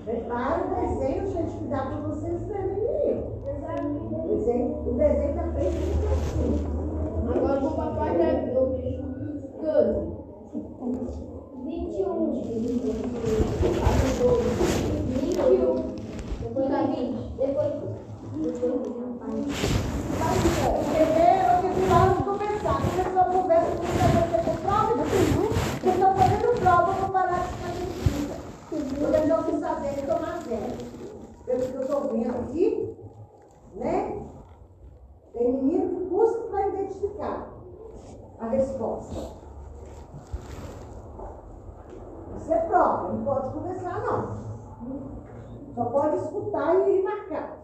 [0.06, 3.14] Prepara o desenho, gente, que dá para vocês verem aí.
[4.12, 5.78] O desenho, o desenho está feito
[6.12, 6.52] assim.
[7.36, 8.62] Agora o papai já viu.
[9.62, 10.04] Doze.
[11.64, 12.32] Vinte e um.
[12.32, 12.58] Vinte
[15.36, 15.76] e um.
[16.42, 17.22] Depois da vinte.
[17.38, 17.74] Depois.
[42.50, 44.36] Você prova, não pode conversar não.
[45.76, 47.59] Só pode escutar e marcar.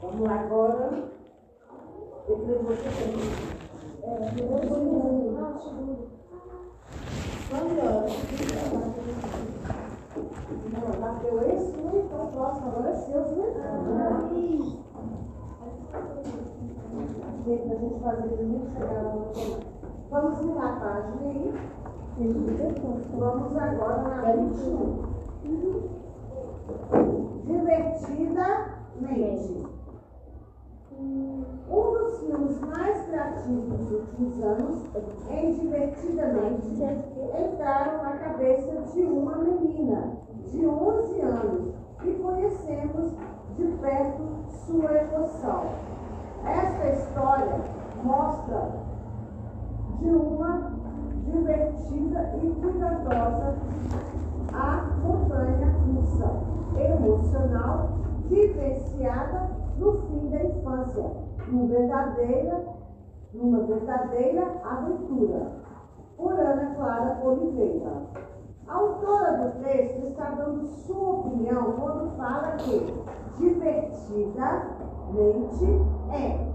[0.00, 1.04] Vamos lá agora.
[2.28, 3.52] Depois você tem.
[4.02, 4.72] É, depois
[10.72, 11.72] Não, bateu esse?
[11.78, 13.52] Então o próximo agora é seu, né?
[17.44, 19.32] Tem pra gente fazer primeiro chegar lá no.
[20.10, 21.81] Vamos virar a página aí.
[22.14, 25.02] Vamos agora na 21.
[27.46, 29.66] Divertidamente.
[31.00, 34.84] Um dos filmes mais criativos dos últimos anos,
[35.30, 40.18] em Divertidamente, entraram na cabeça de uma menina
[40.50, 41.74] de 11 anos
[42.04, 43.10] e conhecemos
[43.56, 44.22] de perto
[44.66, 45.64] sua emoção.
[46.44, 47.58] Esta história
[48.04, 48.70] mostra
[49.98, 50.81] de uma
[51.24, 53.56] divertida e cuidadosa
[54.52, 56.28] a montanha russa
[56.78, 57.88] emocional
[58.28, 61.10] vivenciada no fim da infância,
[61.48, 62.62] numa verdadeira,
[63.32, 65.62] numa verdadeira aventura.
[66.16, 68.02] Por Ana Clara Oliveira.
[68.68, 72.94] A autora do texto está dando sua opinião quando fala que
[73.38, 75.64] divertidamente
[76.12, 76.52] é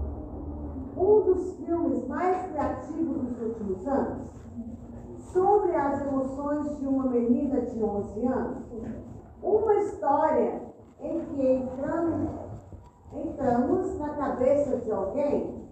[0.96, 4.47] um dos filmes mais criativos dos últimos anos
[5.32, 8.64] sobre as emoções de uma menina de 11 anos.
[9.42, 10.62] Uma história
[11.00, 12.30] em que entramos,
[13.12, 15.68] entramos na cabeça de alguém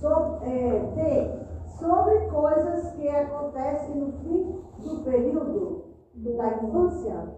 [0.00, 1.46] so, é,
[1.78, 5.84] sobre coisas que acontecem no fim do período
[6.14, 7.34] da infância.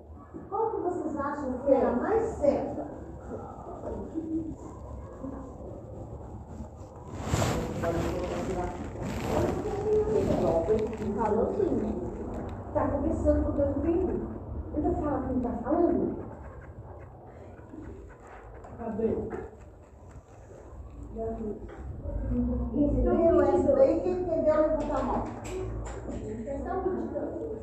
[0.48, 2.86] Qual que vocês acham que é a mais certa?
[11.16, 11.54] Falou?
[12.74, 14.28] Tá conversando com todo mundo.
[14.76, 16.16] Ainda fala que não tá falando.
[18.78, 19.10] Cadê?
[22.74, 25.24] Instruiu essa daí, quem entendeu, levanta a mão.
[26.44, 27.58] Questão 22.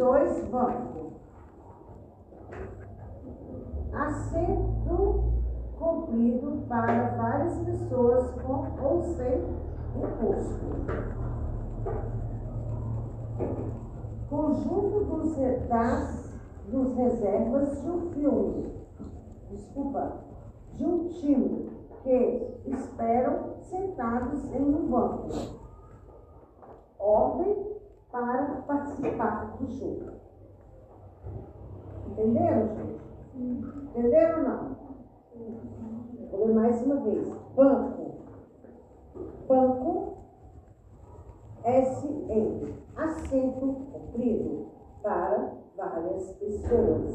[0.00, 1.12] Dois bancos.
[3.92, 5.24] Assento
[5.78, 9.44] comprido para várias pessoas com ou sem
[9.94, 10.60] imposto.
[14.30, 16.19] Conjunto dos retas,
[16.70, 18.72] dos reservas de um filme.
[19.50, 20.20] Desculpa,
[20.74, 21.70] de um time
[22.02, 25.28] que esperam sentados em um banco.
[26.98, 27.70] ordem
[28.10, 30.10] para participar do jogo.
[32.08, 33.00] Entenderam, gente?
[33.34, 34.76] Entenderam ou não?
[36.30, 37.28] Vou ler mais uma vez.
[37.54, 38.14] Banco.
[39.48, 40.16] Banco.
[41.64, 42.74] S-N.
[42.96, 44.66] Assento comprido
[45.02, 47.10] para várias pessoas,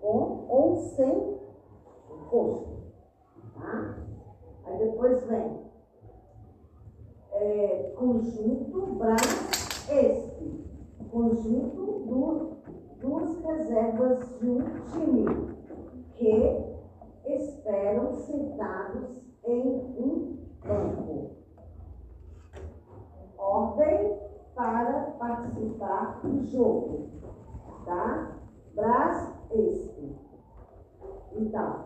[0.00, 1.38] com ou sem
[2.10, 2.78] imposto.
[3.54, 3.98] Tá?
[4.64, 5.58] Aí depois vem
[7.32, 10.66] é, conjunto Brás este.
[11.10, 12.56] Conjunto do,
[13.00, 14.60] duas reservas de um
[14.92, 15.56] time
[16.14, 16.64] que
[17.24, 19.62] esperam sentados em
[19.98, 21.30] um banco.
[23.38, 24.18] Ordem
[24.54, 27.08] para participar do jogo.
[27.88, 28.32] Tá?
[28.74, 30.14] Brás este.
[31.32, 31.84] Então,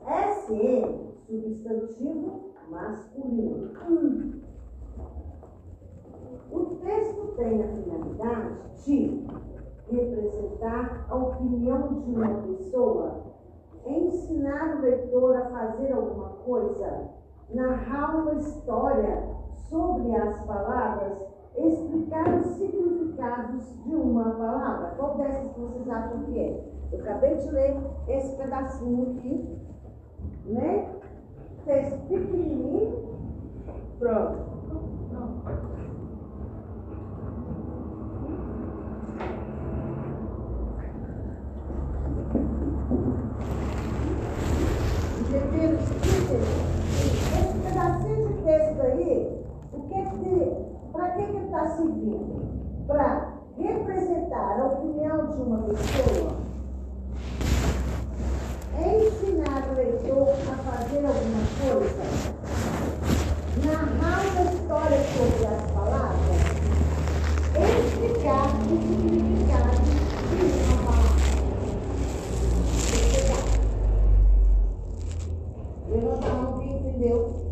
[0.00, 3.74] SM, substantivo masculino.
[6.50, 9.26] O texto tem a finalidade de
[9.90, 13.34] representar a opinião de uma pessoa,
[13.84, 17.10] ensinar o leitor a fazer alguma coisa,
[17.50, 19.28] narrar uma história
[19.68, 24.94] sobre as palavras, explicar os significados de uma palavra.
[24.96, 26.64] Qual dessas vocês acham que é?
[26.92, 27.76] Eu acabei de ler
[28.08, 29.58] esse pedacinho aqui,
[30.46, 30.90] né?
[31.64, 33.04] Texto pequenininho.
[33.98, 34.54] Pronto.
[45.20, 45.78] Entenderam?
[47.34, 49.43] Esse pedacinho de texto aí, que que,
[51.04, 52.86] para que que está servindo?
[52.86, 56.32] Para representar a opinião de uma pessoa,
[58.78, 62.04] ensinar o leitor a fazer alguma coisa,
[63.66, 66.40] narrar uma história sobre as palavras,
[67.84, 71.20] explicar o significado de uma palavra.
[72.78, 73.44] Explicar.
[75.90, 77.43] Levanta a mão quem entendeu.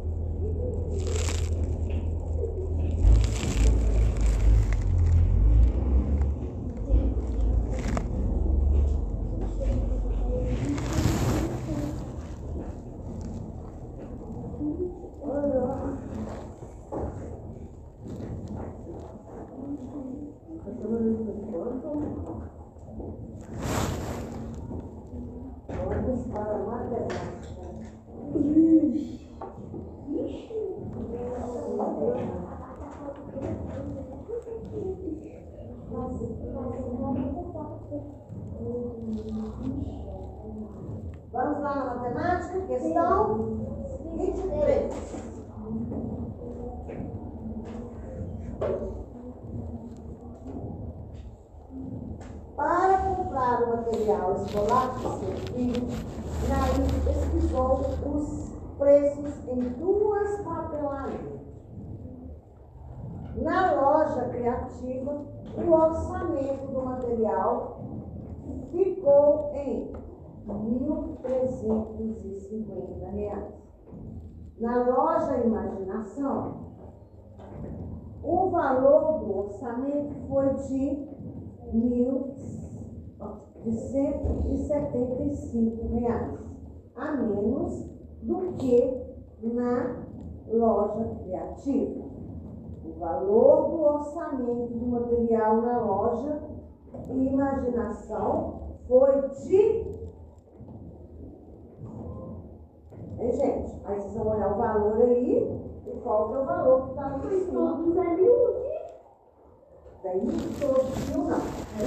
[41.32, 43.58] Vamos lá na matemática, questão
[44.16, 45.22] 23.
[52.56, 55.86] Para comprar o material escolar do seu filho,
[56.48, 61.40] Nair pesquisou os preços em duas papelarias.
[63.36, 65.24] Na loja criativa,
[65.56, 67.80] o orçamento do material
[68.70, 69.90] ficou em
[70.46, 73.54] 1.350 reais.
[74.60, 76.60] Na loja Imaginação,
[78.22, 81.11] o valor do orçamento foi de
[81.72, 82.34] mil
[83.64, 86.38] de 175 reais,
[86.96, 87.88] a menos
[88.22, 89.02] do que
[89.42, 90.04] na
[90.48, 92.02] loja criativa.
[92.84, 96.42] O valor do orçamento do material na loja
[97.08, 99.56] Imaginação foi de.
[103.18, 103.80] Hein, gente?
[103.84, 107.16] Aí vocês vão olhar o valor aí e qual que é o valor que está
[107.16, 107.76] em cima.
[107.76, 108.71] Todos é.
[110.02, 110.20] Daí
[110.58, 111.38] todos mil não.
[111.38, 111.82] É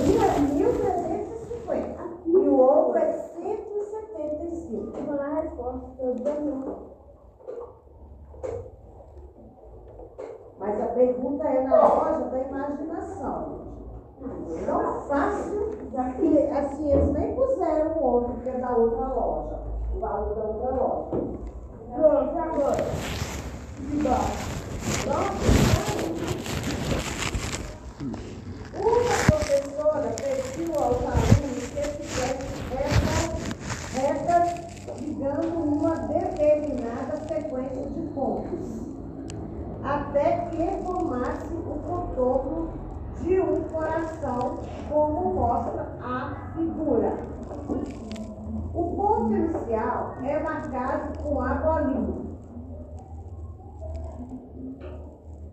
[1.68, 1.96] 1.350
[2.26, 4.98] e o outro é 175.
[4.98, 5.86] Eu vou lá a resposta.
[6.00, 6.06] É
[6.40, 6.76] miúde.
[10.58, 13.66] Mas a pergunta é na loja da imaginação.
[14.66, 15.98] Não fácil, que
[16.52, 19.60] assim, eles nem puseram o outro, que é da outra loja.
[19.94, 21.10] O valor da outra loja.
[21.94, 22.86] Pronto, agora.
[25.04, 25.56] Pronto?
[28.86, 33.34] Uma professora pediu aos alunos que fizessem retas,
[33.96, 38.86] retas ligando uma determinada sequência de pontos
[39.84, 42.70] até que formasse o contorno
[43.22, 47.18] de um coração, como mostra a figura.
[48.72, 52.35] O ponto inicial é marcado com a bolinha.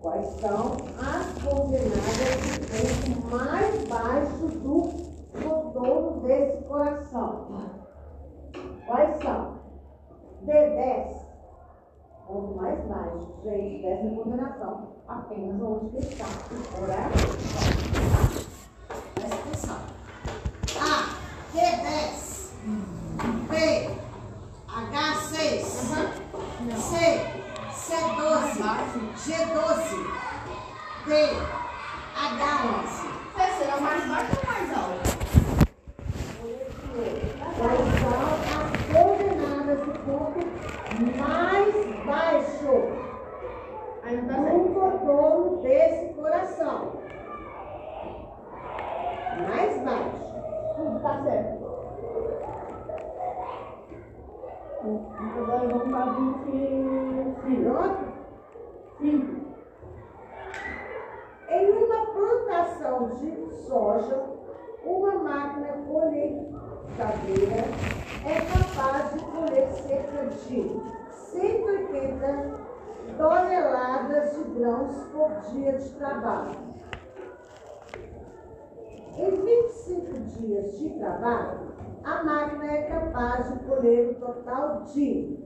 [0.03, 4.91] Quais são as coordenadas do ponto mais baixo do
[5.41, 7.47] contorno desse coração?
[8.85, 9.59] Quais são?
[10.45, 11.15] D10,
[12.27, 14.89] ponto mais baixo, gente, dessa coordenação.
[15.07, 16.27] Apenas onde está.
[16.85, 18.52] Presta
[31.05, 31.52] Hey.
[84.87, 85.43] De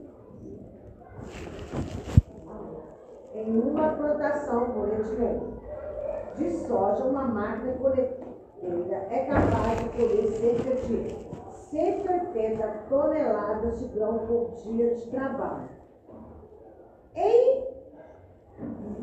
[3.33, 5.57] em uma plantação colhetiva
[6.35, 8.27] de soja, uma máquina colhedeira
[9.09, 11.27] é capaz de colher cerca de
[11.69, 15.69] 180 toneladas de grão por dia de trabalho.
[17.15, 17.67] Em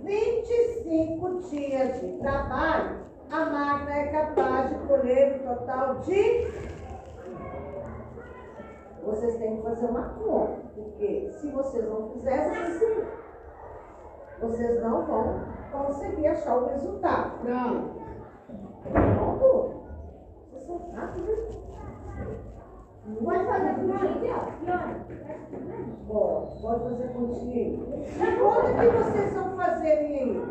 [0.02, 6.73] 25 dias de trabalho, a máquina é capaz de colher o total de.
[9.05, 13.07] Vocês têm que fazer uma conta, porque se vocês não fizerem, vocês
[14.41, 15.41] vocês não vão
[15.73, 17.44] conseguir achar o resultado.
[17.44, 17.94] Não.
[18.92, 19.84] Pronto?
[20.50, 21.62] Vocês são rápidos.
[23.23, 24.34] Pode fazer continha?
[26.08, 27.78] Pode, pode fazer continha.
[28.39, 30.42] Quanto que vocês vão fazer aí?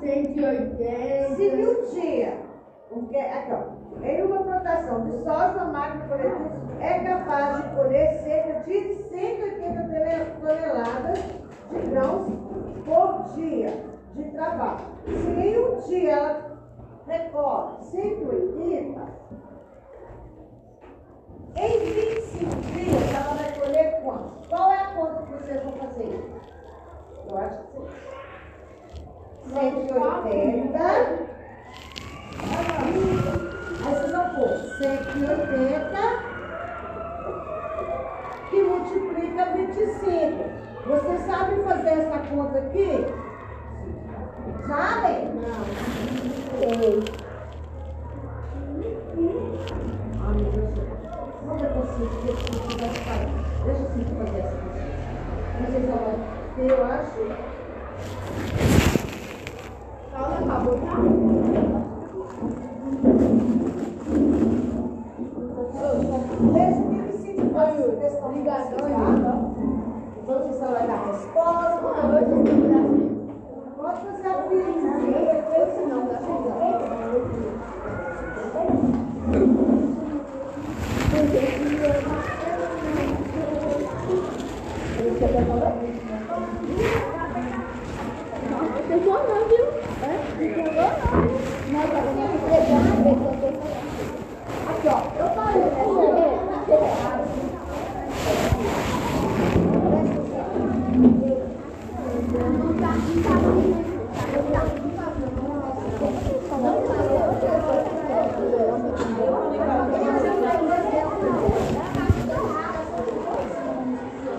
[0.00, 1.34] 180.
[1.36, 2.42] Se em um dia,
[2.88, 6.50] porque, aqui, ó, em uma plantação de soja, uma máquina coletiva
[6.80, 11.18] é capaz de colher cerca de 180 toneladas
[11.70, 12.28] de grãos
[12.84, 13.72] por dia
[14.14, 14.80] de trabalho.
[15.04, 16.58] Se em um dia ela
[17.06, 19.00] recolhe 180,
[21.56, 24.48] em 25 dias ela vai colher quanto?
[24.48, 26.30] Qual é a conta que vocês vão fazer?
[27.28, 28.16] Eu acho que vocês.
[29.52, 31.36] 180.
[33.84, 36.36] Aí vocês vão pôr 180
[38.50, 40.44] que multiplica 25.
[40.86, 43.06] Vocês sabem fazer essa conta aqui?
[44.66, 45.34] Sabem?
[45.34, 45.64] Não.
[46.58, 47.02] Sei.
[50.20, 50.86] Ai, meu Deus.
[51.46, 53.20] Ver deixa eu fazer
[53.64, 54.76] Deixa eu fazer essa conta.
[55.58, 57.20] Vocês vão eu acho.
[60.10, 60.96] Calma, acabou, tá?
[60.96, 61.44] Desde
[62.40, 62.56] 25 faz essa questão ligação.
[62.56, 62.56] Vamos instalar a resposta.
[62.56, 62.94] Pode fazer Não,
[88.88, 89.64] Demorou, viu?
[90.02, 90.14] É?
[90.38, 90.90] Demorou?
[91.12, 91.35] Não,
[91.76, 93.66] tá vendo?
[94.68, 94.98] Aqui, ó.
[95.18, 95.86] Eu falei, né?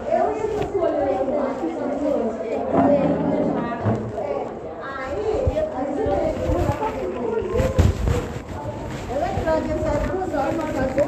[0.10, 0.26] Eu
[5.54, 6.08] ia fazer
[9.10, 11.08] Eletrônica, sai duas horas para fazer.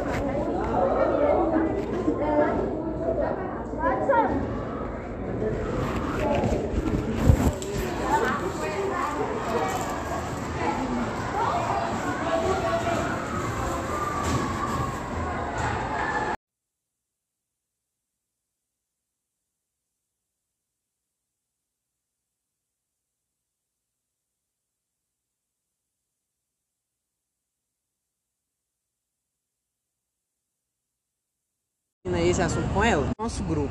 [32.30, 33.70] Esse assunto com ela, nosso grupo.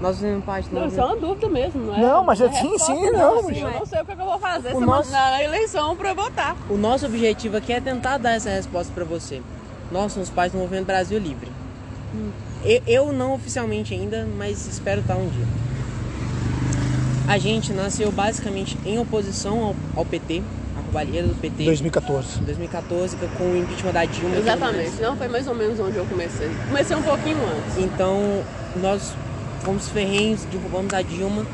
[0.00, 2.00] Nós fazemos parte do Não, isso é uma dúvida mesmo, não é?
[2.00, 4.16] Não, mas é eu- sim, sim, não, assim, mas- Eu não sei o que, é
[4.16, 6.56] que eu vou fazer O se nosso- na eleição pra eu votar.
[6.68, 9.40] O nosso objetivo aqui é tentar dar essa resposta para você.
[9.90, 11.50] Nós somos parte do Movimento Brasil Livre.
[12.64, 15.46] Eu, eu não oficialmente ainda, mas espero estar um dia.
[17.26, 20.42] A gente nasceu basicamente em oposição ao, ao PT,
[20.96, 21.64] a roubalheira do PT.
[21.64, 22.40] 2014.
[22.40, 24.36] Em 2014, com o impeachment da Dilma.
[24.36, 25.00] Exatamente.
[25.02, 26.50] Não, foi mais ou menos onde eu comecei.
[26.68, 27.78] Comecei um pouquinho antes.
[27.78, 28.42] Então,
[28.76, 29.12] nós
[29.62, 31.44] fomos ferrenhos, derrubamos a Dilma.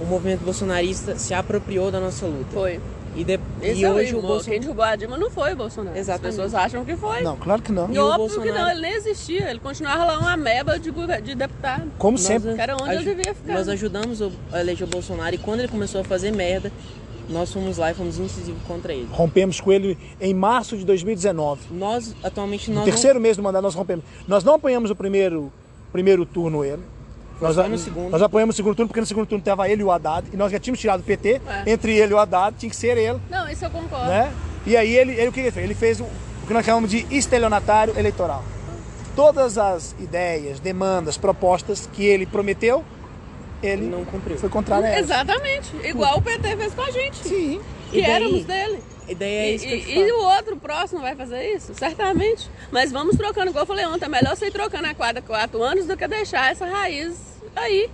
[0.00, 2.46] O movimento bolsonarista se apropriou da nossa luta.
[2.52, 2.80] Foi.
[3.16, 4.20] E, de- e é o hoje o erro.
[4.28, 4.44] Bolsonaro.
[4.44, 5.96] Quem derrubou a Dilma não foi o Bolsonaro.
[5.98, 6.28] Exatamente.
[6.28, 7.20] As pessoas acham que foi.
[7.22, 7.90] Não, claro que não.
[7.90, 9.50] E, E o óbvio Bolsonaro- que não, ele nem existia.
[9.50, 10.92] Ele continuava lá uma meba de,
[11.24, 11.90] de deputado.
[11.98, 12.54] Como Nós- sempre.
[12.54, 13.54] Que era onde aju- eu devia ficar.
[13.54, 16.70] Nós ajudamos o- a eleger o Bolsonaro e quando ele começou a fazer merda,
[17.28, 19.08] nós fomos lá e fomos incisivos contra ele.
[19.12, 21.62] Rompemos com ele em março de 2019.
[21.70, 24.04] Nós, atualmente, No nós terceiro mês do mandato, nós rompemos.
[24.26, 25.52] Nós não apoiamos o primeiro,
[25.92, 26.82] primeiro turno ele.
[27.40, 28.10] Nós, Foi no segundo.
[28.10, 30.26] nós apoiamos o segundo turno porque no segundo turno estava ele e o Haddad.
[30.32, 31.40] E nós já tínhamos tirado o PT.
[31.66, 31.70] É.
[31.70, 33.20] Entre ele e o Haddad, tinha que ser ele.
[33.30, 34.06] Não, isso eu concordo.
[34.06, 34.32] Né?
[34.66, 35.64] E aí ele, ele o que ele fez?
[35.64, 38.42] Ele fez o, o que nós chamamos de estelionatário eleitoral.
[39.14, 42.84] Todas as ideias, demandas, propostas que ele prometeu,
[43.62, 44.36] ele não cumpriu.
[44.38, 45.00] Foi contrário a elas.
[45.04, 45.70] Exatamente.
[45.84, 47.16] Igual o PT fez com a gente.
[47.16, 47.60] Sim.
[47.90, 48.10] Que E daí?
[48.10, 48.78] éramos dele.
[49.08, 50.20] E daí é isso que eu E, te e falo.
[50.20, 51.72] o outro próximo vai fazer isso?
[51.74, 52.50] Certamente.
[52.70, 55.62] Mas vamos trocando, igual eu falei ontem, é melhor você ir trocando a cada quatro
[55.62, 57.16] anos do que deixar essa raiz
[57.56, 57.88] aí.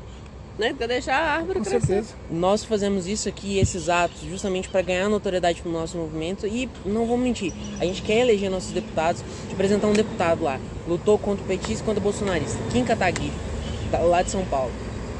[0.58, 0.68] Né?
[0.72, 2.04] Do que deixar a árvore crescer.
[2.30, 7.06] Nós fazemos isso aqui, esses atos, justamente para ganhar notoriedade pro nosso movimento e não
[7.06, 11.44] vou mentir, a gente quer eleger nossos deputados, de apresentar um deputado lá, lutou contra
[11.44, 13.32] o petista e contra o bolsonarista, Kim Kataguiri,
[14.08, 14.70] lá de São Paulo.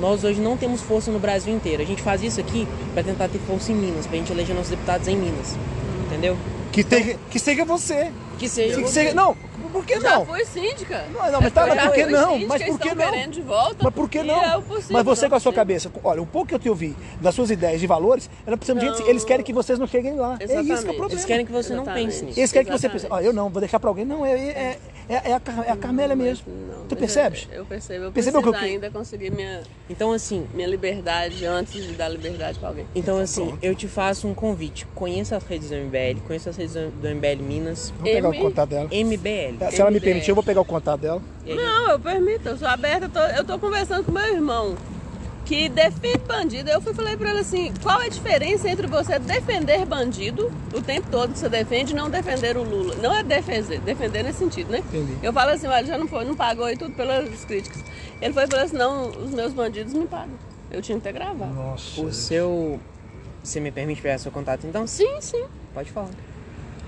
[0.00, 1.82] Nós hoje não temos força no Brasil inteiro.
[1.82, 4.70] A gente faz isso aqui para tentar ter força em Minas, pra gente eleger nossos
[4.70, 5.56] deputados em Minas.
[6.06, 6.36] Entendeu?
[6.72, 8.10] Que, tenha, que seja você.
[8.38, 8.92] Que seja Que você.
[8.92, 9.36] seja, não,
[9.74, 10.26] por que Já não?
[10.26, 11.04] fui síndica.
[11.12, 12.38] Não, não, mas tá, mas por que não?
[12.46, 13.28] Mas por que não?
[13.28, 13.76] de volta.
[13.82, 14.40] Mas por que não?
[14.42, 16.68] é possível, Mas você não com a sua cabeça, olha, o pouco que eu te
[16.68, 19.08] ouvi das suas ideias e valores, era precisando de gente, Não.
[19.08, 20.36] eles querem que vocês não cheguem lá.
[20.38, 20.84] É isso que é o Exatamente.
[20.84, 21.12] problema.
[21.12, 22.06] Eles querem que você não Exatamente.
[22.06, 22.38] pense nisso.
[22.40, 23.26] Eles querem que você pense, Exatamente.
[23.26, 24.04] ó, eu não, vou deixar pra alguém.
[24.04, 26.44] Não, é, é, é, é a, Car- é a Carmélia mesmo.
[26.88, 27.48] tu Mas percebes?
[27.50, 28.04] Eu, eu percebo.
[28.04, 32.08] Eu Percebeu preciso que eu- ainda conseguir minha, Então assim, minha liberdade antes de dar
[32.08, 32.86] liberdade pra alguém.
[32.94, 34.86] Então, assim, eu te faço um convite.
[34.94, 37.90] Conheça as redes do MBL, conheça as redes do MBL Minas.
[37.98, 38.88] Vou pegar o contato dela.
[38.90, 39.70] MBL.
[39.70, 40.04] Se ela me MBL.
[40.04, 41.22] permitir, eu vou pegar o contato dela.
[41.44, 44.74] Não, eu permito, eu sou aberta, eu tô, eu tô conversando com meu irmão,
[45.44, 46.70] que defende bandido.
[46.70, 50.80] Eu fui falei pra ele assim, qual é a diferença entre você defender bandido o
[50.80, 52.94] tempo todo que você defende e não defender o Lula?
[52.96, 54.78] Não é defender, defender nesse sentido, né?
[54.78, 55.18] Entendi.
[55.22, 57.82] Eu falo assim, olha, já não foi, não pagou e tudo pelas críticas.
[58.20, 60.34] Ele foi e falou assim, não, os meus bandidos me pagam.
[60.70, 61.52] Eu tinha que ter gravado.
[61.52, 62.00] Nossa.
[62.00, 62.80] O seu.
[63.42, 64.86] Você me permite pegar seu contato então?
[64.86, 65.44] Sim, sim.
[65.74, 66.10] Pode falar.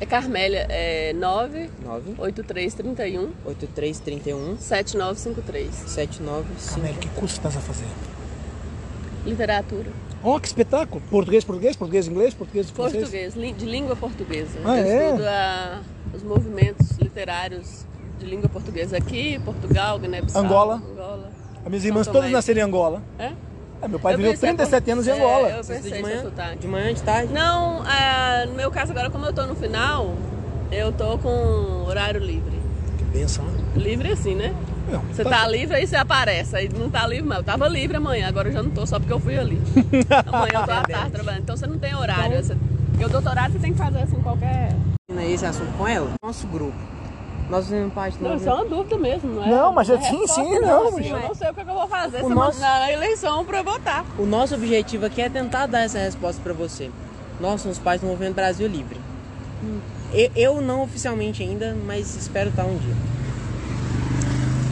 [0.00, 5.74] É Carmélia, é 9 9 8331 8331 7953.
[5.74, 6.74] 795.
[6.74, 7.86] Carmélia, que curso estás a fazer?
[9.26, 9.90] Literatura.
[10.22, 11.02] Ó, que espetáculo!
[11.10, 13.02] Português, português, português, inglês, português, francês.
[13.02, 14.58] Português, li- de língua portuguesa.
[14.64, 15.04] Ah, eu é?
[15.06, 15.80] estudo a-
[16.14, 17.84] os movimentos literários
[18.18, 20.74] de língua portuguesa aqui, Portugal, Guiné-Bissau, Angola.
[20.76, 21.30] Angola.
[21.64, 23.02] As minhas irmãs todas nasceram em Angola.
[23.18, 23.32] É?
[23.82, 25.48] É, meu pai Eu viveu pensei 37 anos em é, Angola.
[25.50, 26.22] eu pensei de de manhã?
[26.22, 26.58] sotaque.
[26.58, 27.32] De manhã, de tarde?
[27.32, 30.14] Não, ah, no meu caso agora, como eu tô no final,
[30.72, 32.56] eu tô com horário livre.
[32.96, 33.64] Que benção, né?
[33.76, 34.54] Livre assim, né?
[34.90, 36.56] Não, Você tá- tá livre, aí você aparece.
[36.56, 38.98] Aí não tá livre, mas eu tava livre amanhã, agora eu já não tô, só
[38.98, 39.60] porque eu fui ali.
[40.26, 41.42] amanhã eu tô à tarde trabalhando.
[41.42, 42.42] Então você não tem horário.
[42.42, 42.56] Você-
[42.90, 44.74] Porque o doutorado você tem que fazer assim qualquer.
[45.28, 46.10] Esse assunto com ela?
[46.22, 46.74] Nosso grupo.
[47.50, 49.48] Nós fazemos parte do Não, isso é uma dúvida mesmo, não é?
[49.48, 51.64] Não, mas eu- é sim, sim, não, assim, mas- Eu não sei o que, é
[51.64, 54.04] que eu vou fazer O se nosso- na eleição pra eu votar.
[54.18, 56.90] O nosso objetivo aqui é tentar dar essa resposta para você.
[57.40, 58.98] Nós somos parte do Movimento Brasil Livre.
[60.12, 62.94] Eu, eu não oficialmente ainda, mas espero estar um dia.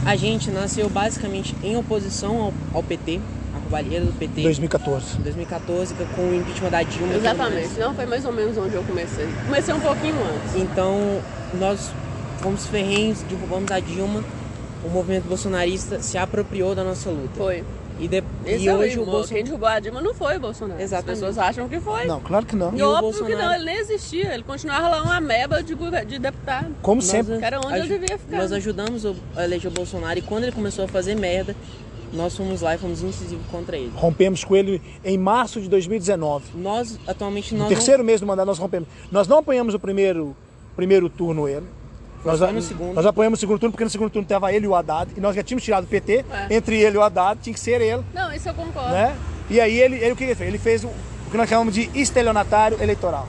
[0.05, 3.19] A gente nasceu basicamente em oposição ao, ao PT,
[3.55, 4.43] a roubalheira do PT.
[4.43, 5.17] 2014.
[5.17, 7.07] Em 2014, com o impeachment da Dilma.
[7.07, 7.79] tudo Exatamente.
[7.79, 9.27] Não, foi mais ou menos onde eu comecei.
[9.45, 10.61] Comecei um pouquinho antes.
[10.61, 11.19] Então,
[11.55, 11.91] nós
[12.37, 14.23] fomos ferrenhos, derrubamos a Dilma.
[14.83, 17.33] O movimento bolsonarista se apropriou da nossa luta.
[17.35, 17.63] Foi.
[17.99, 19.05] E, de- e é o hoje o.
[19.05, 19.27] Bolsonaro.
[19.29, 20.81] Quem derrubou a Dilma não foi o Bolsonaro.
[20.81, 21.11] Exatamente.
[21.13, 22.05] As pessoas acham que foi.
[22.05, 22.73] Não, claro que não.
[22.75, 24.33] E, E o óbvio que Bolsonaro- não, ele nem existia.
[24.33, 25.73] Ele continuava lá uma meba de,
[26.05, 26.75] de deputado.
[26.81, 27.37] Como Nós- sempre.
[27.37, 28.37] Que era onde eu devia ficar.
[28.37, 31.55] Nós ajudamos o- a eleger o Bolsonaro e quando ele começou a fazer merda,
[32.11, 33.91] nós fomos lá e fomos incisivos contra ele.
[33.95, 36.45] Rompemos com ele em março de 2019.
[36.55, 38.87] Nós, atualmente, No nós terceiro mês do mandato, nós rompemos.
[39.11, 40.35] Nós não apoiamos o primeiro,
[40.75, 41.65] primeiro turno ele.
[42.25, 42.93] Nós, no segundo.
[42.93, 45.11] nós apoiamos o segundo turno porque no segundo turno estava ele e o Haddad.
[45.15, 46.25] E nós já tínhamos tirado o PT.
[46.49, 46.55] É.
[46.55, 48.03] Entre ele e o Haddad, tinha que ser ele.
[48.13, 48.89] Não, isso eu concordo.
[48.91, 49.15] né?
[49.49, 50.49] E aí ele, ele o que ele fez?
[50.49, 53.27] Ele fez o, o que nós chamamos de estelionatário eleitoral.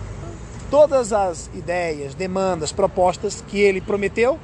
[0.70, 4.38] Todas as ideias, demandas, propostas que ele prometeu,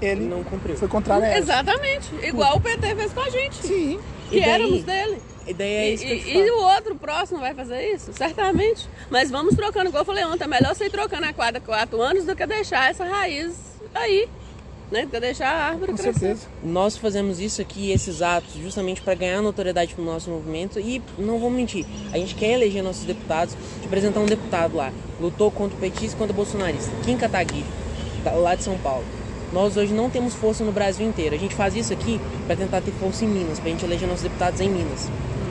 [0.00, 0.76] ele não cumpriu.
[0.76, 1.42] foi contrário a elas.
[1.44, 2.08] Exatamente.
[2.22, 3.66] Igual o PT fez com a gente.
[3.66, 3.98] Sim.
[4.28, 5.18] que E daí- éramos dele.
[5.50, 7.92] E daí é E, isso que eu te e- e o outro próximo vai fazer
[7.94, 8.12] isso?
[8.12, 8.88] Certamente.
[9.10, 12.00] Mas vamos trocando, igual eu falei ontem, é melhor você ir trocando a cada quatro
[12.00, 13.52] anos do que deixar essa raiz
[13.94, 14.28] aí.
[14.90, 15.04] Né?
[15.04, 16.36] Do que deixar a árvore crescer.
[16.64, 21.38] Nós fazemos isso aqui, esses atos, justamente para ganhar notoriedade pro nosso movimento e não
[21.38, 25.76] vou mentir, a gente quer eleger nossos deputados, te apresentar um deputado lá, lutou contra
[25.76, 27.64] o petista e contra o bolsonarista, Kim Kataguiri,
[28.42, 29.04] lá de São Paulo.
[29.52, 31.34] Nós hoje não temos força no Brasil inteiro.
[31.34, 34.22] A gente faz isso aqui para tentar ter força em Minas, pra gente eleger nossos
[34.24, 35.08] deputados em Minas.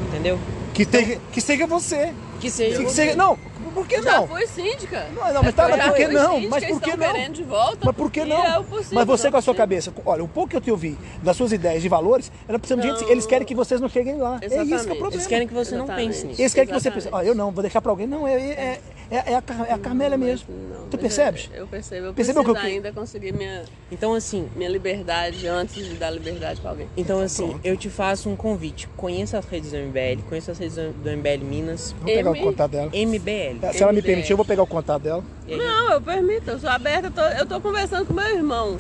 [0.09, 0.39] Entendeu?
[0.73, 2.13] Que, tenha, que seja você.
[2.39, 2.95] Que seja Que você.
[2.95, 3.37] seja, não,
[3.79, 4.27] por que Já não?
[4.27, 5.05] fui síndica.
[5.15, 6.33] Não, não, mas tá, mas já por que não?
[6.35, 7.13] síndica, Mas por que estão não?
[7.13, 7.77] querendo de volta.
[7.85, 8.45] Mas por que não?
[8.45, 10.71] é possível, Mas você não com a sua cabeça, olha, o pouco que eu te
[10.71, 12.31] ouvi das suas ideias e valores,
[12.63, 13.09] ser um dia Não.
[13.09, 14.39] eles querem que vocês não cheguem lá.
[14.41, 14.87] É isso que é o Exatamente.
[14.87, 15.13] problema.
[15.15, 16.07] Eles querem que você não Exatamente.
[16.13, 16.41] pense nisso.
[16.41, 17.11] Eles querem que você Exatamente.
[17.11, 18.05] pense, ó, eu não, vou deixar pra alguém.
[18.07, 18.79] Não, é, é,
[19.11, 20.47] é, é a, é a Carmélia mesmo.
[20.91, 21.49] tu Mas percebes?
[21.53, 22.07] Eu, eu percebo.
[22.07, 26.09] Eu Percebeu preciso que eu- ainda conseguir minha, Então assim, minha liberdade antes de dar
[26.11, 26.87] liberdade pra alguém.
[26.97, 28.87] Então, assim, eu te faço um convite.
[28.97, 31.93] Conheça as redes do MBL, conheça as redes do MBL Minas.
[31.93, 32.91] Vou pegar o contato dela.
[32.93, 33.59] MBL.
[33.73, 35.23] Se ela me permitir, eu vou pegar o contato dela.
[35.47, 38.77] Não, eu permito, eu sou aberta, eu tô, eu tô conversando com meu irmão,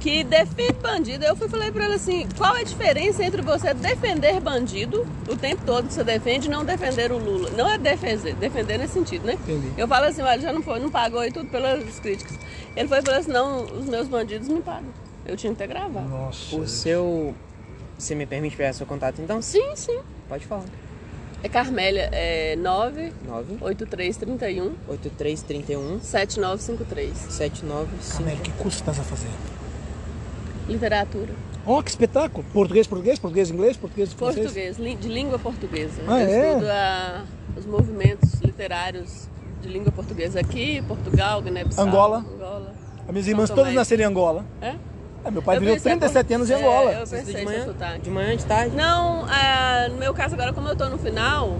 [0.00, 1.24] que defende bandido.
[1.24, 5.36] Eu fui falei pra ele assim, qual é a diferença entre você defender bandido o
[5.36, 7.50] tempo todo que você defende e não defender o Lula?
[7.50, 9.34] Não é defender, defender nesse sentido, né?
[9.34, 9.72] Entendi.
[9.76, 12.36] Eu falo assim, olha, já não foi, não pagou e tudo pelas críticas.
[12.74, 14.90] Ele foi e falou assim, não, os meus bandidos me pagam.
[15.24, 16.08] Eu tinha que ter gravado.
[16.08, 16.56] Nossa.
[16.56, 17.32] O seu.
[17.96, 19.40] Você me permite pegar seu contato então?
[19.40, 20.00] Sim, sim.
[20.28, 20.64] Pode falar.
[21.44, 27.16] É Carmélia, é 9 9 8331 8331 7953.
[27.18, 28.12] 7953.
[28.16, 29.28] Carmélia, que curso estás a fazer?
[30.68, 31.32] Literatura.
[31.66, 32.44] Oh, que espetáculo!
[32.52, 34.46] Português, português, português, inglês, português, francês.
[34.46, 36.02] Português, li- de língua portuguesa.
[36.08, 36.48] Ah, eu é?
[36.48, 37.24] estudo a-
[37.56, 39.28] os movimentos literários
[39.60, 42.18] de língua portuguesa aqui, Portugal, Guiné-Bissau, Angola.
[42.18, 42.74] Angola.
[43.06, 43.60] As minhas São irmãs Tomé.
[43.62, 44.44] todas nasceram em Angola.
[44.60, 44.74] É?
[45.24, 46.92] É, meu pai Eu viveu pensei, 37 anos em é, Angola.
[46.92, 47.64] eu pensei de manhã?
[47.64, 48.00] sotaque.
[48.00, 48.76] De manhã, de tarde?
[48.76, 51.56] Não, ah, no meu caso agora, como eu tô no final,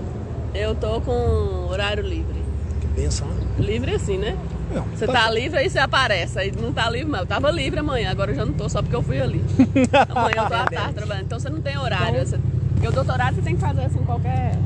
[0.54, 2.42] eu tô com horário livre.
[2.80, 3.46] Que benção, né?
[3.58, 4.36] Livre assim, né?
[4.74, 6.38] Não, Você tá livre, aí você aparece.
[6.38, 8.82] Aí não tá livre, mas eu tava livre amanhã, agora eu já não tô, só
[8.82, 9.44] porque eu fui ali.
[10.08, 11.24] amanhã eu tô à tarde trabalhando.
[11.24, 12.26] Então você não tem horário.
[12.26, 12.38] Você...
[12.72, 14.56] Porque o doutorado você tem que fazer assim qualquer.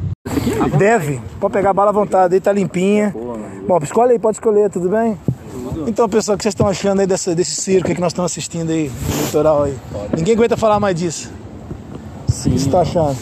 [0.79, 1.21] Deve.
[1.41, 3.13] Pode pegar a bala à vontade, aí tá limpinha.
[3.67, 5.19] Bom, escolhe aí, pode escolher, tudo bem?
[5.87, 8.71] Então, pessoal, o que vocês estão achando aí dessa, desse circo que nós estamos assistindo
[8.71, 9.77] aí, no litoral aí?
[10.17, 11.31] Ninguém aguenta falar mais disso.
[12.29, 12.51] Sim.
[12.51, 13.17] O que você tá achando?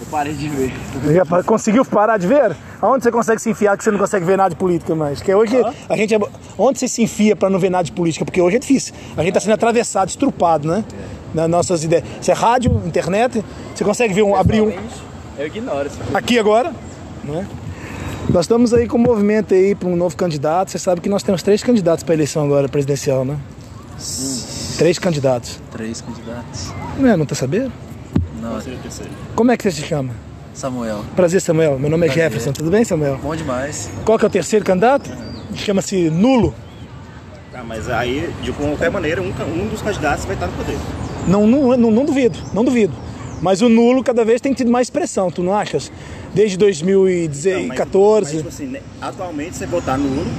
[0.00, 0.72] Eu parei de ver.
[1.14, 2.56] Já conseguiu parar de ver?
[2.80, 5.20] Aonde você consegue se enfiar que você não consegue ver nada de política mais?
[5.20, 5.56] Que hoje
[5.88, 6.18] a gente é...
[6.56, 8.24] Onde você se enfia pra não ver nada de política?
[8.24, 8.94] Porque hoje é difícil.
[9.16, 10.84] A gente tá sendo atravessado, estrupado, né?
[11.32, 12.04] Nas nossas ideias.
[12.20, 13.44] Você é rádio, internet,
[13.74, 14.72] você consegue ver um, abrir um...
[15.38, 16.72] Eu ignoro aqui agora,
[17.24, 17.46] não é?
[18.30, 20.70] Nós estamos aí com um movimento aí para um novo candidato.
[20.70, 23.38] Você sabe que nós temos três candidatos para a eleição agora presidencial, né?
[24.76, 25.58] Três candidatos.
[25.72, 26.70] Três candidatos.
[26.98, 27.16] Não é?
[27.16, 27.72] Não tá sabendo?
[28.40, 28.58] Não.
[29.34, 30.12] Como é que você se chama?
[30.52, 31.04] Samuel.
[31.16, 31.78] Prazer, Samuel.
[31.78, 32.24] Meu nome é Prazer.
[32.24, 32.52] Jefferson.
[32.52, 33.18] Tudo bem, Samuel?
[33.22, 33.90] Bom demais.
[34.04, 35.10] Qual que é o terceiro candidato?
[35.54, 36.54] Chama-se Nulo.
[37.54, 40.76] Ah, mas aí, de qualquer maneira, um, um dos candidatos vai estar no poder.
[41.26, 42.94] Não, não, não, não duvido, não duvido.
[43.40, 45.90] Mas o nulo cada vez tem tido mais expressão, tu não achas?
[46.34, 48.20] Desde Não, mas- 2014.
[48.20, 50.30] Mas, tipo assim, né, atualmente, você votar no Nulo,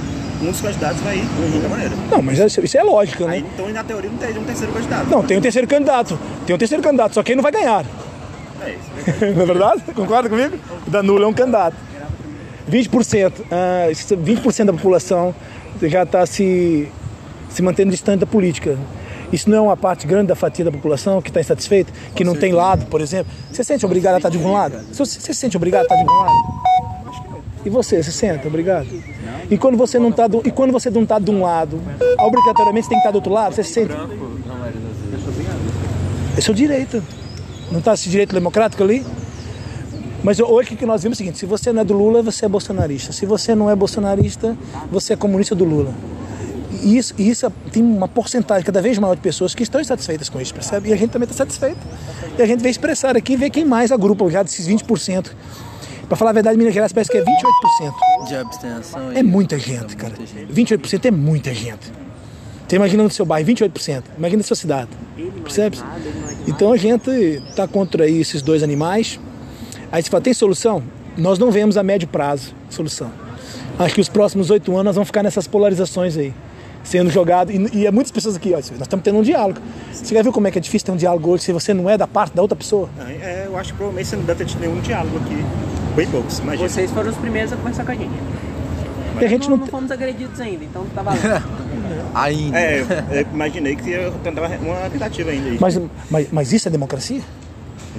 [0.42, 1.92] um dos candidatos vai ir, de qualquer maneira.
[2.10, 3.32] Não, mas isso, isso é lógico, né?
[3.34, 5.10] Aí, então, na teoria, não tem um terceiro candidato.
[5.10, 6.18] Não, tem um terceiro candidato.
[6.46, 7.84] Tem um terceiro candidato, só que ele não vai ganhar.
[8.62, 9.20] É isso.
[9.34, 9.82] não é verdade?
[9.94, 10.56] Concorda comigo?
[10.86, 11.76] O Danilo é um candidato.
[12.70, 15.34] 20%, ah, isso- 20% da população
[15.82, 16.88] já está se,
[17.48, 18.78] se mantendo distante da política.
[19.32, 22.34] Isso não é uma parte grande da fatia da população que está insatisfeita, que não
[22.34, 23.32] tem lado, por exemplo.
[23.50, 24.78] Você se sente obrigado a estar de algum lado?
[24.92, 26.60] Você você se sente obrigado a estar de algum lado?
[27.64, 28.88] E você, se sente obrigado?
[29.50, 31.80] E quando você não está e quando você não está de um lado,
[32.18, 33.92] obrigatoriamente você tem que estar do outro lado, você se sente
[36.36, 37.02] é seu direito.
[37.70, 39.04] Não está esse direito democrático ali?
[40.22, 42.22] Mas hoje o que nós vimos é o seguinte: se você não é do Lula,
[42.22, 43.12] você é bolsonarista.
[43.12, 44.56] Se você não é bolsonarista,
[44.90, 45.92] você é comunista do Lula.
[46.82, 50.28] E isso, e isso tem uma porcentagem cada vez maior de pessoas que estão insatisfeitas
[50.28, 50.88] com isso, percebe?
[50.88, 51.78] E a gente também está satisfeito.
[52.38, 55.30] E a gente veio expressar aqui e ver quem mais agrupa já desses 20%.
[56.08, 58.26] Para falar a verdade, Minas Gerais parece que é 28%.
[58.26, 59.12] De abstenção.
[59.12, 60.14] É muita gente, cara.
[60.52, 61.92] 28% é muita gente.
[62.66, 64.02] Você imagina no seu bairro, 28%.
[64.16, 64.90] Imagina na sua cidade.
[65.42, 65.78] Percebe?
[66.46, 69.20] Então a gente está contra aí esses dois animais.
[69.92, 70.82] Aí você fala, tem solução?
[71.16, 73.10] Nós não vemos a médio prazo solução.
[73.78, 76.34] Acho que os próximos oito anos nós vamos ficar nessas polarizações aí,
[76.84, 77.50] sendo jogado.
[77.52, 79.60] E, e é muitas pessoas aqui, ó, nós estamos tendo um diálogo.
[79.92, 81.88] Você já viu como é que é difícil ter um diálogo hoje se você não
[81.88, 82.88] é da parte da outra pessoa?
[83.06, 85.44] É, eu acho que provavelmente você não deve ter tido nenhum diálogo aqui.
[85.96, 86.68] Bem poucos, imagina.
[86.68, 88.12] Vocês foram os primeiros a conversar com a gente.
[89.20, 91.42] E a gente não, não- não fomos agredidos ainda, então tá valendo.
[92.14, 92.58] ainda.
[92.58, 92.86] É, eu,
[93.16, 95.58] eu imaginei que ia tentar uma tentativa ainda aí.
[95.60, 95.78] Mas,
[96.10, 97.20] mas, mas isso é democracia?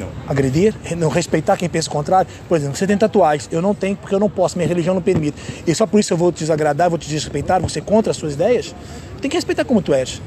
[0.02, 0.10] Não.
[0.28, 0.74] Agredir?
[0.98, 2.30] Não respeitar quem pensa o contrário?
[2.48, 3.48] Por exemplo, você tem tatuagens.
[3.52, 5.38] Eu não tenho porque eu não posso, minha religião não permite.
[5.66, 8.34] E só por isso eu vou te desagradar, vou te desrespeitar, você contra as suas
[8.34, 8.76] ideias?
[9.22, 10.22] Tem que respeitar como tu és.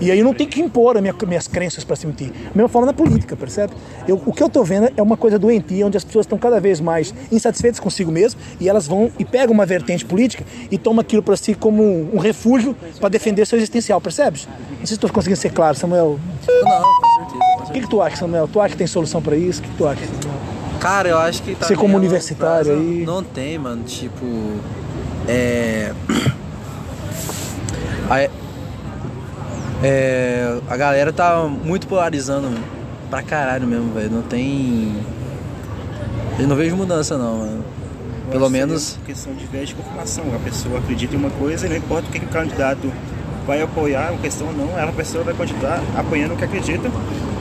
[0.00, 2.32] E aí eu não tenho que impor as minha, minhas crenças para cima de ti.
[2.32, 3.74] Da mesma forma na política, percebe?
[4.08, 6.60] Eu, o que eu estou vendo é uma coisa doentia, onde as pessoas estão cada
[6.60, 11.00] vez mais insatisfeitas consigo mesmo e elas vão e pegam uma vertente política e tomam
[11.00, 14.48] aquilo para si como um, um refúgio para defender seu existencial, percebes?
[14.70, 16.18] Não sei se estou conseguindo ser claro, Samuel.
[16.48, 17.68] Não, com certeza.
[17.68, 18.48] O que, que tu acha, Samuel?
[18.48, 19.60] Tu acha que tem solução para isso?
[19.60, 20.02] O que, que tu acha?
[20.80, 23.04] Cara, eu acho que tá Você como universitário prazo, aí.
[23.04, 23.84] Não tem, mano.
[23.84, 24.24] Tipo.
[25.28, 25.92] É.
[29.82, 32.48] A, é, a galera tá muito polarizando
[33.08, 34.10] pra caralho mesmo, velho.
[34.10, 34.94] Não tem.
[36.38, 37.64] Eu não vejo mudança não, mano.
[38.30, 38.98] Pelo menos.
[39.04, 40.24] questão de viés de confirmação.
[40.34, 42.90] A pessoa acredita em uma coisa e não importa o que, que o candidato
[43.46, 46.88] vai apoiar, a questão não, ela a pessoa vai continuar apoiando o que acredita.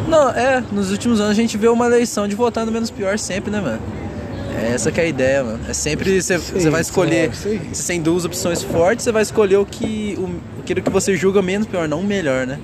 [0.07, 3.19] Não, é, nos últimos anos a gente vê uma eleição de votar no menos pior
[3.19, 3.79] sempre, né, mano?
[4.61, 5.59] É essa que é a ideia, mano.
[5.67, 9.65] É sempre você vai escolher, se você tem duas opções fortes, você vai escolher o
[9.65, 12.59] que o, aquilo que você julga menos pior, não o melhor, né?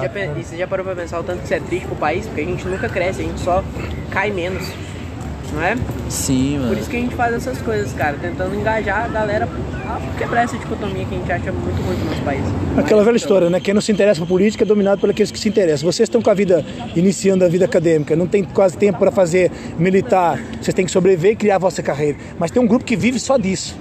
[0.00, 1.96] Você já, e você já parou pra pensar o tanto que isso é triste pro
[1.96, 2.26] país?
[2.26, 3.64] Porque a gente nunca cresce, a gente só
[4.10, 4.64] cai menos.
[5.54, 5.76] Não é?
[6.08, 6.68] Sim, mano.
[6.70, 9.48] Por isso que a gente faz essas coisas, cara, tentando engajar a galera
[9.86, 12.42] a quebrar essa dicotomia que a gente acha muito ruim no nosso país.
[12.76, 13.60] Aquela velha história, né?
[13.60, 15.90] Quem não se interessa por política é dominado por aqueles que se interessam.
[15.90, 16.64] Vocês estão com a vida,
[16.96, 21.32] iniciando a vida acadêmica, não tem quase tempo para fazer militar, vocês têm que sobreviver
[21.32, 22.18] e criar a vossa carreira.
[22.36, 23.76] Mas tem um grupo que vive só disso.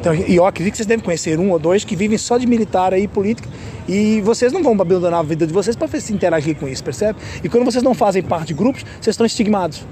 [0.00, 2.46] Então, e eu acredito que vocês devem conhecer um ou dois que vivem só de
[2.46, 3.46] militar aí, política,
[3.86, 7.18] e vocês não vão abandonar a vida de vocês para se interagir com isso, percebe?
[7.44, 9.84] E quando vocês não fazem parte de grupos, vocês estão estigmados.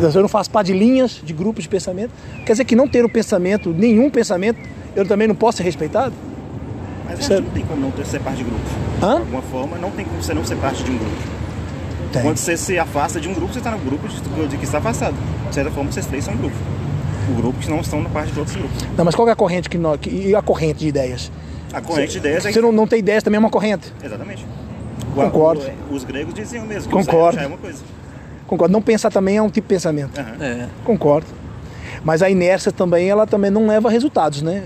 [0.00, 2.10] Eu não faço parte de linhas, de grupos de pensamento.
[2.46, 4.58] Quer dizer que não ter um pensamento, nenhum pensamento,
[4.94, 6.14] eu também não posso ser respeitado?
[7.04, 7.44] Mas Certo.
[7.44, 8.60] não tem como não ter, ser parte de grupo.
[9.02, 9.14] Hã?
[9.16, 11.16] De alguma forma, não tem como você não ser parte de um grupo.
[12.12, 12.22] Tem.
[12.22, 14.78] Quando você se afasta de um grupo, você está no grupo de, de que está
[14.78, 15.14] afastado.
[15.48, 16.56] De certa forma, vocês três são um grupo.
[17.30, 18.82] O grupo que não estão na parte de outros grupos.
[18.96, 21.30] Não, mas qual é a corrente que nós, e a corrente de ideias?
[21.72, 23.92] A corrente de ideias é Você não, não tem ideias também é uma corrente.
[24.02, 24.46] Exatamente.
[25.14, 25.62] Concordo.
[25.90, 27.38] O- os gregos diziam mesmo que Concordo.
[27.38, 27.82] o é uma coisa.
[28.48, 28.72] Concordo.
[28.72, 30.18] Não pensar também é um tipo de pensamento.
[30.40, 30.66] É.
[30.84, 31.26] Concordo.
[32.04, 34.62] Mas a inércia também, ela também não leva a resultados, né?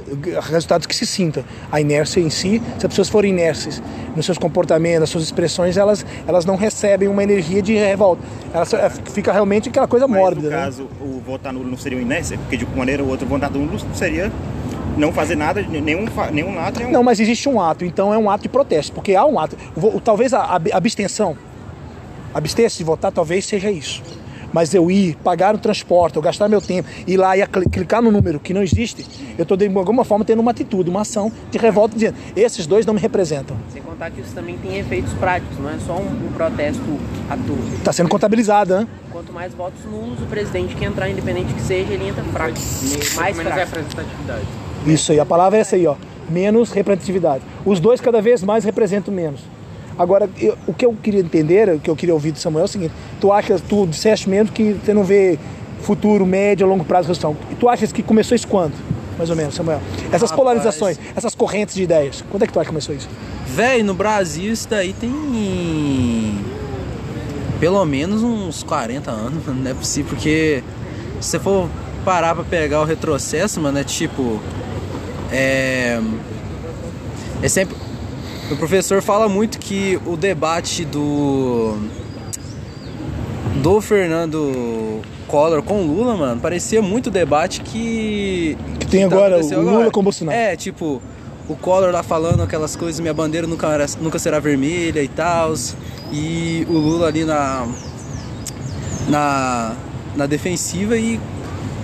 [0.51, 1.43] Resultados que se sintam.
[1.71, 3.83] A inércia em si, se as pessoas forem inércias
[4.15, 8.23] nos seus comportamentos, nas suas expressões, elas, elas não recebem uma energia de revolta.
[8.53, 10.63] Elas, é, fica realmente aquela coisa Mas mórbida, no né?
[10.63, 13.29] caso, o votar nulo não seria uma inércia, porque de uma maneira ou outra o
[13.29, 14.31] votar nulo seria
[14.99, 18.43] não fazer nada, nenhum, nenhum nenhum Não, mas existe um ato, então é um ato
[18.43, 19.57] de protesto, porque há um ato.
[20.05, 21.35] Talvez a ab- abstenção,
[22.35, 24.03] abster-se de votar, talvez seja isso.
[24.53, 28.03] Mas eu ir, pagar o transporte, eu gastar meu tempo, ir lá e cl- clicar
[28.03, 29.07] no número que não existe,
[29.39, 32.85] eu estou de alguma forma tendo uma atitude, uma ação de revolta, dizendo: esses dois
[32.85, 33.57] não me representam.
[33.73, 36.83] Sem contar que isso também tem efeitos práticos, não é só um, um protesto
[37.31, 37.57] à toa.
[37.79, 38.87] Está sendo contabilizado, né?
[39.11, 42.53] Quanto mais votos nulos, o presidente que entrar, independente que seja, ele entra fraco.
[43.17, 43.71] Mais menos fraco.
[43.71, 44.45] representatividade.
[44.87, 45.97] Isso aí, a palavra é essa aí, ó.
[46.29, 47.43] Menos representatividade.
[47.65, 49.41] Os dois cada vez mais representam menos.
[49.99, 52.65] Agora, eu- o que eu queria entender, o que eu queria ouvir do Samuel é
[52.65, 55.39] o seguinte: tu acha, tu disseste mesmo que você não vê
[55.83, 57.37] futuro, médio, a longo prazo redução.
[57.51, 58.73] E tu achas que começou isso quando?
[59.19, 59.81] Mais ou menos, Samuel.
[60.07, 60.33] Essas Rapaz.
[60.33, 62.25] polarizações, essas correntes de ideias.
[62.31, 63.09] Quando é que tu acha que começou isso?
[63.47, 65.13] Véi, no Brasil isso daí tem.
[67.61, 69.45] Pelo menos uns 40 anos.
[69.47, 70.63] Não é possível, porque
[71.21, 71.69] se você for
[72.05, 74.41] parar pra pegar o retrocesso, mano, é tipo.
[75.31, 76.01] É.
[77.43, 77.77] É sempre.
[78.51, 81.77] O professor fala muito que o debate do.
[83.63, 88.57] Do Fernando Collor com Lula, mano, parecia muito debate que.
[88.81, 90.37] Que tem tá agora acontecendo o Lula com Bolsonaro.
[90.37, 91.01] É, tipo,
[91.49, 95.55] o Collor lá falando aquelas coisas, minha bandeira nunca, era- nunca será vermelha e tal.
[96.11, 97.67] E o Lula ali na.
[99.09, 99.75] Na,
[100.17, 101.21] na defensiva e.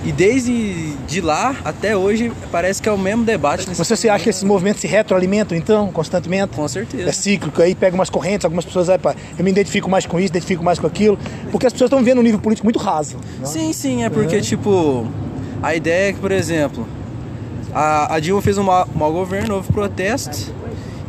[0.05, 3.69] E desde de lá até hoje parece que é o mesmo debate.
[3.69, 6.55] nesse Você se acha que esses movimentos se retroalimentam, então, constantemente?
[6.55, 7.09] Com certeza.
[7.09, 10.29] É cíclico, aí pega umas correntes, algumas pessoas, "Epa, eu me identifico mais com isso,
[10.29, 11.19] identifico mais com aquilo,
[11.51, 13.17] porque as pessoas estão vivendo um nível político muito raso.
[13.41, 13.45] né?
[13.47, 14.41] Sim, sim, é porque, É.
[14.41, 15.07] tipo,
[15.63, 16.87] a ideia é que, por exemplo,
[17.75, 20.55] a, a Dilma fez um mau, mau governo, houve protesto,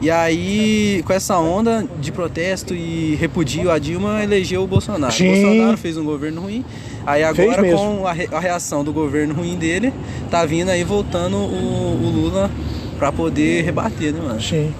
[0.02, 5.14] e aí, com essa onda de protesto e repudio a Dilma, elegeu o Bolsonaro.
[5.14, 5.44] Sim.
[5.44, 6.64] O Bolsonaro fez um governo ruim,
[7.06, 9.94] aí agora, com a, re- a reação do governo ruim dele,
[10.32, 12.50] tá vindo aí voltando o, o Lula
[12.98, 14.42] pra poder rebater, né, mano?
[14.42, 14.74] Sim.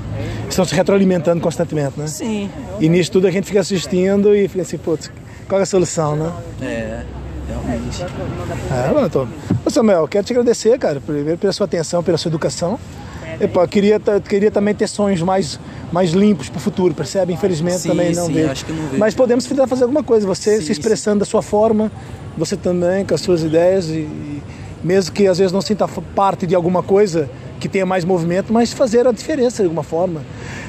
[0.50, 2.08] Estão se retroalimentando constantemente, né?
[2.08, 2.50] Sim.
[2.80, 5.12] E nisso tudo a gente fica assistindo e fica assim, putz,
[5.48, 6.32] qual é a solução, né?
[6.62, 7.04] É,
[7.48, 8.04] realmente.
[8.72, 9.26] É, mano, tô...
[9.66, 12.78] Ô Samuel, quero te agradecer, cara, primeiro pela sua atenção, pela sua educação.
[13.40, 15.60] Epa, eu queria, queria também ter sonhos mais,
[15.92, 17.34] mais limpos pro futuro, percebe?
[17.34, 18.52] Infelizmente Sim, também não sim, vejo.
[18.52, 18.98] acho que não vejo.
[18.98, 21.92] Mas podemos tentar fazer alguma coisa, você se expressando da sua forma,
[22.38, 24.42] você também com as suas ideias e, e
[24.84, 28.72] mesmo que às vezes não sinta parte de alguma coisa que tenha mais movimento, mas
[28.72, 30.22] fazer a diferença de alguma forma.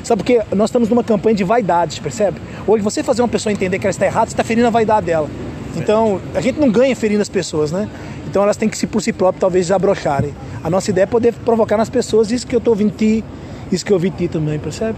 [0.02, 2.40] Sabe porque nós estamos numa campanha de vaidades, percebe?
[2.66, 5.06] Hoje você fazer uma pessoa entender que ela está errada, você está ferindo a vaidade
[5.06, 5.28] dela.
[5.76, 7.88] Então, a gente não ganha ferindo as pessoas, né?
[8.30, 10.32] Então elas têm que se por si próprias talvez desabrocharem.
[10.62, 13.24] A nossa ideia é poder provocar nas pessoas isso que eu estou ouvindo ti,
[13.72, 14.96] isso que eu ouvi ti também, percebe?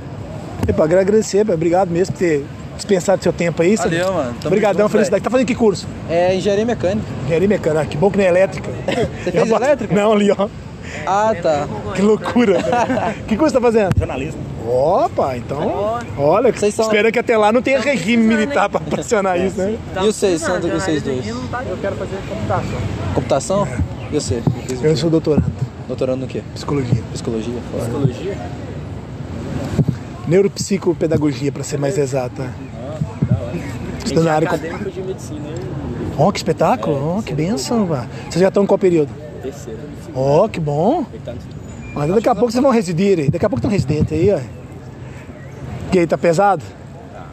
[0.69, 2.45] Epa, quero agradecer, obrigado mesmo por ter
[2.77, 3.77] dispensado seu tempo aí.
[3.77, 3.97] sabe?
[3.97, 4.35] Valeu, mano.
[4.35, 5.21] Tamo Obrigadão, felicidade.
[5.21, 5.25] velho.
[5.25, 5.89] Tá fazendo que curso?
[6.11, 7.07] É engenharia mecânica.
[7.25, 7.81] Engenharia mecânica.
[7.83, 8.71] Ah, Que bom que não é elétrica.
[9.25, 9.95] Você fez elétrica?
[9.95, 10.49] Não, ali, ó.
[11.07, 11.67] Ah, tá.
[11.95, 12.59] Que loucura.
[13.27, 13.91] que curso você tá fazendo?
[13.97, 14.41] Jornalismo.
[14.67, 15.99] Opa, então.
[16.17, 19.77] Olha, espero que até lá não tenha regime militar para pressionar isso, né?
[20.01, 21.27] E vocês, são do, vocês dois?
[21.27, 22.79] Eu quero fazer computação.
[23.15, 23.69] Computação?
[24.11, 24.43] E você?
[24.83, 25.45] Eu sou doutorando.
[25.89, 26.43] Doutorando no quê?
[26.55, 27.03] Psicologia.
[27.13, 27.55] Psicologia?
[27.71, 27.85] Fora.
[27.85, 28.37] Psicologia?
[30.29, 32.49] Neuropsicopedagogia, para ser mais exata.
[34.05, 34.49] Estudando na área.
[34.49, 35.41] com- acadêmico de medicina.
[36.19, 37.17] Ó, que espetáculo.
[37.19, 38.07] Ó, que benção, vá.
[38.31, 39.11] Vocês já estão em qual período?
[39.43, 39.81] Terceiro.
[40.15, 41.05] Ó, que bom.
[41.95, 43.31] Mas daqui a pouco vocês vão residir aí.
[43.31, 44.39] Daqui a pouco tem um residente aí, ó.
[45.93, 46.63] E aí, tá pesado?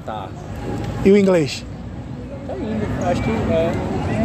[0.06, 0.28] Tá.
[1.06, 1.66] E o inglês?
[2.46, 3.08] Tá indo.
[3.10, 3.72] Acho que é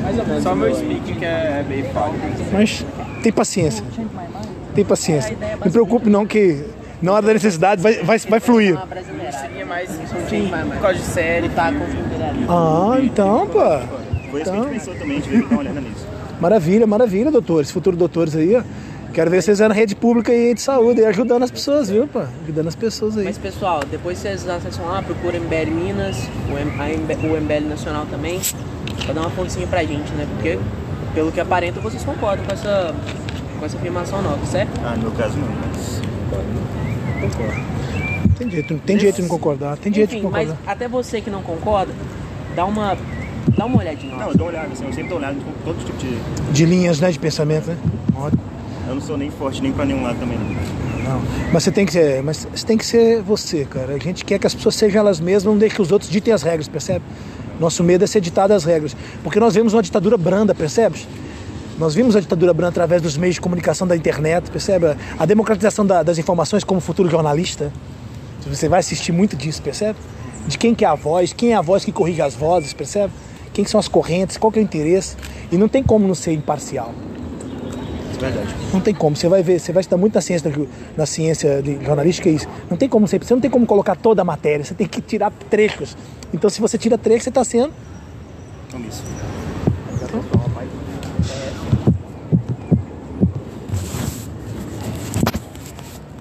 [0.02, 0.42] mais ou menos.
[0.42, 2.14] Só meu speaking que é meio falho.
[2.52, 2.84] Mas
[3.22, 3.84] tem paciência.
[4.74, 5.36] Tem paciência.
[5.64, 6.64] Não preocupe não que
[7.00, 8.76] na hora da necessidade vai, vai, vai fluir.
[9.40, 11.48] Seria mais por causa de série.
[11.50, 13.60] Tá com Ah, então, pô.
[14.30, 16.06] Foi isso que a Então, gente pensou também, a gente veio dar uma olhada nisso.
[16.40, 17.70] maravilha, maravilha, doutores.
[17.70, 18.62] Futuros doutores aí, ó.
[19.14, 22.20] Quero ver vocês na rede pública aí de saúde, e ajudando as pessoas, viu, pô?
[22.42, 23.24] Ajudando as pessoas aí.
[23.24, 26.16] Mas pessoal, depois vocês acessam lá, procura MBL Minas,
[26.52, 28.40] o, M- a MB o MBL Nacional também,
[29.04, 30.26] pra dar uma forcinha pra gente, né?
[30.34, 30.58] Porque,
[31.14, 32.92] pelo que aparenta, vocês concordam com essa,
[33.60, 34.72] com essa afirmação nova, certo?
[34.84, 36.02] Ah, no meu caso não, mas.
[37.20, 37.74] Concordo.
[38.36, 40.72] Tem jeito, tem jeito de não concordar, tem jeito de Enfim, mas concordar.
[40.72, 41.92] até você que não concorda,
[42.56, 42.96] dá uma,
[43.56, 44.16] dá uma olhadinha.
[44.16, 46.18] Não, eu dou uma olhada, assim, eu sempre dou uma olhada com todo tipo de.
[46.52, 47.76] De linhas, né, de pensamento, né?
[48.16, 48.42] Ótimo.
[48.88, 51.14] Eu não sou nem forte nem pra nenhum lado também, não.
[51.14, 51.22] Não,
[51.52, 53.94] mas você tem que ser, mas você tem que ser você, cara.
[53.94, 56.32] A gente quer que as pessoas sejam elas mesmas, não deixe que os outros ditem
[56.32, 57.04] as regras, percebe?
[57.60, 61.06] Nosso medo é ser ditado as regras, porque nós vemos uma ditadura branda, percebes?
[61.78, 64.96] Nós vimos a ditadura branda através dos meios de comunicação da internet, percebe?
[65.18, 67.72] A democratização da- das informações como futuro jornalista.
[68.46, 69.98] Você vai assistir muito disso, percebe?
[70.46, 73.12] De quem que é a voz, quem é a voz que corrige as vozes, percebe?
[73.52, 75.16] Quem que são as correntes, qual que é o interesse.
[75.50, 76.92] E não tem como não ser imparcial.
[78.18, 78.54] Verdade.
[78.72, 79.16] Não tem como.
[79.16, 80.52] Você vai ver, você vai estudar muito na ciência,
[80.96, 82.46] na ciência de jornalística isso.
[82.70, 84.64] Não tem como você, você não tem como colocar toda a matéria.
[84.64, 85.96] Você tem que tirar trechos.
[86.32, 87.72] Então, se você tira trechos, você está sendo
[88.74, 89.02] Omisso.